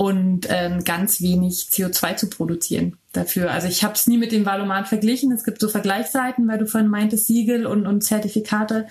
und 0.00 0.46
ähm, 0.48 0.82
ganz 0.82 1.20
wenig 1.20 1.68
CO2 1.70 2.16
zu 2.16 2.30
produzieren 2.30 2.96
dafür. 3.12 3.50
Also 3.50 3.68
ich 3.68 3.84
habe 3.84 3.92
es 3.92 4.06
nie 4.06 4.16
mit 4.16 4.32
dem 4.32 4.46
Valomat 4.46 4.88
verglichen. 4.88 5.30
Es 5.30 5.44
gibt 5.44 5.60
so 5.60 5.68
Vergleichsseiten, 5.68 6.48
weil 6.48 6.56
du 6.56 6.66
vorhin 6.66 6.88
meintest, 6.88 7.26
Siegel 7.26 7.66
und, 7.66 7.86
und 7.86 8.00
Zertifikate, 8.00 8.86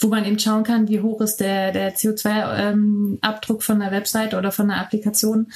wo 0.00 0.08
man 0.08 0.24
eben 0.24 0.40
schauen 0.40 0.64
kann, 0.64 0.88
wie 0.88 1.02
hoch 1.02 1.20
ist 1.20 1.36
der, 1.36 1.70
der 1.70 1.94
CO2-Abdruck 1.94 3.58
ähm, 3.58 3.60
von 3.60 3.78
der 3.78 3.92
Website 3.92 4.34
oder 4.34 4.50
von 4.50 4.66
der 4.66 4.78
Applikation. 4.78 5.52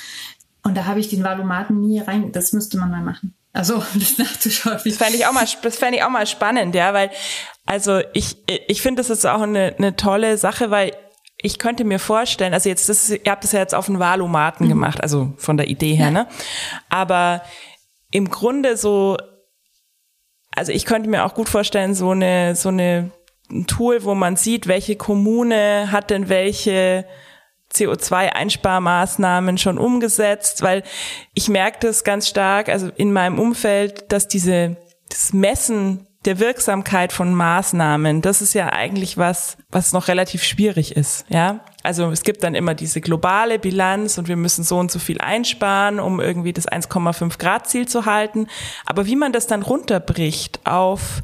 Und 0.63 0.77
da 0.77 0.85
habe 0.85 1.01
ich 1.01 1.09
den 1.09 1.25
Valomaten 1.25 1.81
nie 1.81 1.99
rein. 1.99 2.31
Das 2.31 2.53
müsste 2.53 2.79
man 2.79 2.93
mal 2.93 3.03
machen. 3.03 3.35
Also 3.53 3.83
das 3.95 4.19
nachzuschauen. 4.19 4.79
Das 4.85 4.97
fände 4.97 5.17
ich 5.17 5.27
auch 5.27 5.33
mal, 5.33 5.49
das 5.61 5.77
fände 5.77 5.99
ich 5.99 6.05
auch 6.05 6.11
mal 6.11 6.29
spannend, 6.29 6.73
ja, 6.77 6.95
weil 6.95 7.11
also 7.67 8.01
ich 8.13 8.37
ich 8.47 8.81
finde 8.81 9.01
das 9.01 9.11
ist 9.11 9.27
auch 9.27 9.43
eine, 9.43 9.75
eine 9.77 9.97
tolle 9.97 10.39
Sache, 10.39 10.71
weil 10.71 10.93
ich 11.45 11.59
könnte 11.59 11.85
mir 11.85 11.99
vorstellen, 11.99 12.55
also 12.55 12.71
jetzt 12.71 12.89
das, 12.89 13.11
ihr 13.11 13.31
habt 13.31 13.45
das 13.45 13.53
ja 13.53 13.61
jetzt 13.61 13.75
auf 13.75 13.87
den 13.87 13.99
Valomaten 13.99 14.65
mhm. 14.67 14.71
gemacht, 14.71 15.03
also 15.03 15.35
von 15.37 15.59
der 15.59 15.69
Idee 15.69 15.95
her, 15.95 16.07
ja. 16.07 16.11
ne? 16.11 16.29
Aber 16.89 17.43
im 18.11 18.31
Grunde 18.31 18.79
so, 18.79 19.19
also 20.57 20.73
ich 20.73 20.87
könnte 20.87 21.11
mir 21.11 21.27
auch 21.27 21.35
gut 21.35 21.51
vorstellen, 21.51 21.95
so 21.95 22.11
eine 22.11 22.57
so 22.57 22.71
eine 22.71 23.11
ein 23.51 23.67
Tool, 23.67 24.05
wo 24.05 24.15
man 24.15 24.37
sieht, 24.37 24.69
welche 24.69 24.97
Kommune 24.97 25.93
hat 25.93 26.09
denn 26.09 26.31
welche 26.31 27.05
CO2-Einsparmaßnahmen 27.75 29.59
schon 29.59 29.77
umgesetzt, 29.77 30.63
weil 30.63 30.83
ich 31.35 31.51
merke 31.51 31.79
das 31.81 32.05
ganz 32.05 32.27
stark, 32.27 32.71
also 32.71 32.89
in 32.97 33.13
meinem 33.13 33.39
Umfeld, 33.39 34.11
dass 34.13 34.29
diese, 34.29 34.77
das 35.11 35.35
Messen 35.35 36.07
der 36.25 36.39
Wirksamkeit 36.39 37.13
von 37.13 37.35
Maßnahmen, 37.35 38.23
das 38.23 38.41
ist 38.41 38.55
ja 38.55 38.73
eigentlich 38.73 39.19
was, 39.19 39.57
was 39.71 39.93
noch 39.93 40.09
relativ 40.09 40.43
schwierig 40.43 40.97
ist, 40.97 41.27
ja. 41.29 41.61
Also 41.83 42.11
es 42.11 42.23
gibt 42.23 42.43
dann 42.43 42.55
immer 42.55 42.75
diese 42.75 43.01
globale 43.03 43.59
Bilanz 43.59 44.17
und 44.17 44.27
wir 44.27 44.37
müssen 44.37 44.65
so 44.65 44.79
und 44.79 44.91
so 44.91 44.99
viel 44.99 45.21
einsparen, 45.21 46.01
um 46.01 46.19
irgendwie 46.19 46.55
das 46.55 46.67
1,5 46.67 47.39
Grad 47.39 47.69
Ziel 47.69 47.87
zu 47.87 48.07
halten. 48.07 48.47
Aber 48.87 49.05
wie 49.07 49.17
man 49.17 49.33
das 49.33 49.47
dann 49.47 49.63
runterbricht 49.63 50.61
auf, 50.65 51.23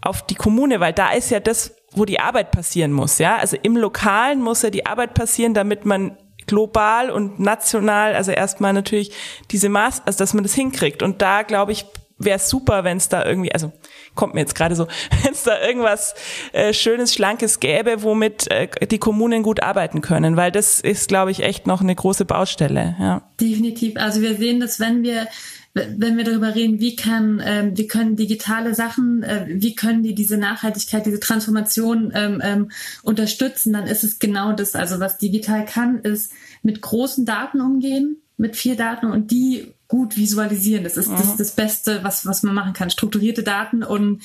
auf 0.00 0.26
die 0.26 0.34
Kommune, 0.34 0.80
weil 0.80 0.92
da 0.92 1.12
ist 1.12 1.30
ja 1.30 1.38
das, 1.38 1.76
wo 1.92 2.04
die 2.04 2.18
Arbeit 2.18 2.50
passieren 2.50 2.90
muss, 2.90 3.18
ja. 3.18 3.36
Also 3.36 3.56
im 3.62 3.76
Lokalen 3.76 4.42
muss 4.42 4.62
ja 4.62 4.70
die 4.70 4.84
Arbeit 4.84 5.14
passieren, 5.14 5.54
damit 5.54 5.84
man 5.84 6.16
global 6.46 7.10
und 7.10 7.38
national, 7.38 8.14
also 8.14 8.32
erstmal 8.32 8.72
natürlich 8.72 9.12
diese 9.50 9.68
Maß, 9.68 10.02
also 10.06 10.18
dass 10.18 10.34
man 10.34 10.42
das 10.42 10.54
hinkriegt. 10.54 11.02
Und 11.02 11.22
da 11.22 11.42
glaube 11.42 11.72
ich, 11.72 11.86
wäre 12.18 12.38
super, 12.38 12.84
wenn 12.84 12.96
es 12.96 13.08
da 13.08 13.24
irgendwie, 13.24 13.52
also 13.52 13.72
kommt 14.14 14.34
mir 14.34 14.40
jetzt 14.40 14.54
gerade 14.54 14.76
so, 14.76 14.86
wenn 15.22 15.32
es 15.32 15.42
da 15.42 15.60
irgendwas 15.60 16.14
äh, 16.52 16.72
Schönes, 16.72 17.14
Schlankes 17.14 17.60
gäbe, 17.60 18.02
womit 18.02 18.50
äh, 18.50 18.68
die 18.86 18.98
Kommunen 18.98 19.42
gut 19.42 19.62
arbeiten 19.62 20.00
können, 20.00 20.36
weil 20.36 20.52
das 20.52 20.80
ist, 20.80 21.08
glaube 21.08 21.30
ich, 21.30 21.42
echt 21.42 21.66
noch 21.66 21.80
eine 21.80 21.94
große 21.94 22.24
Baustelle. 22.24 22.96
Ja. 22.98 23.30
Definitiv. 23.40 23.96
Also 23.96 24.20
wir 24.20 24.36
sehen 24.36 24.60
dass 24.60 24.80
wenn 24.80 25.02
wir 25.02 25.26
wenn 25.74 26.16
wir 26.16 26.22
darüber 26.22 26.54
reden, 26.54 26.78
wie 26.78 26.94
kann, 26.94 27.42
ähm, 27.44 27.76
wie 27.76 27.88
können 27.88 28.14
digitale 28.14 28.74
Sachen, 28.74 29.24
äh, 29.24 29.46
wie 29.48 29.74
können 29.74 30.04
die 30.04 30.14
diese 30.14 30.36
Nachhaltigkeit, 30.36 31.04
diese 31.04 31.18
Transformation 31.18 32.12
ähm, 32.14 32.40
ähm, 32.44 32.70
unterstützen, 33.02 33.72
dann 33.72 33.88
ist 33.88 34.04
es 34.04 34.20
genau 34.20 34.52
das. 34.52 34.76
Also 34.76 35.00
was 35.00 35.18
digital 35.18 35.64
kann, 35.64 35.98
ist 35.98 36.32
mit 36.62 36.80
großen 36.80 37.26
Daten 37.26 37.60
umgehen, 37.60 38.18
mit 38.36 38.54
vier 38.54 38.76
Daten 38.76 39.06
und 39.06 39.32
die 39.32 39.73
gut 39.88 40.16
visualisieren. 40.16 40.84
Das 40.84 40.96
ist 40.96 41.08
mhm. 41.08 41.16
das, 41.16 41.36
das 41.36 41.50
Beste, 41.52 42.00
was, 42.02 42.26
was 42.26 42.42
man 42.42 42.54
machen 42.54 42.72
kann. 42.72 42.90
Strukturierte 42.90 43.42
Daten 43.42 43.82
und 43.82 44.22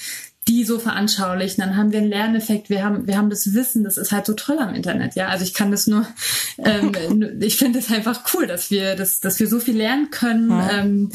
die 0.48 0.63
so 0.63 0.80
veranschaulichen, 0.80 1.63
dann 1.63 1.78
haben 1.78 1.91
wir 1.91 2.00
einen 2.00 2.10
Lerneffekt, 2.10 2.72
wir 2.72 2.84
haben, 2.84 3.06
wir 3.06 3.17
haben 3.17 3.30
das 3.30 3.54
Wissen, 3.54 3.84
das 3.84 3.98
ist 3.98 4.12
halt 4.12 4.26
so 4.26 4.34
toll 4.34 4.58
am 4.58 4.74
Internet, 4.74 5.13
ja. 5.13 5.28
Also 5.28 5.43
ich 5.43 5.54
kann 5.54 5.69
das 5.69 5.86
nur, 5.86 6.08
ähm, 6.58 7.38
ich 7.39 7.58
finde 7.58 7.78
es 7.78 7.91
einfach 7.91 8.24
cool, 8.34 8.48
dass 8.48 8.72
wir, 8.72 8.95
dass, 8.95 9.19
dass 9.19 9.39
wir 9.39 9.48
so 9.48 9.60
viel 9.60 9.78
lernen 9.78 10.10
können, 10.10 10.50
ja. 10.50 10.72
ähm, 10.72 11.12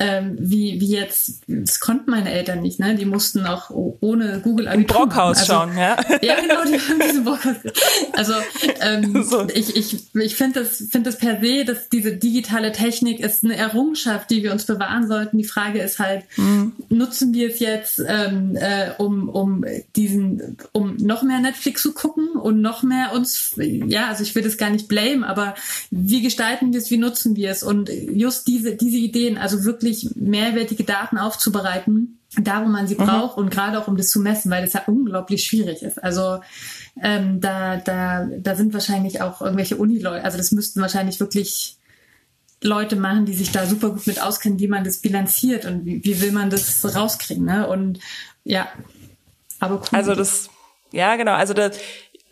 ähm, 0.00 0.36
wie, 0.40 0.80
wie 0.80 0.90
jetzt, 0.90 1.42
das 1.46 1.78
konnten 1.78 2.10
meine 2.10 2.32
Eltern 2.32 2.62
nicht, 2.62 2.80
ne? 2.80 2.96
Die 2.96 3.04
mussten 3.04 3.46
auch 3.46 3.70
ohne 3.70 4.40
Google 4.42 4.66
Im 4.66 4.86
Brockhaus 4.86 5.38
also, 5.38 5.52
schauen, 5.52 5.78
ja? 5.78 5.96
Ja, 6.20 6.40
genau, 6.40 6.64
die 6.64 6.80
haben 6.80 7.00
diesen 7.00 7.24
Brockhaus. 7.24 7.56
Also 8.12 8.32
ähm, 8.80 9.22
so. 9.28 9.46
ich, 9.54 9.76
ich, 9.76 10.04
ich 10.12 10.34
finde 10.34 10.60
das, 10.60 10.78
finde 10.90 11.10
das 11.10 11.18
per 11.18 11.40
se, 11.40 11.64
dass 11.64 11.90
diese 11.90 12.16
digitale 12.16 12.72
Technik 12.72 13.20
ist 13.20 13.44
eine 13.44 13.56
Errungenschaft, 13.56 14.30
die 14.30 14.42
wir 14.42 14.50
uns 14.50 14.64
bewahren 14.64 15.06
sollten. 15.06 15.38
Die 15.38 15.44
Frage 15.44 15.80
ist 15.80 16.00
halt, 16.00 16.24
mhm. 16.36 16.72
nutzen 16.88 17.32
wir 17.32 17.50
es 17.50 17.60
jetzt, 17.60 18.02
ähm, 18.04 18.56
äh, 18.56 18.90
um, 18.98 19.28
um 19.28 19.64
diesen, 19.94 20.56
um 20.72 20.96
noch 20.96 21.22
mehr 21.22 21.38
Netflix 21.38 21.82
zu 21.82 21.92
gucken 21.92 22.30
und 22.30 22.60
noch 22.60 22.82
mehr 22.82 23.12
uns, 23.12 23.52
ja, 23.56 24.08
also 24.08 24.24
ich 24.24 24.34
will 24.34 24.42
das 24.42 24.58
gar 24.58 24.70
nicht 24.70 24.88
blame, 24.88 25.24
aber 25.24 25.54
wie 25.92 26.20
gestalten 26.20 26.72
wir 26.72 26.80
es, 26.80 26.90
wie 26.90 26.96
nutzen 26.96 27.36
wir 27.36 27.50
es? 27.50 27.62
Und 27.62 27.90
just 27.90 28.48
diese, 28.48 28.74
diese 28.74 28.96
Ideen, 28.96 29.38
also 29.38 29.64
wirklich 29.64 29.83
wirklich 29.84 30.16
mehrwertige 30.16 30.84
Daten 30.84 31.18
aufzubereiten, 31.18 32.18
da 32.36 32.62
wo 32.62 32.68
man 32.68 32.86
sie 32.86 32.96
mhm. 32.96 33.06
braucht 33.06 33.36
und 33.36 33.50
gerade 33.50 33.78
auch 33.78 33.86
um 33.86 33.96
das 33.96 34.10
zu 34.10 34.20
messen, 34.20 34.50
weil 34.50 34.64
das 34.64 34.72
ja 34.72 34.82
unglaublich 34.86 35.44
schwierig 35.44 35.82
ist. 35.82 36.02
Also 36.02 36.40
ähm, 37.00 37.40
da, 37.40 37.76
da, 37.76 38.26
da 38.38 38.56
sind 38.56 38.72
wahrscheinlich 38.72 39.20
auch 39.20 39.40
irgendwelche 39.40 39.76
Uni-Leute, 39.76 40.24
also 40.24 40.38
das 40.38 40.52
müssten 40.52 40.80
wahrscheinlich 40.80 41.20
wirklich 41.20 41.76
Leute 42.62 42.96
machen, 42.96 43.26
die 43.26 43.34
sich 43.34 43.52
da 43.52 43.66
super 43.66 43.90
gut 43.90 44.06
mit 44.06 44.22
auskennen, 44.22 44.58
wie 44.58 44.68
man 44.68 44.84
das 44.84 44.98
bilanziert 44.98 45.66
und 45.66 45.84
wie, 45.84 46.02
wie 46.02 46.20
will 46.20 46.32
man 46.32 46.50
das 46.50 46.96
rauskriegen. 46.96 47.44
Ne? 47.44 47.68
Und 47.68 48.00
ja, 48.42 48.68
aber 49.60 49.76
cool. 49.76 49.88
Also 49.92 50.14
das, 50.14 50.48
ja 50.90 51.16
genau, 51.16 51.32
also 51.32 51.52
das, 51.52 51.78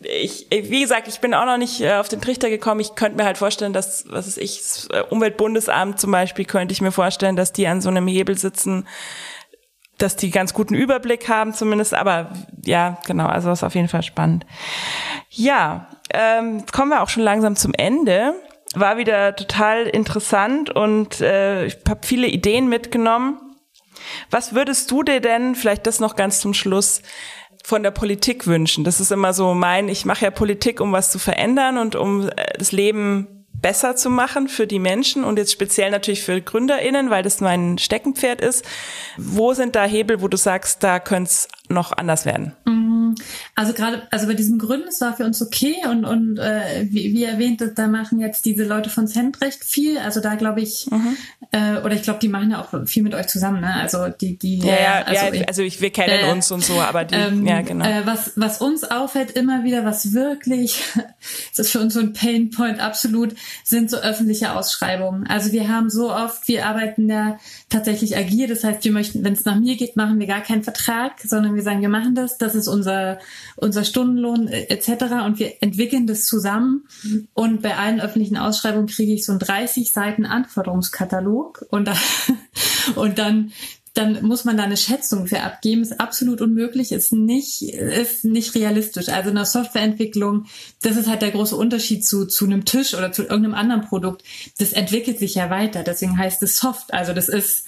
ich, 0.05 0.47
wie 0.49 0.81
gesagt, 0.81 1.07
ich 1.07 1.19
bin 1.19 1.33
auch 1.33 1.45
noch 1.45 1.57
nicht 1.57 1.81
äh, 1.81 1.93
auf 1.93 2.09
den 2.09 2.21
Trichter 2.21 2.49
gekommen. 2.49 2.79
Ich 2.81 2.95
könnte 2.95 3.17
mir 3.17 3.25
halt 3.25 3.37
vorstellen, 3.37 3.73
dass, 3.73 4.05
was 4.09 4.27
ist 4.27 4.37
ich, 4.37 4.57
das 4.57 4.87
Umweltbundesamt 5.09 5.99
zum 5.99 6.11
Beispiel, 6.11 6.45
könnte 6.45 6.73
ich 6.73 6.81
mir 6.81 6.91
vorstellen, 6.91 7.35
dass 7.35 7.53
die 7.53 7.67
an 7.67 7.81
so 7.81 7.89
einem 7.89 8.07
Hebel 8.07 8.37
sitzen, 8.37 8.87
dass 9.97 10.15
die 10.15 10.31
ganz 10.31 10.53
guten 10.53 10.73
Überblick 10.73 11.29
haben 11.29 11.53
zumindest. 11.53 11.93
Aber 11.93 12.33
ja, 12.65 12.97
genau, 13.05 13.27
also 13.27 13.49
das 13.49 13.59
ist 13.59 13.63
auf 13.63 13.75
jeden 13.75 13.87
Fall 13.87 14.03
spannend. 14.03 14.45
Ja, 15.29 15.89
ähm, 16.13 16.65
kommen 16.71 16.91
wir 16.91 17.01
auch 17.01 17.09
schon 17.09 17.23
langsam 17.23 17.55
zum 17.55 17.73
Ende. 17.73 18.35
War 18.75 18.97
wieder 18.97 19.35
total 19.35 19.83
interessant 19.83 20.69
und 20.69 21.21
äh, 21.21 21.65
ich 21.65 21.77
habe 21.87 22.01
viele 22.03 22.27
Ideen 22.27 22.67
mitgenommen. 22.69 23.39
Was 24.31 24.53
würdest 24.53 24.89
du 24.91 25.03
dir 25.03 25.21
denn, 25.21 25.55
vielleicht 25.55 25.85
das 25.87 25.99
noch 25.99 26.15
ganz 26.15 26.39
zum 26.39 26.53
Schluss, 26.53 27.01
von 27.63 27.81
der 27.81 27.91
Politik 27.91 28.45
wünschen? 28.45 28.83
Das 28.83 28.99
ist 28.99 29.11
immer 29.11 29.33
so 29.33 29.53
mein, 29.53 29.89
ich 29.89 30.05
mache 30.05 30.25
ja 30.25 30.31
Politik, 30.31 30.81
um 30.81 30.91
was 30.91 31.11
zu 31.11 31.19
verändern 31.19 31.77
und 31.77 31.95
um 31.95 32.29
äh, 32.29 32.57
das 32.57 32.71
Leben 32.71 33.43
besser 33.63 33.95
zu 33.95 34.09
machen 34.09 34.49
für 34.49 34.67
die 34.67 34.77
Menschen 34.77 35.23
und 35.23 35.39
jetzt 35.39 35.53
speziell 35.53 35.89
natürlich 35.89 36.21
für 36.21 36.39
GründerInnen, 36.39 37.09
weil 37.09 37.23
das 37.23 37.39
mein 37.39 37.77
Steckenpferd 37.79 38.41
ist. 38.41 38.65
Wo 39.17 39.53
sind 39.53 39.75
da 39.75 39.85
Hebel, 39.85 40.21
wo 40.21 40.27
du 40.27 40.37
sagst, 40.37 40.83
da 40.83 40.99
könnte 40.99 41.29
es 41.29 41.47
noch 41.73 41.91
anders 41.91 42.25
werden? 42.25 42.53
Mhm. 42.65 42.93
Also 43.55 43.73
gerade, 43.73 44.03
also 44.11 44.27
bei 44.27 44.33
diesen 44.33 44.57
Gründen, 44.57 44.87
es 44.87 44.99
war 45.01 45.15
für 45.15 45.25
uns 45.25 45.41
okay 45.41 45.75
und, 45.89 46.05
und 46.05 46.37
äh, 46.39 46.87
wie, 46.89 47.13
wie 47.13 47.23
erwähnt, 47.23 47.63
da 47.75 47.87
machen 47.87 48.19
jetzt 48.19 48.45
diese 48.45 48.63
Leute 48.63 48.89
von 48.89 49.07
Centrecht 49.07 49.63
viel. 49.63 49.97
Also 49.97 50.21
da 50.21 50.35
glaube 50.35 50.61
ich, 50.61 50.87
mhm. 50.89 51.15
äh, 51.51 51.77
oder 51.83 51.93
ich 51.93 52.03
glaube, 52.03 52.19
die 52.19 52.29
machen 52.29 52.51
ja 52.51 52.61
auch 52.61 52.87
viel 52.87 53.03
mit 53.03 53.13
euch 53.13 53.27
zusammen, 53.27 53.61
ne? 53.61 53.75
Also 53.75 54.07
die, 54.07 54.37
die 54.37 54.59
ja, 54.59 54.73
ja, 54.73 55.01
also, 55.03 55.35
ja, 55.35 55.45
also 55.47 55.61
ich, 55.61 55.81
wir 55.81 55.91
kennen 55.91 56.29
äh, 56.29 56.31
uns 56.31 56.51
und 56.51 56.63
so, 56.63 56.79
aber 56.79 57.05
die, 57.05 57.15
ähm, 57.15 57.45
ja 57.45 57.61
genau. 57.61 57.85
Äh, 57.85 58.05
was, 58.05 58.33
was 58.35 58.59
uns 58.59 58.83
auffällt 58.83 59.31
immer 59.31 59.63
wieder, 59.63 59.85
was 59.85 60.13
wirklich, 60.13 60.81
das 61.55 61.67
ist 61.67 61.71
für 61.71 61.79
uns 61.79 61.93
so 61.93 61.99
ein 61.99 62.13
Painpoint 62.13 62.79
absolut, 62.79 63.35
sind 63.63 63.89
so 63.89 63.97
öffentliche 63.97 64.53
Ausschreibungen. 64.53 65.27
Also 65.27 65.51
wir 65.51 65.69
haben 65.69 65.89
so 65.89 66.11
oft, 66.11 66.47
wir 66.47 66.65
arbeiten 66.65 67.09
ja 67.09 67.37
tatsächlich 67.69 68.17
agil, 68.17 68.47
das 68.47 68.63
heißt, 68.63 68.83
wir 68.83 68.91
möchten, 68.91 69.23
wenn 69.23 69.33
es 69.33 69.45
nach 69.45 69.59
mir 69.59 69.75
geht, 69.75 69.95
machen 69.95 70.19
wir 70.19 70.27
gar 70.27 70.41
keinen 70.41 70.63
Vertrag, 70.63 71.19
sondern 71.23 71.55
wir 71.55 71.62
sagen, 71.63 71.81
wir 71.81 71.89
machen 71.89 72.15
das, 72.15 72.37
das 72.37 72.55
ist 72.55 72.67
unser 72.67 73.19
unser 73.55 73.83
Stundenlohn 73.83 74.47
äh, 74.47 74.63
etc. 74.69 75.25
Und 75.25 75.39
wir 75.39 75.61
entwickeln 75.61 76.07
das 76.07 76.25
zusammen. 76.25 76.85
Und 77.33 77.61
bei 77.61 77.77
allen 77.77 78.01
öffentlichen 78.01 78.37
Ausschreibungen 78.37 78.87
kriege 78.87 79.13
ich 79.13 79.25
so 79.25 79.31
einen 79.31 79.39
30 79.39 79.91
Seiten 79.91 80.25
Anforderungskatalog 80.25 81.65
und, 81.69 81.87
da, 81.87 81.95
und 82.95 83.17
dann 83.17 83.51
dann 83.93 84.25
muss 84.25 84.43
man 84.43 84.57
da 84.57 84.63
eine 84.63 84.77
Schätzung 84.77 85.27
für 85.27 85.41
abgeben. 85.41 85.83
Ist 85.83 85.99
absolut 85.99 86.41
unmöglich, 86.41 86.91
ist 86.91 87.13
nicht, 87.13 87.61
ist 87.61 88.25
nicht 88.25 88.55
realistisch. 88.55 89.09
Also 89.09 89.29
in 89.29 89.35
der 89.35 89.45
Softwareentwicklung, 89.45 90.47
das 90.81 90.97
ist 90.97 91.07
halt 91.07 91.21
der 91.21 91.31
große 91.31 91.55
Unterschied 91.55 92.03
zu, 92.03 92.25
zu 92.25 92.45
einem 92.45 92.65
Tisch 92.65 92.95
oder 92.95 93.11
zu 93.11 93.21
irgendeinem 93.21 93.53
anderen 93.53 93.81
Produkt. 93.81 94.23
Das 94.57 94.73
entwickelt 94.73 95.19
sich 95.19 95.35
ja 95.35 95.51
weiter. 95.51 95.83
Deswegen 95.83 96.17
heißt 96.17 96.41
es 96.41 96.57
Soft. 96.57 96.91
Also 96.91 97.13
das 97.13 97.29
ist, 97.29 97.65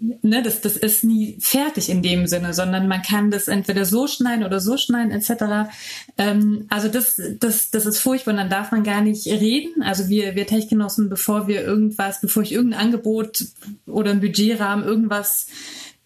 ne, 0.00 0.42
das, 0.42 0.60
das 0.60 0.76
ist 0.76 1.04
nie 1.04 1.36
fertig 1.40 1.90
in 1.90 2.02
dem 2.02 2.26
Sinne, 2.26 2.54
sondern 2.54 2.88
man 2.88 3.02
kann 3.02 3.30
das 3.30 3.48
entweder 3.48 3.84
so 3.84 4.06
schneiden 4.06 4.44
oder 4.44 4.60
so 4.60 4.76
schneiden 4.76 5.12
etc. 5.12 5.70
Ähm, 6.18 6.66
also 6.70 6.88
das, 6.88 7.20
das, 7.38 7.70
das 7.70 7.86
ist 7.86 7.98
furchtbar 7.98 8.32
und 8.32 8.38
dann 8.38 8.50
darf 8.50 8.72
man 8.72 8.82
gar 8.82 9.02
nicht 9.02 9.26
reden. 9.26 9.82
Also 9.82 10.08
wir, 10.08 10.34
wir 10.34 10.46
Techgenossen, 10.46 11.08
bevor 11.08 11.48
wir 11.48 11.62
irgendwas, 11.62 12.20
bevor 12.20 12.42
ich 12.42 12.52
irgendein 12.52 12.80
Angebot 12.80 13.44
oder 13.86 14.10
ein 14.10 14.20
Budgetrahmen 14.20 14.84
irgendwas 14.84 15.46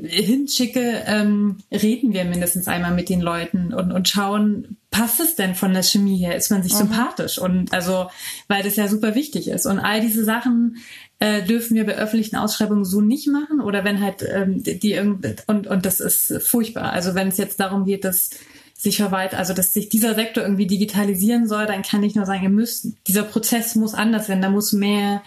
hinschicke, 0.00 1.02
ähm, 1.06 1.56
reden 1.72 2.12
wir 2.12 2.24
mindestens 2.24 2.68
einmal 2.68 2.94
mit 2.94 3.08
den 3.08 3.20
Leuten 3.20 3.74
und, 3.74 3.90
und 3.90 4.08
schauen, 4.08 4.76
passt 4.90 5.18
es 5.18 5.34
denn 5.34 5.56
von 5.56 5.72
der 5.72 5.82
Chemie 5.82 6.18
her? 6.18 6.36
Ist 6.36 6.50
man 6.50 6.62
sich 6.62 6.72
mhm. 6.74 6.78
sympathisch? 6.78 7.38
Und 7.38 7.72
also, 7.72 8.08
weil 8.46 8.62
das 8.62 8.76
ja 8.76 8.86
super 8.86 9.16
wichtig 9.16 9.48
ist. 9.48 9.66
Und 9.66 9.80
all 9.80 10.00
diese 10.00 10.24
Sachen 10.24 10.76
äh, 11.20 11.42
dürfen 11.42 11.74
wir 11.74 11.84
bei 11.84 11.96
öffentlichen 11.96 12.36
Ausschreibungen 12.36 12.84
so 12.84 13.00
nicht 13.00 13.28
machen 13.28 13.60
oder 13.60 13.84
wenn 13.84 14.00
halt 14.00 14.24
ähm, 14.28 14.62
die 14.62 14.92
irgendwie 14.92 15.36
und 15.46 15.66
und 15.66 15.86
das 15.86 16.00
ist 16.00 16.40
furchtbar. 16.46 16.92
Also 16.92 17.14
wenn 17.14 17.28
es 17.28 17.38
jetzt 17.38 17.60
darum 17.60 17.84
geht, 17.84 18.04
dass 18.04 18.30
sich 18.74 18.98
verwaltet, 18.98 19.38
also 19.38 19.54
dass 19.54 19.72
sich 19.72 19.88
dieser 19.88 20.14
Sektor 20.14 20.44
irgendwie 20.44 20.68
digitalisieren 20.68 21.48
soll, 21.48 21.66
dann 21.66 21.82
kann 21.82 22.04
ich 22.04 22.14
nur 22.14 22.26
sagen, 22.26 22.44
ihr 22.44 22.48
müsst, 22.48 22.86
dieser 23.08 23.24
Prozess 23.24 23.74
muss 23.74 23.94
anders 23.94 24.28
werden, 24.28 24.42
da 24.42 24.50
muss 24.50 24.72
mehr 24.72 25.22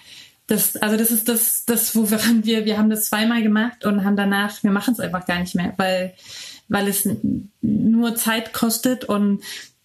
das, 0.52 0.76
also 0.78 0.98
das 0.98 1.12
ist 1.12 1.30
das, 1.30 1.66
das, 1.66 1.96
wo 1.96 2.10
wir, 2.10 2.66
wir 2.66 2.78
haben 2.78 2.90
das 2.90 3.06
zweimal 3.06 3.42
gemacht 3.42 3.86
und 3.86 4.04
haben 4.04 4.18
danach, 4.18 4.62
wir 4.64 4.72
machen 4.72 4.94
es 4.94 5.00
einfach 5.00 5.26
gar 5.26 5.40
nicht 5.40 5.56
mehr, 5.56 5.74
weil, 5.78 6.14
weil 6.68 6.88
es 6.88 7.08
nur 7.62 8.16
Zeit 8.16 8.54
kostet 8.54 9.06
und 9.06 9.42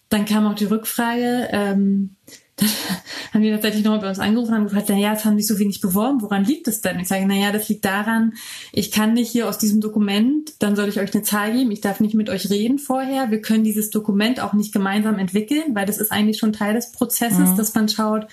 dann 0.09 0.25
kam 0.25 0.45
auch 0.45 0.55
die 0.55 0.65
Rückfrage, 0.65 1.47
ähm, 1.51 2.15
dann 2.57 2.69
haben 3.33 3.41
die 3.43 3.51
tatsächlich 3.51 3.83
nochmal 3.83 4.01
bei 4.01 4.09
uns 4.09 4.19
angerufen 4.19 4.49
und 4.49 4.57
haben 4.57 4.63
gefragt, 4.65 4.89
naja, 4.89 5.13
es 5.13 5.25
haben 5.25 5.37
sich 5.37 5.47
so 5.47 5.59
wenig 5.59 5.79
beworben, 5.79 6.21
woran 6.21 6.43
liegt 6.43 6.67
es 6.67 6.81
denn? 6.81 6.99
Ich 6.99 7.07
sage, 7.07 7.27
naja, 7.27 7.51
das 7.51 7.69
liegt 7.69 7.85
daran, 7.85 8.33
ich 8.73 8.91
kann 8.91 9.13
nicht 9.13 9.29
hier 9.29 9.47
aus 9.47 9.59
diesem 9.59 9.79
Dokument, 9.79 10.53
dann 10.59 10.75
soll 10.75 10.89
ich 10.89 10.99
euch 10.99 11.13
eine 11.13 11.23
Zahl 11.23 11.53
geben, 11.53 11.71
ich 11.71 11.81
darf 11.81 11.99
nicht 11.99 12.15
mit 12.15 12.29
euch 12.29 12.49
reden 12.49 12.79
vorher, 12.79 13.29
wir 13.29 13.41
können 13.41 13.63
dieses 13.63 13.91
Dokument 13.91 14.39
auch 14.39 14.53
nicht 14.53 14.73
gemeinsam 14.73 15.19
entwickeln, 15.19 15.75
weil 15.75 15.85
das 15.85 15.99
ist 15.99 16.11
eigentlich 16.11 16.39
schon 16.39 16.51
Teil 16.51 16.73
des 16.73 16.91
Prozesses, 16.91 17.49
mhm. 17.49 17.57
dass 17.57 17.75
man 17.75 17.89
schaut, 17.89 18.27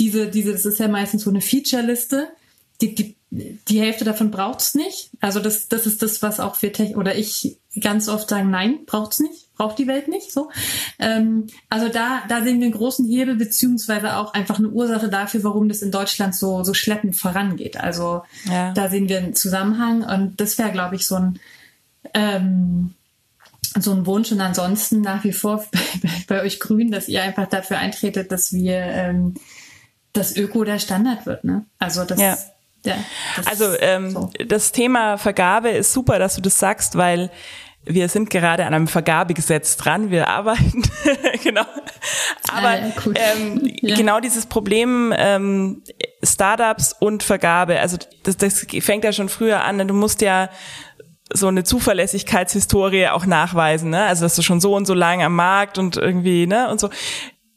diese, 0.00 0.28
diese, 0.28 0.52
das 0.52 0.66
ist 0.66 0.80
ja 0.80 0.88
meistens 0.88 1.22
so 1.22 1.30
eine 1.30 1.40
Feature-Liste, 1.40 2.28
die, 2.80 2.96
die, 2.96 3.14
die 3.30 3.80
Hälfte 3.80 4.04
davon 4.04 4.32
braucht's 4.32 4.74
nicht. 4.74 5.10
Also 5.20 5.38
das, 5.38 5.68
das 5.68 5.86
ist 5.86 6.02
das, 6.02 6.22
was 6.22 6.40
auch 6.40 6.60
wir 6.60 6.72
Tech 6.72 6.96
oder 6.96 7.14
ich 7.14 7.56
ganz 7.80 8.08
oft 8.08 8.28
sagen, 8.28 8.50
nein, 8.50 8.80
braucht's 8.84 9.20
nicht 9.20 9.43
braucht 9.56 9.78
die 9.78 9.86
Welt 9.86 10.08
nicht 10.08 10.32
so. 10.32 10.50
Ähm, 10.98 11.46
also 11.70 11.88
da, 11.88 12.22
da 12.28 12.42
sehen 12.42 12.58
wir 12.58 12.66
einen 12.66 12.74
großen 12.74 13.06
Hebel 13.06 13.36
beziehungsweise 13.36 14.16
auch 14.16 14.34
einfach 14.34 14.58
eine 14.58 14.68
Ursache 14.68 15.08
dafür, 15.08 15.44
warum 15.44 15.68
das 15.68 15.82
in 15.82 15.90
Deutschland 15.90 16.34
so, 16.34 16.64
so 16.64 16.74
schleppend 16.74 17.16
vorangeht. 17.16 17.76
Also 17.76 18.22
ja. 18.46 18.72
da 18.72 18.88
sehen 18.88 19.08
wir 19.08 19.18
einen 19.18 19.34
Zusammenhang 19.34 20.02
und 20.02 20.40
das 20.40 20.58
wäre, 20.58 20.72
glaube 20.72 20.96
ich, 20.96 21.06
so 21.06 21.16
ein 21.16 21.38
ähm, 22.12 22.94
so 23.80 23.92
ein 23.92 24.06
Wunsch 24.06 24.30
und 24.30 24.40
ansonsten 24.40 25.00
nach 25.00 25.24
wie 25.24 25.32
vor 25.32 25.64
bei, 25.72 26.10
bei, 26.28 26.42
euch 26.42 26.60
Grünen, 26.60 26.92
dass 26.92 27.08
ihr 27.08 27.22
einfach 27.22 27.48
dafür 27.48 27.78
eintretet, 27.78 28.30
dass 28.30 28.52
wir 28.52 28.76
ähm, 28.76 29.34
das 30.12 30.36
Öko 30.36 30.64
der 30.64 30.78
Standard 30.78 31.26
wird. 31.26 31.44
Ne? 31.44 31.64
Also 31.78 32.04
das 32.04 32.20
ja. 32.20 32.36
Ja, 32.86 32.96
das 33.36 33.46
also 33.46 33.78
ähm, 33.80 34.10
so. 34.10 34.30
das 34.46 34.70
Thema 34.70 35.16
Vergabe 35.16 35.70
ist 35.70 35.94
super, 35.94 36.18
dass 36.18 36.36
du 36.36 36.42
das 36.42 36.58
sagst, 36.58 36.96
weil 36.96 37.30
wir 37.86 38.08
sind 38.08 38.30
gerade 38.30 38.64
an 38.64 38.74
einem 38.74 38.88
Vergabegesetz 38.88 39.76
dran, 39.76 40.10
wir 40.10 40.28
arbeiten, 40.28 40.82
genau. 41.42 41.64
Aber 42.50 42.78
ja, 42.78 42.92
ähm, 43.14 43.60
ja. 43.80 43.94
genau 43.94 44.20
dieses 44.20 44.46
Problem 44.46 45.12
ähm, 45.16 45.82
Startups 46.22 46.94
und 46.98 47.22
Vergabe, 47.22 47.80
also 47.80 47.98
das, 48.22 48.36
das 48.36 48.66
fängt 48.80 49.04
ja 49.04 49.12
schon 49.12 49.28
früher 49.28 49.64
an. 49.64 49.86
Du 49.86 49.94
musst 49.94 50.22
ja 50.22 50.48
so 51.32 51.48
eine 51.48 51.64
Zuverlässigkeitshistorie 51.64 53.08
auch 53.08 53.26
nachweisen, 53.26 53.90
ne? 53.90 54.04
Also 54.04 54.24
dass 54.24 54.36
du 54.36 54.42
schon 54.42 54.60
so 54.60 54.74
und 54.74 54.86
so 54.86 54.94
lange 54.94 55.24
am 55.24 55.34
Markt 55.34 55.78
und 55.78 55.96
irgendwie, 55.96 56.46
ne? 56.46 56.70
Und 56.70 56.80
so. 56.80 56.90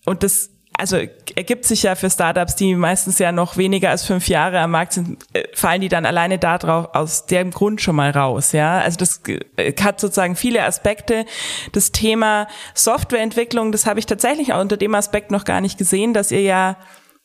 Und 0.05 0.23
das 0.23 0.49
also 0.77 0.97
ergibt 1.35 1.65
sich 1.65 1.83
ja 1.83 1.95
für 1.95 2.09
Startups, 2.09 2.55
die 2.55 2.75
meistens 2.75 3.19
ja 3.19 3.31
noch 3.31 3.57
weniger 3.57 3.89
als 3.89 4.03
fünf 4.05 4.27
Jahre 4.27 4.59
am 4.59 4.71
Markt 4.71 4.93
sind, 4.93 5.23
äh, 5.33 5.43
fallen 5.53 5.81
die 5.81 5.89
dann 5.89 6.05
alleine 6.05 6.37
darauf 6.37 6.93
aus 6.93 7.25
dem 7.25 7.51
Grund 7.51 7.81
schon 7.81 7.95
mal 7.95 8.11
raus, 8.11 8.51
ja. 8.51 8.79
Also 8.79 8.97
das 8.97 9.21
äh, 9.27 9.73
hat 9.81 9.99
sozusagen 9.99 10.35
viele 10.35 10.63
Aspekte. 10.63 11.25
Das 11.71 11.91
Thema 11.91 12.47
Softwareentwicklung, 12.75 13.71
das 13.71 13.85
habe 13.85 13.99
ich 13.99 14.05
tatsächlich 14.05 14.53
auch 14.53 14.61
unter 14.61 14.77
dem 14.77 14.93
Aspekt 14.95 15.31
noch 15.31 15.45
gar 15.45 15.61
nicht 15.61 15.77
gesehen, 15.77 16.13
dass 16.13 16.31
ihr 16.31 16.41
ja 16.41 16.77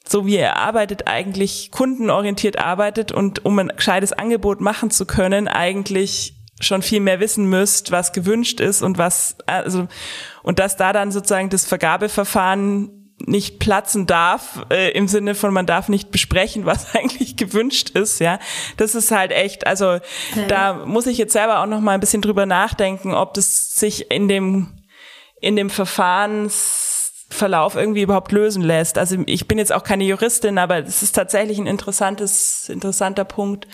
so 0.09 0.26
wie 0.26 0.36
ihr 0.36 0.57
arbeitet, 0.57 1.07
eigentlich 1.07 1.70
kundenorientiert 1.70 2.59
arbeitet 2.59 3.12
und 3.12 3.44
um 3.44 3.59
ein 3.61 3.68
gescheites 3.68 4.12
Angebot 4.12 4.61
machen 4.61 4.90
zu 4.90 5.07
können, 5.07 5.46
eigentlich 5.46 6.34
schon 6.61 6.82
viel 6.82 7.00
mehr 7.00 7.20
wissen 7.20 7.46
müsst, 7.46 7.92
was 7.92 8.12
gewünscht 8.12 8.61
ist 8.61 8.82
und 8.82 8.98
was, 8.98 9.36
also, 9.46 9.86
und 10.42 10.59
dass 10.59 10.76
da 10.76 10.92
dann 10.92 11.12
sozusagen 11.12 11.50
das 11.50 11.66
Vergabeverfahren 11.66 13.01
nicht 13.27 13.59
platzen 13.59 14.07
darf, 14.07 14.64
äh, 14.70 14.91
im 14.93 15.09
Sinne 15.09 15.35
von 15.35 15.53
man 15.53 15.66
darf 15.66 15.89
nicht 15.89 16.11
besprechen, 16.11 16.66
was 16.66 16.95
eigentlich 16.95 17.37
gewünscht 17.37 17.91
ist, 17.91 18.20
ja. 18.20 18.39
Das 18.77 18.95
ist 18.95 19.11
halt 19.11 19.33
echt, 19.33 19.66
also 19.66 19.87
ja. 19.87 20.01
da 20.49 20.73
muss 20.87 21.07
ich 21.07 21.18
jetzt 21.18 21.33
selber 21.33 21.61
auch 21.61 21.66
noch 21.66 21.81
mal 21.81 21.93
ein 21.93 22.01
bisschen 22.01 22.23
drüber 22.23 22.47
nachdenken, 22.47 23.14
ob 23.14 23.35
das 23.35 23.75
sich 23.75 24.11
in 24.11 24.29
dem 24.29 24.68
in 25.43 25.57
dem 25.57 25.70
Verfahrensverlauf 25.70 27.75
irgendwie 27.75 28.03
überhaupt 28.03 28.31
lösen 28.31 28.62
lässt. 28.62 28.97
Also 28.97 29.16
ich 29.27 29.49
bin 29.49 29.59
jetzt 29.59 29.73
auch 29.73 29.83
keine 29.83 30.05
Juristin, 30.05 30.57
aber 30.57 30.79
es 30.79 31.03
ist 31.03 31.16
tatsächlich 31.16 31.59
ein 31.59 31.66
interessantes, 31.66 32.68
interessanter 32.68 33.25
Punkt, 33.25 33.66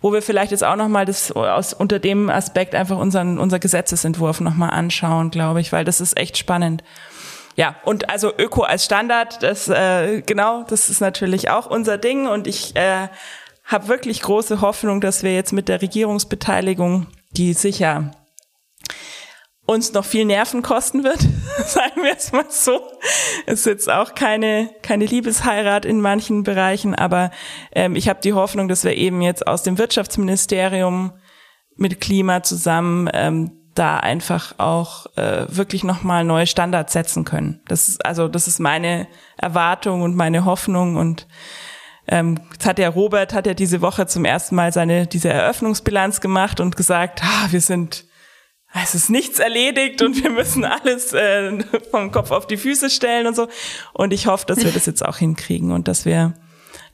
wo 0.00 0.14
wir 0.14 0.22
vielleicht 0.22 0.50
jetzt 0.50 0.64
auch 0.64 0.76
nochmal 0.76 1.04
das 1.04 1.30
aus, 1.30 1.74
unter 1.74 1.98
dem 1.98 2.30
Aspekt 2.30 2.74
einfach 2.74 2.96
unseren, 2.96 3.38
unser 3.38 3.58
Gesetzesentwurf 3.58 4.40
nochmal 4.40 4.70
anschauen, 4.70 5.30
glaube 5.30 5.60
ich, 5.60 5.72
weil 5.72 5.84
das 5.84 6.00
ist 6.00 6.16
echt 6.16 6.38
spannend. 6.38 6.82
Ja, 7.56 7.76
und 7.84 8.08
also 8.08 8.32
Öko 8.36 8.62
als 8.62 8.84
Standard, 8.84 9.42
das 9.42 9.68
äh, 9.68 10.22
genau, 10.22 10.62
das 10.62 10.88
ist 10.88 11.00
natürlich 11.00 11.50
auch 11.50 11.66
unser 11.66 11.98
Ding 11.98 12.26
und 12.26 12.46
ich 12.46 12.76
äh, 12.76 13.08
habe 13.64 13.88
wirklich 13.88 14.22
große 14.22 14.60
Hoffnung, 14.60 15.00
dass 15.00 15.22
wir 15.22 15.34
jetzt 15.34 15.52
mit 15.52 15.68
der 15.68 15.82
Regierungsbeteiligung, 15.82 17.06
die 17.32 17.52
sicher 17.52 18.12
uns 19.66 19.92
noch 19.92 20.04
viel 20.04 20.24
Nerven 20.24 20.62
kosten 20.62 21.04
wird, 21.04 21.20
sagen 21.64 22.02
wir 22.02 22.16
es 22.16 22.32
mal 22.32 22.46
so. 22.48 22.80
Es 23.46 23.60
ist 23.60 23.66
jetzt 23.66 23.90
auch 23.90 24.16
keine, 24.16 24.70
keine 24.82 25.06
Liebesheirat 25.06 25.84
in 25.84 26.00
manchen 26.00 26.42
Bereichen, 26.42 26.96
aber 26.96 27.30
ähm, 27.72 27.94
ich 27.94 28.08
habe 28.08 28.20
die 28.20 28.32
Hoffnung, 28.32 28.66
dass 28.66 28.82
wir 28.82 28.96
eben 28.96 29.22
jetzt 29.22 29.46
aus 29.46 29.62
dem 29.62 29.78
Wirtschaftsministerium 29.78 31.12
mit 31.76 32.00
Klima 32.00 32.42
zusammen 32.42 33.08
ähm, 33.12 33.59
da 33.80 33.96
einfach 33.96 34.54
auch 34.58 35.06
äh, 35.16 35.46
wirklich 35.48 35.84
nochmal 35.84 36.24
neue 36.24 36.46
Standards 36.46 36.92
setzen 36.92 37.24
können. 37.24 37.60
Das 37.66 37.88
ist, 37.88 38.04
also 38.04 38.28
das 38.28 38.46
ist 38.46 38.60
meine 38.60 39.08
Erwartung 39.38 40.02
und 40.02 40.14
meine 40.14 40.44
Hoffnung 40.44 40.96
und 40.96 41.26
ähm, 42.06 42.38
jetzt 42.52 42.66
hat 42.66 42.78
der 42.78 42.90
Robert 42.90 43.32
hat 43.32 43.46
ja 43.46 43.54
diese 43.54 43.80
Woche 43.80 44.06
zum 44.06 44.24
ersten 44.24 44.54
Mal 44.54 44.72
seine 44.72 45.06
diese 45.06 45.30
Eröffnungsbilanz 45.30 46.20
gemacht 46.20 46.60
und 46.60 46.76
gesagt, 46.76 47.22
ah, 47.24 47.46
wir 47.50 47.60
sind 47.60 48.04
es 48.72 48.94
ist 48.94 49.10
nichts 49.10 49.40
erledigt 49.40 50.00
und 50.02 50.22
wir 50.22 50.30
müssen 50.30 50.64
alles 50.64 51.12
äh, 51.12 51.58
vom 51.90 52.12
Kopf 52.12 52.30
auf 52.30 52.46
die 52.46 52.56
Füße 52.56 52.90
stellen 52.90 53.26
und 53.26 53.34
so. 53.34 53.48
Und 53.92 54.12
ich 54.12 54.26
hoffe, 54.26 54.46
dass 54.46 54.62
wir 54.62 54.70
das 54.70 54.86
jetzt 54.86 55.04
auch 55.04 55.16
hinkriegen 55.16 55.72
und 55.72 55.88
dass 55.88 56.04
wir 56.04 56.34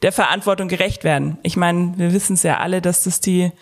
der 0.02 0.12
Verantwortung 0.12 0.68
gerecht 0.68 1.04
werden. 1.04 1.38
Ich 1.42 1.56
meine, 1.56 1.92
wir 1.96 2.12
wissen 2.12 2.34
es 2.34 2.42
ja 2.42 2.58
alle, 2.58 2.80
dass 2.80 3.04
das 3.04 3.20
die, 3.20 3.52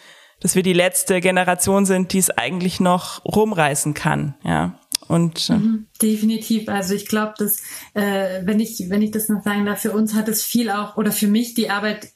dass 0.44 0.54
wir 0.54 0.62
die 0.62 0.74
letzte 0.74 1.22
Generation 1.22 1.86
sind, 1.86 2.12
die 2.12 2.18
es 2.18 2.28
eigentlich 2.28 2.78
noch 2.78 3.24
rumreißen 3.24 3.94
kann. 3.94 4.34
Ja. 4.44 4.78
Und 5.08 5.48
äh, 5.48 5.54
mhm, 5.54 5.86
definitiv. 6.02 6.68
Also 6.68 6.92
ich 6.92 7.06
glaube, 7.06 7.32
dass 7.38 7.62
äh, 7.94 8.42
wenn 8.44 8.60
ich 8.60 8.90
wenn 8.90 9.00
ich 9.00 9.10
das 9.10 9.30
noch 9.30 9.42
sagen 9.42 9.64
darf, 9.64 9.80
für 9.80 9.92
uns 9.92 10.12
hat 10.12 10.28
es 10.28 10.42
viel 10.42 10.68
auch 10.68 10.98
oder 10.98 11.12
für 11.12 11.28
mich 11.28 11.54
die 11.54 11.70
Arbeit 11.70 12.08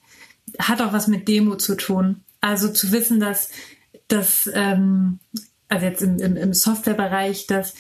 hat 0.59 0.83
auch 0.83 0.93
was 0.93 1.07
mit 1.07 1.27
Demo 1.27 1.57
zu 1.57 1.75
tun. 1.75 2.21
Also 2.43 2.69
zu 2.69 2.93
wissen, 2.93 3.19
dass 3.19 3.49
dass 4.09 4.49
ähm, 4.53 5.21
also 5.71 5.87
jetzt 5.87 6.03
im, 6.03 6.19
im, 6.19 6.37
im 6.37 6.53
Softwarebereich, 6.53 7.47
dass 7.47 7.73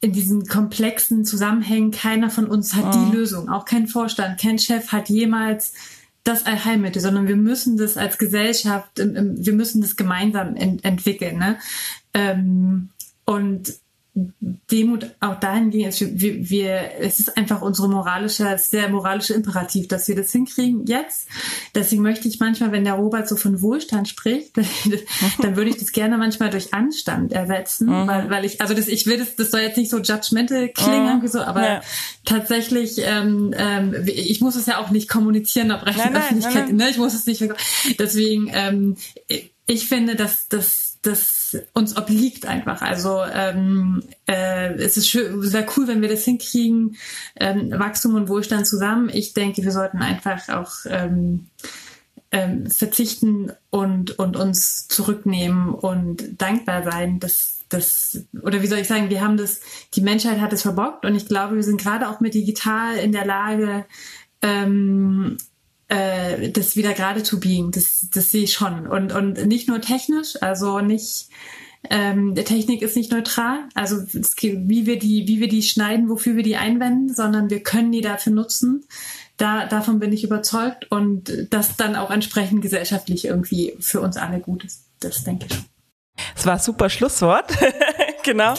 in 0.00 0.12
diesen 0.12 0.46
komplexen 0.48 1.24
Zusammenhängen 1.24 1.92
keiner 1.92 2.28
von 2.28 2.46
uns 2.46 2.74
hat 2.74 2.92
mhm. 2.92 3.12
die 3.12 3.16
Lösung, 3.16 3.48
auch 3.48 3.66
kein 3.66 3.86
Vorstand, 3.86 4.40
kein 4.40 4.58
Chef 4.58 4.90
hat 4.90 5.08
jemals 5.10 5.74
das 6.24 6.46
Allheilmittel, 6.46 7.02
sondern 7.02 7.28
wir 7.28 7.36
müssen 7.36 7.76
das 7.76 7.96
als 7.96 8.18
Gesellschaft, 8.18 8.90
wir 8.96 9.52
müssen 9.52 9.80
das 9.80 9.96
gemeinsam 9.96 10.56
ent 10.56 10.84
entwickeln. 10.84 11.38
Ne? 11.38 11.58
Ähm, 12.14 12.90
und 13.24 13.74
Demut 14.14 15.06
auch 15.20 15.40
dahingehend 15.40 15.88
ist, 15.88 16.20
wir, 16.20 16.50
wir, 16.50 17.00
es 17.00 17.18
ist 17.18 17.38
einfach 17.38 17.62
unsere 17.62 17.88
moralische, 17.88 18.58
sehr 18.58 18.90
moralische 18.90 19.32
Imperativ, 19.32 19.88
dass 19.88 20.06
wir 20.06 20.14
das 20.14 20.30
hinkriegen 20.32 20.84
jetzt. 20.84 21.28
Deswegen 21.74 22.02
möchte 22.02 22.28
ich 22.28 22.38
manchmal, 22.38 22.72
wenn 22.72 22.84
der 22.84 22.94
Robert 22.94 23.26
so 23.26 23.36
von 23.36 23.62
Wohlstand 23.62 24.08
spricht, 24.08 24.54
dann 25.38 25.56
würde 25.56 25.70
ich 25.70 25.78
das 25.78 25.92
gerne 25.92 26.18
manchmal 26.18 26.50
durch 26.50 26.74
Anstand 26.74 27.32
ersetzen, 27.32 27.86
mhm. 27.86 28.06
weil, 28.06 28.28
weil 28.28 28.44
ich, 28.44 28.60
also 28.60 28.74
das, 28.74 28.86
ich 28.88 29.06
will 29.06 29.16
das, 29.16 29.34
das 29.36 29.50
soll 29.50 29.60
jetzt 29.60 29.78
nicht 29.78 29.90
so 29.90 29.98
judgmental 29.98 30.68
klingen, 30.68 31.20
mhm. 31.22 31.28
so, 31.28 31.40
aber 31.40 31.66
ja. 31.66 31.80
tatsächlich, 32.26 32.98
ähm, 32.98 33.54
ähm, 33.56 33.94
ich 34.06 34.42
muss 34.42 34.56
es 34.56 34.66
ja 34.66 34.78
auch 34.78 34.90
nicht 34.90 35.08
kommunizieren, 35.08 35.72
ob 35.72 35.86
Recht 35.86 35.98
Öffentlichkeit, 35.98 36.54
nein, 36.54 36.66
nein. 36.66 36.76
ne, 36.76 36.90
ich 36.90 36.98
muss 36.98 37.14
es 37.14 37.24
nicht, 37.24 37.42
deswegen, 37.98 38.50
ähm, 38.52 38.96
ich 39.66 39.88
finde, 39.88 40.16
dass, 40.16 40.48
dass 40.48 40.98
uns 41.72 41.96
obliegt 41.96 42.46
einfach. 42.46 42.82
Also 42.82 43.22
ähm, 43.24 44.02
äh, 44.26 44.74
es 44.74 44.96
ist 44.96 45.08
schön, 45.08 45.42
sehr 45.42 45.66
cool, 45.76 45.88
wenn 45.88 46.02
wir 46.02 46.08
das 46.08 46.24
hinkriegen, 46.24 46.96
ähm, 47.36 47.70
Wachstum 47.72 48.14
und 48.14 48.28
Wohlstand 48.28 48.66
zusammen. 48.66 49.10
Ich 49.12 49.34
denke, 49.34 49.62
wir 49.62 49.72
sollten 49.72 49.98
einfach 49.98 50.48
auch 50.48 50.72
ähm, 50.86 51.46
ähm, 52.30 52.66
verzichten 52.66 53.52
und 53.70 54.18
und 54.18 54.36
uns 54.36 54.88
zurücknehmen 54.88 55.74
und 55.74 56.40
dankbar 56.40 56.82
sein, 56.82 57.20
dass 57.20 57.60
das 57.68 58.24
oder 58.42 58.62
wie 58.62 58.66
soll 58.66 58.78
ich 58.78 58.88
sagen, 58.88 59.10
wir 59.10 59.22
haben 59.22 59.36
das, 59.36 59.60
die 59.94 60.00
Menschheit 60.00 60.40
hat 60.40 60.52
es 60.52 60.62
verbockt 60.62 61.04
und 61.04 61.14
ich 61.14 61.26
glaube, 61.26 61.56
wir 61.56 61.62
sind 61.62 61.80
gerade 61.80 62.08
auch 62.08 62.20
mit 62.20 62.34
digital 62.34 62.96
in 62.96 63.12
der 63.12 63.26
Lage, 63.26 63.84
ähm, 64.40 65.36
äh, 65.92 66.50
das 66.50 66.74
wieder 66.76 66.94
gerade 66.94 67.22
zu 67.22 67.38
biegen. 67.38 67.70
Das, 67.70 68.08
das 68.10 68.30
sehe 68.30 68.44
ich 68.44 68.54
schon. 68.54 68.86
Und, 68.86 69.12
und 69.12 69.46
nicht 69.46 69.68
nur 69.68 69.80
technisch, 69.80 70.40
also 70.40 70.80
nicht, 70.80 71.28
ähm, 71.90 72.34
der 72.34 72.46
Technik 72.46 72.80
ist 72.80 72.96
nicht 72.96 73.12
neutral, 73.12 73.58
also 73.74 73.96
wie 73.98 74.86
wir 74.86 74.98
die, 74.98 75.28
wie 75.28 75.40
wir 75.40 75.48
die 75.48 75.62
schneiden, 75.62 76.08
wofür 76.08 76.36
wir 76.36 76.44
die 76.44 76.56
einwenden, 76.56 77.12
sondern 77.12 77.50
wir 77.50 77.62
können 77.62 77.92
die 77.92 78.00
dafür 78.00 78.32
nutzen. 78.32 78.86
Da, 79.36 79.66
davon 79.66 79.98
bin 79.98 80.12
ich 80.12 80.24
überzeugt 80.24 80.90
und 80.90 81.48
das 81.50 81.76
dann 81.76 81.96
auch 81.96 82.10
entsprechend 82.10 82.62
gesellschaftlich 82.62 83.26
irgendwie 83.26 83.76
für 83.80 84.00
uns 84.00 84.16
alle 84.16 84.40
gut 84.40 84.64
ist. 84.64 84.86
Das 85.00 85.24
denke 85.24 85.46
ich 85.46 85.54
schon. 85.54 85.64
Es 86.36 86.46
war 86.46 86.54
ein 86.54 86.60
super 86.60 86.88
Schlusswort. 86.88 87.52
genau. 88.22 88.54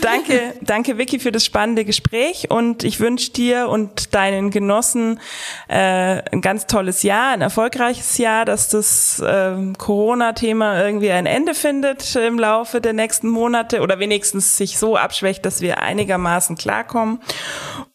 Danke, 0.00 0.54
danke 0.60 0.98
Vicky 0.98 1.18
für 1.18 1.32
das 1.32 1.44
spannende 1.44 1.84
Gespräch 1.84 2.50
und 2.50 2.84
ich 2.84 3.00
wünsche 3.00 3.32
dir 3.32 3.68
und 3.68 4.14
deinen 4.14 4.50
Genossen 4.50 5.20
äh, 5.68 6.22
ein 6.30 6.40
ganz 6.40 6.66
tolles 6.66 7.02
Jahr, 7.02 7.32
ein 7.32 7.40
erfolgreiches 7.40 8.18
Jahr, 8.18 8.44
dass 8.44 8.68
das 8.68 9.20
äh, 9.20 9.56
Corona-Thema 9.78 10.82
irgendwie 10.84 11.10
ein 11.10 11.26
Ende 11.26 11.54
findet 11.54 12.14
im 12.16 12.38
Laufe 12.38 12.80
der 12.80 12.92
nächsten 12.92 13.28
Monate 13.28 13.80
oder 13.80 13.98
wenigstens 13.98 14.56
sich 14.56 14.78
so 14.78 14.96
abschwächt, 14.96 15.44
dass 15.46 15.60
wir 15.60 15.80
einigermaßen 15.80 16.56
klarkommen. 16.56 17.20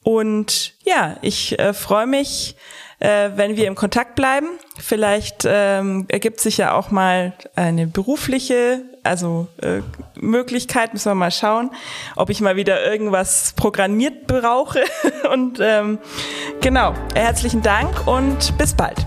Und 0.03 0.73
ja, 0.83 1.17
ich 1.21 1.59
äh, 1.59 1.73
freue 1.73 2.07
mich 2.07 2.55
äh, 2.99 3.29
wenn 3.35 3.55
wir 3.55 3.67
im 3.67 3.75
Kontakt 3.75 4.15
bleiben. 4.15 4.47
Vielleicht 4.77 5.43
ähm, 5.45 6.05
ergibt 6.09 6.39
sich 6.39 6.57
ja 6.57 6.73
auch 6.73 6.91
mal 6.91 7.33
eine 7.55 7.87
berufliche, 7.87 8.83
also 9.09 9.47
äh, 9.61 9.81
Möglichkeit, 10.15 10.93
müssen 10.93 11.09
wir 11.09 11.15
mal 11.15 11.31
schauen, 11.31 11.71
ob 12.15 12.29
ich 12.29 12.41
mal 12.41 12.55
wieder 12.55 12.85
irgendwas 12.85 13.53
programmiert 13.55 14.27
brauche. 14.27 14.83
und 15.33 15.59
ähm, 15.59 15.97
genau, 16.61 16.93
herzlichen 17.15 17.63
Dank 17.63 18.07
und 18.07 18.57
bis 18.57 18.73
bald. 18.75 18.97